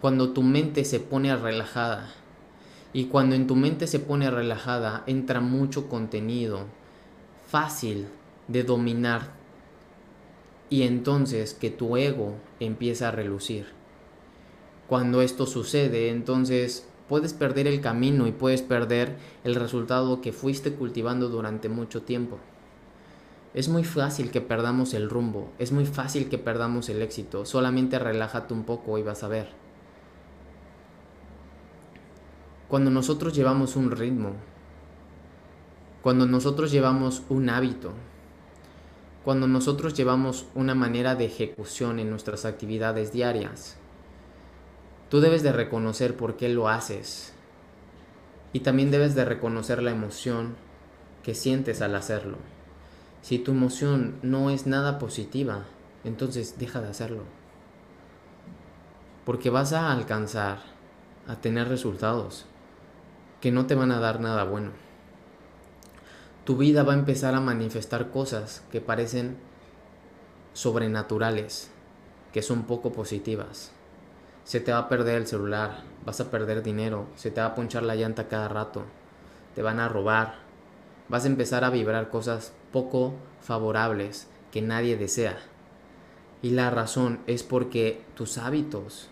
cuando 0.00 0.30
tu 0.32 0.42
mente 0.42 0.84
se 0.84 0.98
pone 0.98 1.34
relajada. 1.36 2.12
Y 2.92 3.04
cuando 3.04 3.36
en 3.36 3.46
tu 3.46 3.54
mente 3.54 3.86
se 3.86 4.00
pone 4.00 4.28
relajada, 4.32 5.04
entra 5.06 5.40
mucho 5.40 5.88
contenido 5.88 6.66
fácil 7.50 8.06
de 8.46 8.62
dominar. 8.62 9.32
Y 10.68 10.82
entonces 10.82 11.52
que 11.52 11.70
tu 11.70 11.96
ego 11.96 12.36
empieza 12.60 13.08
a 13.08 13.10
relucir. 13.10 13.66
Cuando 14.86 15.20
esto 15.20 15.46
sucede, 15.46 16.10
entonces 16.10 16.86
puedes 17.08 17.34
perder 17.34 17.66
el 17.66 17.80
camino 17.80 18.28
y 18.28 18.32
puedes 18.32 18.62
perder 18.62 19.16
el 19.42 19.56
resultado 19.56 20.20
que 20.20 20.32
fuiste 20.32 20.74
cultivando 20.74 21.28
durante 21.28 21.68
mucho 21.68 22.02
tiempo. 22.02 22.38
Es 23.52 23.68
muy 23.68 23.82
fácil 23.82 24.30
que 24.30 24.40
perdamos 24.40 24.94
el 24.94 25.10
rumbo, 25.10 25.50
es 25.58 25.72
muy 25.72 25.86
fácil 25.86 26.28
que 26.28 26.38
perdamos 26.38 26.88
el 26.88 27.02
éxito, 27.02 27.44
solamente 27.44 27.98
relájate 27.98 28.54
un 28.54 28.62
poco 28.62 28.96
y 28.96 29.02
vas 29.02 29.24
a 29.24 29.28
ver. 29.28 29.48
Cuando 32.68 32.92
nosotros 32.92 33.34
llevamos 33.34 33.74
un 33.74 33.90
ritmo, 33.90 34.34
cuando 36.02 36.26
nosotros 36.26 36.70
llevamos 36.70 37.22
un 37.28 37.50
hábito, 37.50 37.92
cuando 39.24 39.46
nosotros 39.46 39.94
llevamos 39.94 40.46
una 40.54 40.74
manera 40.74 41.14
de 41.14 41.26
ejecución 41.26 41.98
en 41.98 42.10
nuestras 42.10 42.44
actividades 42.44 43.12
diarias, 43.12 43.76
Tú 45.10 45.20
debes 45.20 45.42
de 45.42 45.50
reconocer 45.50 46.16
por 46.16 46.36
qué 46.36 46.48
lo 46.48 46.68
haces. 46.68 47.32
Y 48.52 48.60
también 48.60 48.92
debes 48.92 49.16
de 49.16 49.24
reconocer 49.24 49.82
la 49.82 49.90
emoción 49.90 50.54
que 51.24 51.34
sientes 51.34 51.82
al 51.82 51.96
hacerlo. 51.96 52.38
Si 53.20 53.40
tu 53.40 53.50
emoción 53.50 54.14
no 54.22 54.50
es 54.50 54.68
nada 54.68 55.00
positiva, 55.00 55.64
entonces 56.04 56.60
deja 56.60 56.80
de 56.80 56.88
hacerlo. 56.88 57.24
Porque 59.26 59.50
vas 59.50 59.72
a 59.72 59.92
alcanzar 59.92 60.60
a 61.26 61.40
tener 61.40 61.68
resultados 61.68 62.46
que 63.40 63.50
no 63.50 63.66
te 63.66 63.74
van 63.74 63.90
a 63.90 63.98
dar 63.98 64.20
nada 64.20 64.44
bueno. 64.44 64.70
Tu 66.50 66.56
vida 66.56 66.82
va 66.82 66.94
a 66.94 66.98
empezar 66.98 67.36
a 67.36 67.40
manifestar 67.40 68.10
cosas 68.10 68.64
que 68.72 68.80
parecen 68.80 69.36
sobrenaturales, 70.52 71.70
que 72.32 72.42
son 72.42 72.64
poco 72.64 72.90
positivas 72.90 73.70
se 74.50 74.58
te 74.58 74.72
va 74.72 74.78
a 74.78 74.88
perder 74.88 75.14
el 75.14 75.28
celular, 75.28 75.84
vas 76.04 76.20
a 76.20 76.28
perder 76.28 76.64
dinero, 76.64 77.06
se 77.14 77.30
te 77.30 77.40
va 77.40 77.46
a 77.46 77.54
ponchar 77.54 77.84
la 77.84 77.94
llanta 77.94 78.26
cada 78.26 78.48
rato, 78.48 78.82
te 79.54 79.62
van 79.62 79.78
a 79.78 79.88
robar, 79.88 80.40
vas 81.08 81.24
a 81.24 81.28
empezar 81.28 81.62
a 81.62 81.70
vibrar 81.70 82.10
cosas 82.10 82.52
poco 82.72 83.14
favorables 83.40 84.26
que 84.50 84.60
nadie 84.60 84.96
desea. 84.96 85.38
Y 86.42 86.50
la 86.50 86.68
razón 86.68 87.20
es 87.28 87.44
porque 87.44 88.02
tus 88.16 88.38
hábitos, 88.38 89.08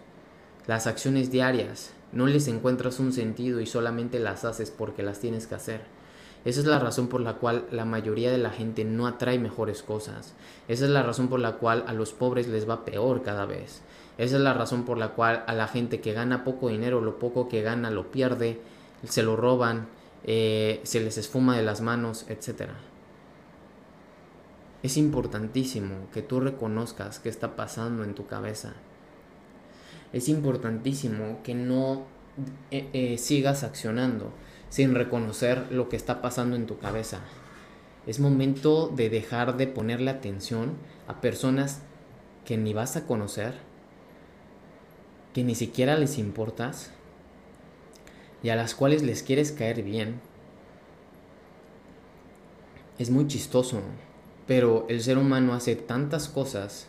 las 0.66 0.89
acciones 0.89 1.30
diarias, 1.30 1.93
no 2.11 2.26
les 2.26 2.49
encuentras 2.49 2.99
un 2.99 3.12
sentido 3.12 3.61
y 3.61 3.66
solamente 3.66 4.18
las 4.18 4.45
haces 4.45 4.72
porque 4.72 5.05
las 5.05 5.20
tienes 5.20 5.47
que 5.47 5.55
hacer. 5.55 5.97
Esa 6.45 6.61
es 6.61 6.66
la 6.66 6.78
razón 6.78 7.09
por 7.09 7.20
la 7.20 7.34
cual 7.34 7.66
la 7.70 7.84
mayoría 7.84 8.30
de 8.30 8.39
la 8.39 8.51
gente 8.51 8.84
no 8.84 9.07
atrae 9.07 9.39
mejores 9.39 9.82
cosas. 9.82 10.34
Esa 10.68 10.84
es 10.84 10.91
la 10.91 11.03
razón 11.03 11.28
por 11.28 11.41
la 11.41 11.57
cual 11.57 11.84
a 11.86 11.93
los 11.93 12.12
pobres 12.12 12.49
les 12.49 12.68
va 12.68 12.84
peor 12.84 13.22
cada 13.22 13.45
vez. 13.45 13.82
Esa 14.18 14.36
es 14.36 14.43
la 14.43 14.55
razón 14.55 14.84
por 14.84 14.99
la 14.99 15.11
cual 15.11 15.45
a 15.47 15.53
la 15.55 15.68
gente 15.68 16.01
que 16.01 16.12
gana 16.12 16.45
poco 16.45 16.68
dinero, 16.68 17.01
lo 17.01 17.18
poco 17.18 17.49
que 17.49 17.62
gana 17.62 17.91
lo 17.91 18.11
pierde, 18.11 18.61
se 19.05 19.22
lo 19.22 19.36
roban, 19.36 19.89
eh, 20.24 20.80
se 20.84 21.01
les 21.01 21.18
esfuma 21.18 21.57
de 21.57 21.62
las 21.62 21.80
manos, 21.80 22.26
etc. 22.28 22.70
Es 24.82 24.97
importantísimo 24.97 26.09
que 26.12 26.22
tú 26.22 26.41
reconozcas 26.41 27.18
qué 27.18 27.28
está 27.28 27.57
pasando 27.57 28.05
en 28.05 28.14
tu 28.14 28.26
cabeza. 28.26 28.74
Es 30.12 30.28
importantísimo 30.28 31.41
que 31.43 31.55
no 31.55 32.07
eh, 32.70 32.89
eh, 32.93 33.18
sigas 33.18 33.64
accionando 33.64 34.32
sin 34.71 34.95
reconocer 34.95 35.66
lo 35.71 35.89
que 35.89 35.97
está 35.97 36.21
pasando 36.21 36.57
en 36.57 36.66
tu 36.66 36.79
cabeza. 36.79 37.21
Es 38.07 38.21
momento 38.21 38.89
de 38.89 39.11
dejar 39.11 39.57
de 39.57 39.66
ponerle 39.66 40.11
atención 40.11 40.75
a 41.07 41.21
personas 41.21 41.83
que 42.45 42.57
ni 42.57 42.73
vas 42.73 42.97
a 42.97 43.07
conocer 43.07 43.69
que 45.33 45.45
ni 45.45 45.55
siquiera 45.55 45.97
les 45.97 46.19
importas 46.19 46.91
y 48.43 48.49
a 48.49 48.57
las 48.57 48.75
cuales 48.75 49.03
les 49.03 49.23
quieres 49.23 49.53
caer 49.53 49.83
bien. 49.83 50.21
Es 52.99 53.11
muy 53.11 53.27
chistoso, 53.27 53.81
pero 54.47 54.87
el 54.89 55.03
ser 55.03 55.19
humano 55.19 55.55
hace 55.55 55.77
tantas 55.77 56.29
cosas 56.29 56.89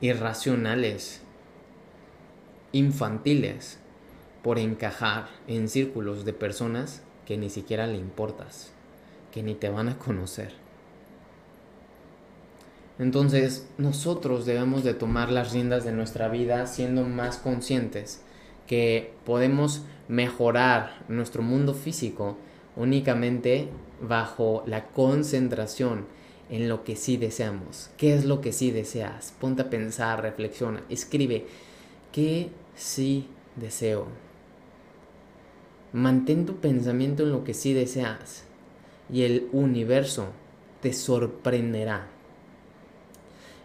irracionales, 0.00 1.22
infantiles, 2.72 3.78
por 4.48 4.58
encajar 4.58 5.28
en 5.46 5.68
círculos 5.68 6.24
de 6.24 6.32
personas 6.32 7.02
que 7.26 7.36
ni 7.36 7.50
siquiera 7.50 7.86
le 7.86 7.98
importas, 7.98 8.70
que 9.30 9.42
ni 9.42 9.54
te 9.54 9.68
van 9.68 9.90
a 9.90 9.98
conocer. 9.98 10.54
Entonces 12.98 13.68
nosotros 13.76 14.46
debemos 14.46 14.84
de 14.84 14.94
tomar 14.94 15.30
las 15.30 15.52
riendas 15.52 15.84
de 15.84 15.92
nuestra 15.92 16.28
vida 16.28 16.66
siendo 16.66 17.04
más 17.04 17.36
conscientes 17.36 18.22
que 18.66 19.12
podemos 19.26 19.82
mejorar 20.08 21.04
nuestro 21.08 21.42
mundo 21.42 21.74
físico 21.74 22.38
únicamente 22.74 23.68
bajo 24.00 24.62
la 24.64 24.86
concentración 24.86 26.06
en 26.48 26.70
lo 26.70 26.84
que 26.84 26.96
sí 26.96 27.18
deseamos. 27.18 27.90
¿Qué 27.98 28.14
es 28.14 28.24
lo 28.24 28.40
que 28.40 28.54
sí 28.54 28.70
deseas? 28.70 29.34
Ponte 29.38 29.60
a 29.60 29.68
pensar, 29.68 30.22
reflexiona, 30.22 30.84
escribe. 30.88 31.44
¿Qué 32.12 32.48
sí 32.74 33.28
deseo? 33.56 34.27
Mantén 35.92 36.46
tu 36.46 36.56
pensamiento 36.56 37.22
en 37.22 37.32
lo 37.32 37.44
que 37.44 37.54
sí 37.54 37.72
deseas 37.72 38.44
y 39.10 39.22
el 39.22 39.48
universo 39.52 40.26
te 40.82 40.92
sorprenderá 40.92 42.08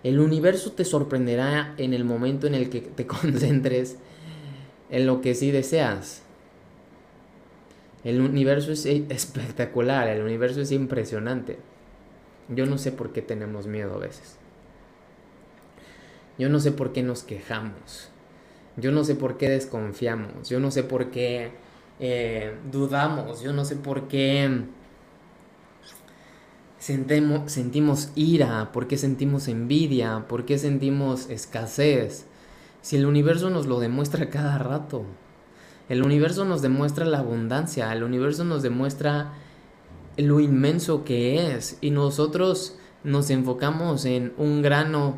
el 0.04 0.20
universo 0.20 0.74
te 0.74 0.84
sorprenderá 0.84 1.74
en 1.78 1.94
el 1.94 2.04
momento 2.04 2.46
en 2.46 2.56
el 2.56 2.70
que 2.70 2.82
te 2.82 3.08
concentres 3.08 3.98
en 4.90 5.08
lo 5.08 5.22
que 5.22 5.34
sí 5.34 5.50
deseas. 5.50 6.22
El 8.04 8.20
universo 8.20 8.74
es 8.74 8.86
espectacular, 8.86 10.10
el 10.10 10.22
universo 10.22 10.60
es 10.60 10.72
impresionante. 10.72 11.58
Yo 12.50 12.66
no 12.66 12.78
sé 12.78 12.92
por 12.92 13.14
qué 13.14 13.22
tenemos 13.22 13.66
miedo 13.66 13.96
a 13.96 14.00
veces. 14.00 14.36
Yo 16.38 16.50
no 16.50 16.60
sé 16.60 16.74
por 16.74 16.92
qué 16.92 17.02
nos 17.02 17.24
quejamos. 17.24 18.10
Yo 18.76 18.92
no 18.92 19.06
sé 19.06 19.16
por 19.16 19.38
qué 19.38 19.50
desconfiamos, 19.50 20.50
yo 20.50 20.60
no 20.60 20.72
sé 20.72 20.82
por 20.82 21.12
qué 21.12 21.52
eh, 22.00 22.58
dudamos, 22.72 23.42
yo 23.42 23.54
no 23.54 23.66
sé 23.66 23.76
por 23.76 24.08
qué 24.08 24.66
sentimos, 26.84 28.12
ira, 28.16 28.72
por 28.74 28.88
qué 28.88 28.98
sentimos 28.98 29.48
envidia, 29.48 30.26
por 30.28 30.46
qué 30.46 30.58
sentimos 30.58 31.30
escasez. 31.30 32.26
Si 32.82 32.98
el 32.98 33.06
universo 33.06 33.50
nos 33.50 33.68
lo 33.68 33.80
demuestra 33.80 34.30
cada 34.30 34.58
rato. 34.58 35.06
El 35.88 36.04
universo 36.04 36.44
nos 36.46 36.62
demuestra 36.62 37.06
la 37.06 37.20
abundancia, 37.20 37.92
el 37.94 38.04
universo 38.04 38.44
nos 38.44 38.64
demuestra 38.64 39.34
lo 40.18 40.40
inmenso 40.40 41.04
que 41.04 41.56
es 41.56 41.78
y 41.82 41.92
nosotros 41.92 42.78
nos 43.04 43.30
enfocamos 43.30 44.06
en 44.06 44.34
un 44.38 44.62
grano, 44.62 45.16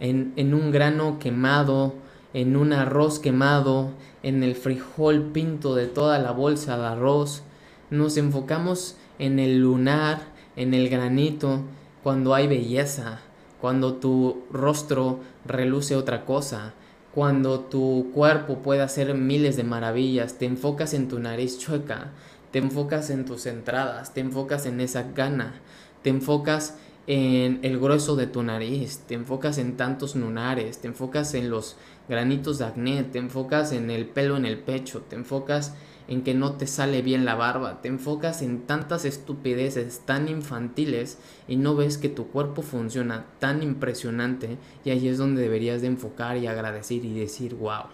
en, 0.00 0.32
en 0.36 0.54
un 0.54 0.70
grano 0.70 1.18
quemado, 1.18 1.94
en 2.36 2.54
un 2.54 2.74
arroz 2.74 3.18
quemado, 3.18 3.92
en 4.22 4.42
el 4.42 4.56
frijol 4.56 5.30
pinto 5.32 5.74
de 5.74 5.86
toda 5.86 6.18
la 6.18 6.32
bolsa 6.32 6.76
de 6.76 6.84
arroz. 6.84 7.42
Nos 7.88 8.18
enfocamos 8.18 8.96
en 9.18 9.38
el 9.38 9.60
lunar, 9.60 10.20
en 10.54 10.74
el 10.74 10.90
granito, 10.90 11.62
cuando 12.02 12.34
hay 12.34 12.46
belleza, 12.46 13.20
cuando 13.58 13.94
tu 13.94 14.44
rostro 14.52 15.20
reluce 15.46 15.96
otra 15.96 16.26
cosa, 16.26 16.74
cuando 17.14 17.60
tu 17.60 18.10
cuerpo 18.12 18.58
puede 18.58 18.82
hacer 18.82 19.14
miles 19.14 19.56
de 19.56 19.64
maravillas, 19.64 20.34
te 20.34 20.44
enfocas 20.44 20.92
en 20.92 21.08
tu 21.08 21.18
nariz 21.18 21.58
chueca, 21.58 22.10
te 22.50 22.58
enfocas 22.58 23.08
en 23.08 23.24
tus 23.24 23.46
entradas, 23.46 24.12
te 24.12 24.20
enfocas 24.20 24.66
en 24.66 24.82
esa 24.82 25.04
gana, 25.14 25.54
te 26.02 26.10
enfocas 26.10 26.74
en 27.06 27.60
el 27.62 27.78
grueso 27.78 28.16
de 28.16 28.26
tu 28.26 28.42
nariz, 28.42 28.98
te 29.06 29.14
enfocas 29.14 29.58
en 29.58 29.76
tantos 29.76 30.16
lunares, 30.16 30.78
te 30.78 30.88
enfocas 30.88 31.34
en 31.34 31.50
los 31.50 31.76
granitos 32.08 32.58
de 32.58 32.66
acné, 32.66 33.02
te 33.04 33.18
enfocas 33.18 33.72
en 33.72 33.90
el 33.90 34.06
pelo 34.06 34.36
en 34.36 34.46
el 34.46 34.58
pecho, 34.58 35.02
te 35.02 35.16
enfocas 35.16 35.74
en 36.08 36.22
que 36.22 36.34
no 36.34 36.52
te 36.52 36.66
sale 36.66 37.02
bien 37.02 37.24
la 37.24 37.34
barba, 37.34 37.82
te 37.82 37.88
enfocas 37.88 38.42
en 38.42 38.62
tantas 38.62 39.04
estupideces 39.04 40.00
tan 40.04 40.28
infantiles 40.28 41.18
y 41.48 41.56
no 41.56 41.74
ves 41.74 41.98
que 41.98 42.08
tu 42.08 42.28
cuerpo 42.28 42.62
funciona 42.62 43.26
tan 43.40 43.62
impresionante 43.62 44.56
y 44.84 44.90
ahí 44.90 45.08
es 45.08 45.18
donde 45.18 45.42
deberías 45.42 45.82
de 45.82 45.88
enfocar 45.88 46.36
y 46.36 46.46
agradecer 46.46 47.04
y 47.04 47.18
decir, 47.18 47.54
wow, 47.56 47.86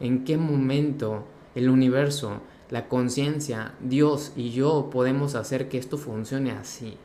¿en 0.00 0.24
qué 0.24 0.36
momento 0.36 1.24
el 1.54 1.68
universo, 1.68 2.40
la 2.70 2.88
conciencia, 2.88 3.74
Dios 3.80 4.32
y 4.36 4.50
yo 4.50 4.88
podemos 4.90 5.34
hacer 5.34 5.68
que 5.68 5.78
esto 5.78 5.98
funcione 5.98 6.52
así? 6.52 6.96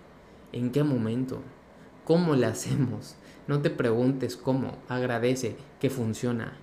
¿En 0.54 0.72
qué 0.72 0.84
momento? 0.84 1.42
¿Cómo 2.06 2.36
le 2.36 2.46
hacemos? 2.46 3.17
No 3.48 3.62
te 3.62 3.70
preguntes 3.70 4.36
cómo, 4.36 4.78
agradece 4.90 5.56
que 5.80 5.90
funciona. 5.90 6.54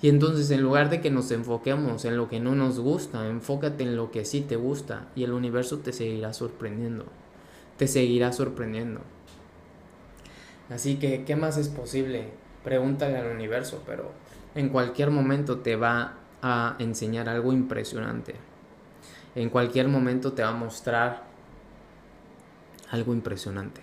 Y 0.00 0.08
entonces 0.08 0.50
en 0.50 0.62
lugar 0.62 0.90
de 0.90 1.00
que 1.00 1.10
nos 1.10 1.30
enfoquemos 1.30 2.04
en 2.04 2.16
lo 2.16 2.28
que 2.28 2.38
no 2.38 2.54
nos 2.54 2.78
gusta, 2.78 3.26
enfócate 3.26 3.84
en 3.84 3.96
lo 3.96 4.10
que 4.10 4.24
sí 4.24 4.42
te 4.42 4.56
gusta 4.56 5.08
y 5.16 5.24
el 5.24 5.32
universo 5.32 5.78
te 5.78 5.92
seguirá 5.92 6.32
sorprendiendo. 6.34 7.06
Te 7.78 7.88
seguirá 7.88 8.32
sorprendiendo. 8.32 9.00
Así 10.70 10.96
que, 10.96 11.24
¿qué 11.24 11.36
más 11.36 11.56
es 11.56 11.68
posible? 11.68 12.28
Pregúntale 12.62 13.16
al 13.16 13.34
universo, 13.34 13.82
pero 13.86 14.12
en 14.54 14.68
cualquier 14.68 15.10
momento 15.10 15.58
te 15.58 15.76
va 15.76 16.14
a 16.42 16.76
enseñar 16.78 17.28
algo 17.28 17.52
impresionante. 17.52 18.34
En 19.34 19.50
cualquier 19.50 19.88
momento 19.88 20.32
te 20.32 20.42
va 20.42 20.50
a 20.50 20.54
mostrar 20.54 21.24
algo 22.90 23.12
impresionante. 23.12 23.80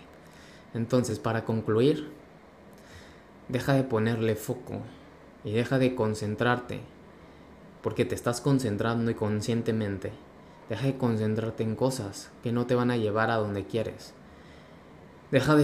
Entonces, 0.74 1.20
para 1.20 1.44
concluir, 1.44 2.21
deja 3.52 3.74
de 3.74 3.84
ponerle 3.84 4.36
foco 4.36 4.80
y 5.43 5.52
deja 5.52 5.78
de 5.78 5.95
concentrarte, 5.95 6.80
porque 7.82 8.06
te 8.06 8.16
estás 8.16 8.41
concentrando 8.41 9.12
inconscientemente. 9.12 10.12
Deja 10.70 10.86
de 10.86 10.97
concentrarte 10.97 11.64
en 11.64 11.76
cosas 11.76 12.32
que 12.43 12.52
no 12.52 12.66
te 12.66 12.76
van 12.76 12.91
a 12.91 12.97
llevar 12.97 13.30
a 13.30 13.36
donde 13.36 13.66
quieres. 13.66 14.14
Deja 15.32 15.56
de 15.56 15.64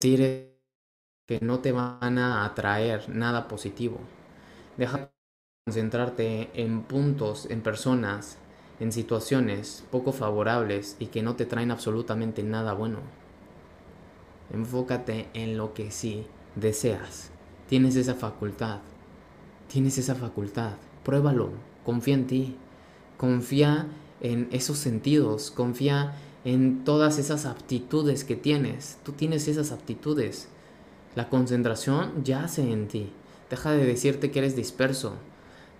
decir 0.00 0.54
que 1.26 1.40
no 1.40 1.60
te 1.60 1.72
van 1.72 2.18
a 2.18 2.44
atraer 2.44 3.08
nada 3.08 3.48
positivo. 3.48 3.98
Deja 4.76 4.98
de 4.98 5.10
concentrarte 5.66 6.50
en 6.54 6.82
puntos, 6.82 7.46
en 7.50 7.62
personas, 7.62 8.38
en 8.80 8.92
situaciones 8.92 9.84
poco 9.90 10.12
favorables 10.12 10.96
y 10.98 11.06
que 11.06 11.22
no 11.22 11.36
te 11.36 11.46
traen 11.46 11.70
absolutamente 11.70 12.42
nada 12.42 12.74
bueno. 12.74 12.98
Enfócate 14.52 15.28
en 15.34 15.56
lo 15.56 15.74
que 15.74 15.90
sí 15.90 16.26
deseas. 16.56 17.30
Tienes 17.68 17.96
esa 17.96 18.14
facultad. 18.14 18.80
Tienes 19.68 19.98
esa 19.98 20.14
facultad. 20.14 20.72
Pruébalo. 21.04 21.50
Confía 21.84 22.14
en 22.14 22.26
ti. 22.26 22.56
Confía 23.16 23.86
en 24.20 24.48
esos 24.52 24.78
sentidos. 24.78 25.50
Confía 25.50 26.14
en 26.44 26.84
todas 26.84 27.18
esas 27.18 27.46
aptitudes 27.46 28.24
que 28.24 28.36
tienes. 28.36 28.98
Tú 29.04 29.12
tienes 29.12 29.48
esas 29.48 29.72
aptitudes. 29.72 30.48
La 31.14 31.28
concentración 31.28 32.24
yace 32.24 32.70
en 32.70 32.88
ti. 32.88 33.12
Deja 33.50 33.72
de 33.72 33.84
decirte 33.84 34.30
que 34.30 34.40
eres 34.40 34.56
disperso. 34.56 35.14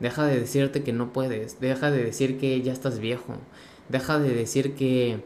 Deja 0.01 0.27
de 0.27 0.41
decirte 0.41 0.83
que 0.83 0.93
no 0.93 1.13
puedes. 1.13 1.61
Deja 1.61 1.91
de 1.91 2.03
decir 2.03 2.39
que 2.39 2.61
ya 2.63 2.73
estás 2.73 2.99
viejo. 2.99 3.35
Deja 3.89 4.19
de 4.19 4.35
decir 4.35 4.75
que 4.75 5.23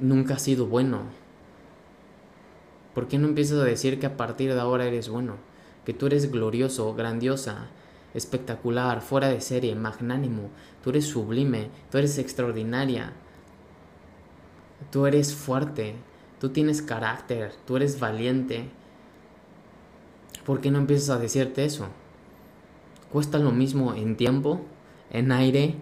nunca 0.00 0.34
has 0.34 0.42
sido 0.42 0.66
bueno. 0.66 1.02
¿Por 2.98 3.06
qué 3.06 3.16
no 3.16 3.28
empiezas 3.28 3.60
a 3.60 3.64
decir 3.64 4.00
que 4.00 4.06
a 4.06 4.16
partir 4.16 4.52
de 4.52 4.58
ahora 4.58 4.84
eres 4.84 5.08
bueno? 5.08 5.36
que 5.84 5.94
tú 5.94 6.06
eres 6.06 6.32
glorioso, 6.32 6.92
grandiosa, 6.96 7.68
espectacular, 8.12 9.02
fuera 9.02 9.28
de 9.28 9.40
serie, 9.40 9.76
magnánimo, 9.76 10.50
tú 10.82 10.90
eres 10.90 11.06
sublime, 11.06 11.70
tú 11.92 11.98
eres 11.98 12.18
extraordinaria, 12.18 13.12
tú 14.90 15.06
eres 15.06 15.32
fuerte, 15.32 15.94
tú 16.40 16.48
tienes 16.48 16.82
carácter, 16.82 17.52
tú 17.68 17.76
eres 17.76 18.00
valiente. 18.00 18.68
¿Por 20.44 20.60
qué 20.60 20.72
no 20.72 20.78
empiezas 20.78 21.10
a 21.10 21.20
decirte 21.20 21.64
eso? 21.64 21.86
Cuesta 23.12 23.38
lo 23.38 23.52
mismo 23.52 23.94
en 23.94 24.16
tiempo, 24.16 24.62
en 25.12 25.30
aire, 25.30 25.76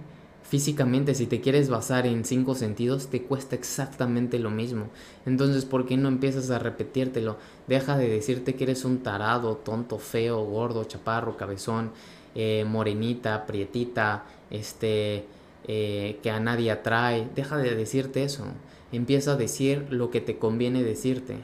Físicamente, 0.48 1.16
si 1.16 1.26
te 1.26 1.40
quieres 1.40 1.68
basar 1.68 2.06
en 2.06 2.24
cinco 2.24 2.54
sentidos, 2.54 3.08
te 3.08 3.22
cuesta 3.22 3.56
exactamente 3.56 4.38
lo 4.38 4.50
mismo. 4.50 4.86
Entonces, 5.24 5.64
¿por 5.64 5.86
qué 5.86 5.96
no 5.96 6.06
empiezas 6.06 6.50
a 6.50 6.60
repetírtelo? 6.60 7.36
Deja 7.66 7.98
de 7.98 8.08
decirte 8.08 8.54
que 8.54 8.62
eres 8.62 8.84
un 8.84 8.98
tarado, 8.98 9.56
tonto, 9.56 9.98
feo, 9.98 10.44
gordo, 10.44 10.84
chaparro, 10.84 11.36
cabezón, 11.36 11.90
eh, 12.36 12.64
morenita, 12.64 13.44
prietita, 13.44 14.24
este, 14.50 15.24
eh, 15.66 16.20
que 16.22 16.30
a 16.30 16.38
nadie 16.38 16.70
atrae. 16.70 17.28
Deja 17.34 17.56
de 17.56 17.74
decirte 17.74 18.22
eso. 18.22 18.44
Empieza 18.92 19.32
a 19.32 19.36
decir 19.36 19.88
lo 19.90 20.12
que 20.12 20.20
te 20.20 20.38
conviene 20.38 20.84
decirte. 20.84 21.38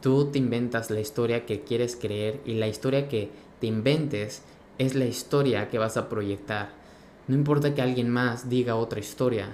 Tú 0.00 0.30
te 0.32 0.38
inventas 0.38 0.90
la 0.90 1.00
historia 1.00 1.44
que 1.44 1.60
quieres 1.60 1.96
creer 1.96 2.40
y 2.46 2.54
la 2.54 2.66
historia 2.66 3.10
que 3.10 3.28
te 3.60 3.66
inventes 3.66 4.40
es 4.78 4.94
la 4.94 5.04
historia 5.04 5.68
que 5.68 5.76
vas 5.76 5.98
a 5.98 6.08
proyectar. 6.08 6.81
No 7.28 7.36
importa 7.36 7.74
que 7.74 7.82
alguien 7.82 8.10
más 8.10 8.48
diga 8.48 8.74
otra 8.74 8.98
historia, 8.98 9.48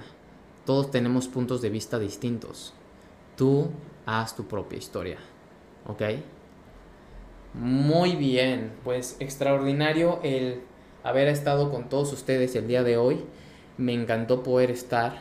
todos 0.65 0.89
tenemos 0.89 1.27
puntos 1.27 1.61
de 1.61 1.69
vista 1.69 1.99
distintos. 1.99 2.73
Tú 3.35 3.69
haz 4.07 4.35
tu 4.35 4.45
propia 4.45 4.79
historia, 4.79 5.17
¿ok? 5.87 6.01
Muy 7.53 8.15
bien, 8.15 8.71
pues 8.83 9.17
extraordinario 9.19 10.19
el 10.23 10.61
haber 11.03 11.27
estado 11.27 11.71
con 11.71 11.89
todos 11.89 12.11
ustedes 12.11 12.55
el 12.55 12.67
día 12.67 12.83
de 12.83 12.97
hoy. 12.97 13.23
Me 13.77 13.93
encantó 13.93 14.41
poder 14.43 14.71
estar 14.71 15.19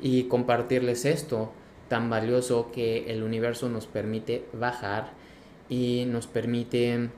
y 0.00 0.24
compartirles 0.24 1.04
esto 1.04 1.52
tan 1.88 2.08
valioso 2.08 2.70
que 2.72 3.12
el 3.12 3.22
universo 3.22 3.68
nos 3.68 3.86
permite 3.86 4.46
bajar 4.52 5.12
y 5.68 6.04
nos 6.06 6.26
permite 6.26 7.10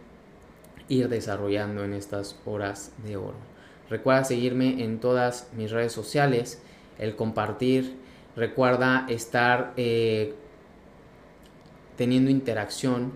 ir 0.89 1.09
desarrollando 1.09 1.85
en 1.85 1.93
estas 1.93 2.37
horas 2.47 2.93
de 3.05 3.17
oro. 3.17 3.52
Recuerda 3.93 4.25
seguirme 4.25 4.83
en 4.83 5.01
todas 5.01 5.51
mis 5.55 5.71
redes 5.71 5.93
sociales, 5.93 6.63
el 6.99 7.15
compartir. 7.15 7.95
Recuerda 8.35 9.05
estar 9.11 9.75
eh, 9.77 10.33
teniendo 11.99 12.31
interacción 12.31 13.13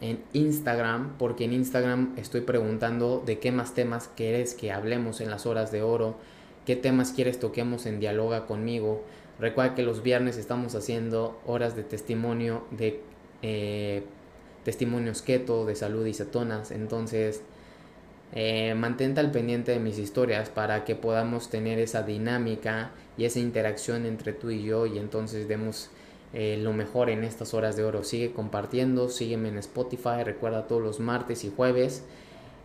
en 0.00 0.24
Instagram, 0.32 1.18
porque 1.18 1.44
en 1.44 1.52
Instagram 1.52 2.14
estoy 2.16 2.40
preguntando 2.40 3.22
de 3.26 3.38
qué 3.40 3.52
más 3.52 3.74
temas 3.74 4.08
quieres 4.16 4.54
que 4.54 4.72
hablemos 4.72 5.20
en 5.20 5.30
las 5.30 5.44
horas 5.44 5.70
de 5.70 5.82
oro, 5.82 6.16
qué 6.64 6.76
temas 6.76 7.12
quieres 7.12 7.38
toquemos 7.38 7.84
en 7.84 8.00
dialoga 8.00 8.46
conmigo. 8.46 9.04
Recuerda 9.38 9.74
que 9.74 9.82
los 9.82 10.02
viernes 10.02 10.38
estamos 10.38 10.74
haciendo 10.74 11.38
horas 11.44 11.76
de 11.76 11.82
testimonio 11.82 12.64
de 12.70 13.02
eh, 13.42 14.02
testimonios 14.64 15.20
keto, 15.20 15.66
de 15.66 15.76
salud 15.76 16.06
y 16.06 16.14
cetonas. 16.14 16.70
Entonces, 16.70 17.42
eh, 18.32 18.74
mantente 18.74 19.20
al 19.20 19.30
pendiente 19.30 19.72
de 19.72 19.78
mis 19.78 19.98
historias 19.98 20.50
para 20.50 20.84
que 20.84 20.94
podamos 20.94 21.48
tener 21.48 21.78
esa 21.78 22.02
dinámica 22.02 22.90
y 23.16 23.24
esa 23.24 23.38
interacción 23.38 24.04
entre 24.06 24.32
tú 24.32 24.50
y 24.50 24.62
yo 24.62 24.86
y 24.86 24.98
entonces 24.98 25.48
demos 25.48 25.90
eh, 26.32 26.58
lo 26.60 26.72
mejor 26.72 27.08
en 27.08 27.24
estas 27.24 27.54
horas 27.54 27.76
de 27.76 27.84
oro. 27.84 28.04
Sigue 28.04 28.32
compartiendo, 28.32 29.08
sígueme 29.08 29.48
en 29.48 29.58
Spotify, 29.58 30.22
recuerda 30.24 30.66
todos 30.66 30.82
los 30.82 31.00
martes 31.00 31.44
y 31.44 31.52
jueves 31.54 32.04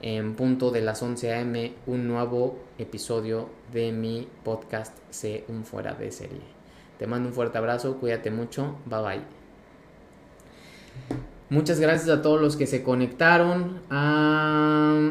en 0.02 0.36
punto 0.36 0.72
de 0.72 0.82
las 0.82 1.02
11 1.02 1.34
a.m. 1.34 1.74
un 1.86 2.08
nuevo 2.08 2.58
episodio 2.80 3.50
de 3.72 3.92
mi 3.92 4.28
podcast 4.44 4.98
C 5.12 5.46
un 5.48 5.64
fuera 5.64 5.94
de 5.94 6.12
serie. 6.12 6.42
Te 6.98 7.08
mando 7.08 7.30
un 7.30 7.36
fuerte 7.36 7.58
abrazo, 7.58 7.98
cuídate 7.98 8.32
mucho, 8.32 8.78
bye 8.86 9.02
bye. 9.02 9.22
Muchas 11.52 11.82
gracias 11.82 12.08
a 12.18 12.22
todos 12.22 12.40
los 12.40 12.56
que 12.56 12.66
se 12.66 12.82
conectaron. 12.82 13.82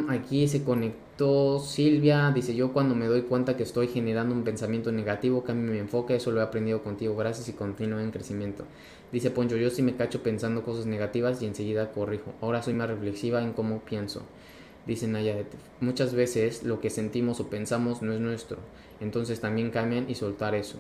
Aquí 0.09 0.49
se 0.49 0.65
conectó 0.65 1.59
Silvia. 1.59 2.33
Dice 2.35 2.55
yo 2.55 2.73
cuando 2.73 2.95
me 2.95 3.09
doy 3.09 3.25
cuenta 3.25 3.59
que 3.59 3.63
estoy 3.63 3.89
generando 3.89 4.35
un 4.35 4.43
pensamiento 4.43 4.91
negativo, 4.91 5.45
cambio 5.45 5.71
mi 5.71 5.79
enfoque. 5.79 6.17
Eso 6.17 6.31
lo 6.31 6.41
he 6.41 6.43
aprendido 6.43 6.83
contigo. 6.83 7.15
Gracias 7.15 7.51
y 7.51 7.53
continúo 7.53 8.01
en 8.01 8.11
crecimiento. 8.11 8.65
Dice 9.13 9.31
Poncho, 9.31 9.59
yo 9.59 9.69
sí 9.69 9.83
me 9.83 9.97
cacho 9.97 10.23
pensando 10.23 10.63
cosas 10.63 10.87
negativas 10.87 11.43
y 11.43 11.47
enseguida 11.47 11.93
corrijo. 11.93 12.33
Ahora 12.41 12.63
soy 12.63 12.73
más 12.73 12.89
reflexiva 12.89 13.43
en 13.43 13.53
cómo 13.53 13.81
pienso. 13.81 14.23
Dice 14.87 15.09
Naya, 15.09 15.37
muchas 15.81 16.15
veces 16.15 16.63
lo 16.63 16.81
que 16.81 16.89
sentimos 16.89 17.39
o 17.41 17.51
pensamos 17.51 18.01
no 18.01 18.15
es 18.15 18.21
nuestro. 18.21 18.57
Entonces 19.03 19.41
también 19.41 19.71
cambian 19.71 20.09
y 20.09 20.15
soltar 20.15 20.55
eso. 20.55 20.79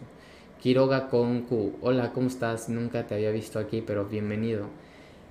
Quiroga 0.62 1.10
Concu, 1.10 1.74
hola, 1.82 2.14
¿cómo 2.14 2.28
estás? 2.28 2.70
Nunca 2.70 3.06
te 3.06 3.14
había 3.14 3.30
visto 3.30 3.58
aquí, 3.58 3.82
pero 3.86 4.06
bienvenido. 4.06 4.64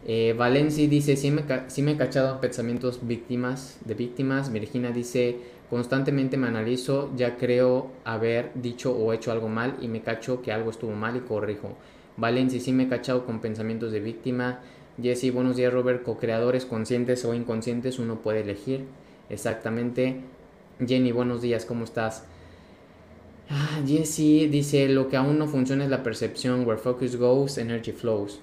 Eh, 0.07 0.33
Valenci 0.37 0.87
dice, 0.87 1.15
sí 1.15 1.29
me, 1.29 1.43
sí 1.67 1.81
me 1.81 1.91
he 1.91 1.97
cachado 1.97 2.39
pensamientos 2.39 2.99
víctimas, 3.01 3.77
de 3.85 3.93
víctimas. 3.93 4.51
Virginia 4.51 4.91
dice, 4.91 5.37
constantemente 5.69 6.37
me 6.37 6.47
analizo, 6.47 7.11
ya 7.15 7.37
creo 7.37 7.91
haber 8.05 8.51
dicho 8.55 8.91
o 8.95 9.13
hecho 9.13 9.31
algo 9.31 9.49
mal 9.49 9.77
y 9.81 9.87
me 9.87 10.01
cacho 10.01 10.41
que 10.41 10.51
algo 10.51 10.71
estuvo 10.71 10.93
mal 10.93 11.17
y 11.17 11.21
corrijo. 11.21 11.75
Valenci, 12.17 12.59
sí 12.59 12.73
me 12.73 12.83
he 12.83 12.87
cachado 12.87 13.25
con 13.25 13.39
pensamientos 13.39 13.91
de 13.91 13.99
víctima. 13.99 14.61
Jesse, 15.01 15.33
buenos 15.33 15.55
días 15.55 15.71
Robert, 15.71 16.03
co-creadores 16.03 16.65
conscientes 16.65 17.23
o 17.23 17.33
inconscientes, 17.33 17.99
uno 17.99 18.21
puede 18.21 18.41
elegir. 18.41 18.85
Exactamente. 19.29 20.21
Jenny, 20.85 21.11
buenos 21.11 21.41
días, 21.41 21.65
¿cómo 21.65 21.83
estás? 21.83 22.23
Ah, 23.49 23.81
Jesse 23.85 24.49
dice, 24.49 24.87
lo 24.89 25.07
que 25.07 25.17
aún 25.17 25.37
no 25.37 25.47
funciona 25.47 25.83
es 25.83 25.89
la 25.89 26.03
percepción, 26.03 26.65
where 26.65 26.79
focus 26.79 27.15
goes, 27.15 27.57
energy 27.57 27.91
flows. 27.91 28.39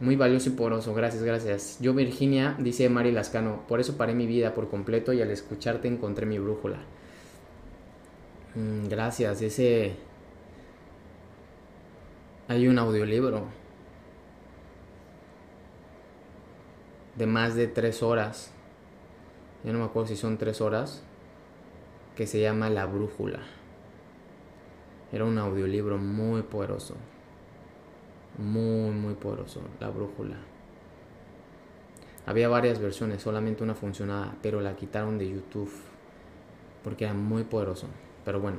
Muy 0.00 0.16
valioso 0.16 0.50
y 0.50 0.52
poroso, 0.52 0.92
gracias, 0.94 1.22
gracias. 1.22 1.78
Yo, 1.80 1.94
Virginia, 1.94 2.56
dice 2.58 2.88
Mari 2.88 3.12
Lascano, 3.12 3.62
por 3.68 3.80
eso 3.80 3.96
paré 3.96 4.14
mi 4.14 4.26
vida 4.26 4.52
por 4.52 4.68
completo 4.68 5.12
y 5.12 5.22
al 5.22 5.30
escucharte 5.30 5.88
encontré 5.88 6.26
mi 6.26 6.38
brújula. 6.38 6.78
Mm, 8.54 8.88
gracias, 8.88 9.40
ese... 9.42 9.96
Hay 12.48 12.68
un 12.68 12.78
audiolibro 12.78 13.46
de 17.16 17.26
más 17.26 17.54
de 17.54 17.66
tres 17.66 18.02
horas. 18.02 18.50
Yo 19.64 19.72
no 19.72 19.78
me 19.78 19.84
acuerdo 19.86 20.08
si 20.08 20.16
son 20.16 20.38
tres 20.38 20.60
horas. 20.60 21.02
Que 22.16 22.26
se 22.26 22.40
llama 22.40 22.70
La 22.70 22.86
Brújula. 22.86 23.40
Era 25.12 25.24
un 25.24 25.38
audiolibro 25.38 25.98
muy 25.98 26.42
poderoso. 26.42 26.94
Muy, 28.38 28.90
muy 28.90 29.14
poderoso. 29.14 29.60
La 29.80 29.90
Brújula. 29.90 30.36
Había 32.26 32.48
varias 32.48 32.78
versiones, 32.78 33.22
solamente 33.22 33.62
una 33.62 33.74
funcionaba, 33.74 34.34
pero 34.42 34.60
la 34.60 34.76
quitaron 34.76 35.18
de 35.18 35.28
YouTube. 35.28 35.70
Porque 36.82 37.04
era 37.04 37.14
muy 37.14 37.44
poderoso. 37.44 37.86
Pero 38.24 38.40
bueno. 38.40 38.58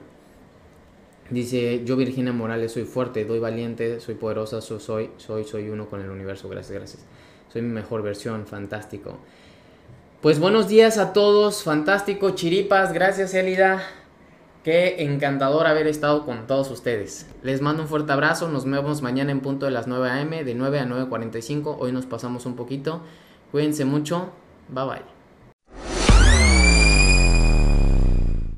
Dice, 1.30 1.84
yo 1.84 1.95
Virginia 1.95 2.32
Morales 2.32 2.71
soy 2.71 2.84
fuerte, 2.84 3.26
doy 3.26 3.39
valiente, 3.39 3.99
soy 3.99 4.15
poderosa, 4.15 4.61
soy, 4.61 4.80
soy, 4.80 5.09
soy, 5.17 5.43
soy 5.43 5.69
uno 5.69 5.88
con 5.89 6.01
el 6.01 6.09
universo. 6.09 6.47
Gracias, 6.47 6.78
gracias. 6.78 7.05
Soy 7.51 7.63
mi 7.63 7.73
mejor 7.73 8.03
versión, 8.03 8.45
fantástico. 8.45 9.17
Pues 10.21 10.39
buenos 10.39 10.67
días 10.67 10.97
a 10.97 11.13
todos, 11.13 11.63
fantástico, 11.63 12.32
chiripas, 12.32 12.93
gracias 12.93 13.34
Elida. 13.34 13.84
Qué 14.66 15.03
encantador 15.03 15.68
haber 15.68 15.86
estado 15.86 16.26
con 16.26 16.47
todos 16.47 16.72
ustedes. 16.72 17.28
Les 17.43 17.61
mando 17.61 17.84
un 17.84 17.88
fuerte 17.88 18.11
abrazo, 18.11 18.49
nos 18.49 18.66
vemos 18.66 19.03
mañana 19.03 19.32
en 19.32 19.41
punto 19.41 19.68
de 19.68 19.72
las 19.72 19.86
9 19.86 20.09
a.m., 20.09 20.43
de 20.43 20.55
9 20.55 20.80
a 20.80 20.86
9.45. 20.88 21.76
Hoy 21.78 21.91
nos 21.91 22.07
pasamos 22.07 22.47
un 22.47 22.55
poquito. 22.55 23.01
Cuídense 23.51 23.86
mucho, 23.86 24.32
bye 24.70 24.86
bye. 24.86 25.14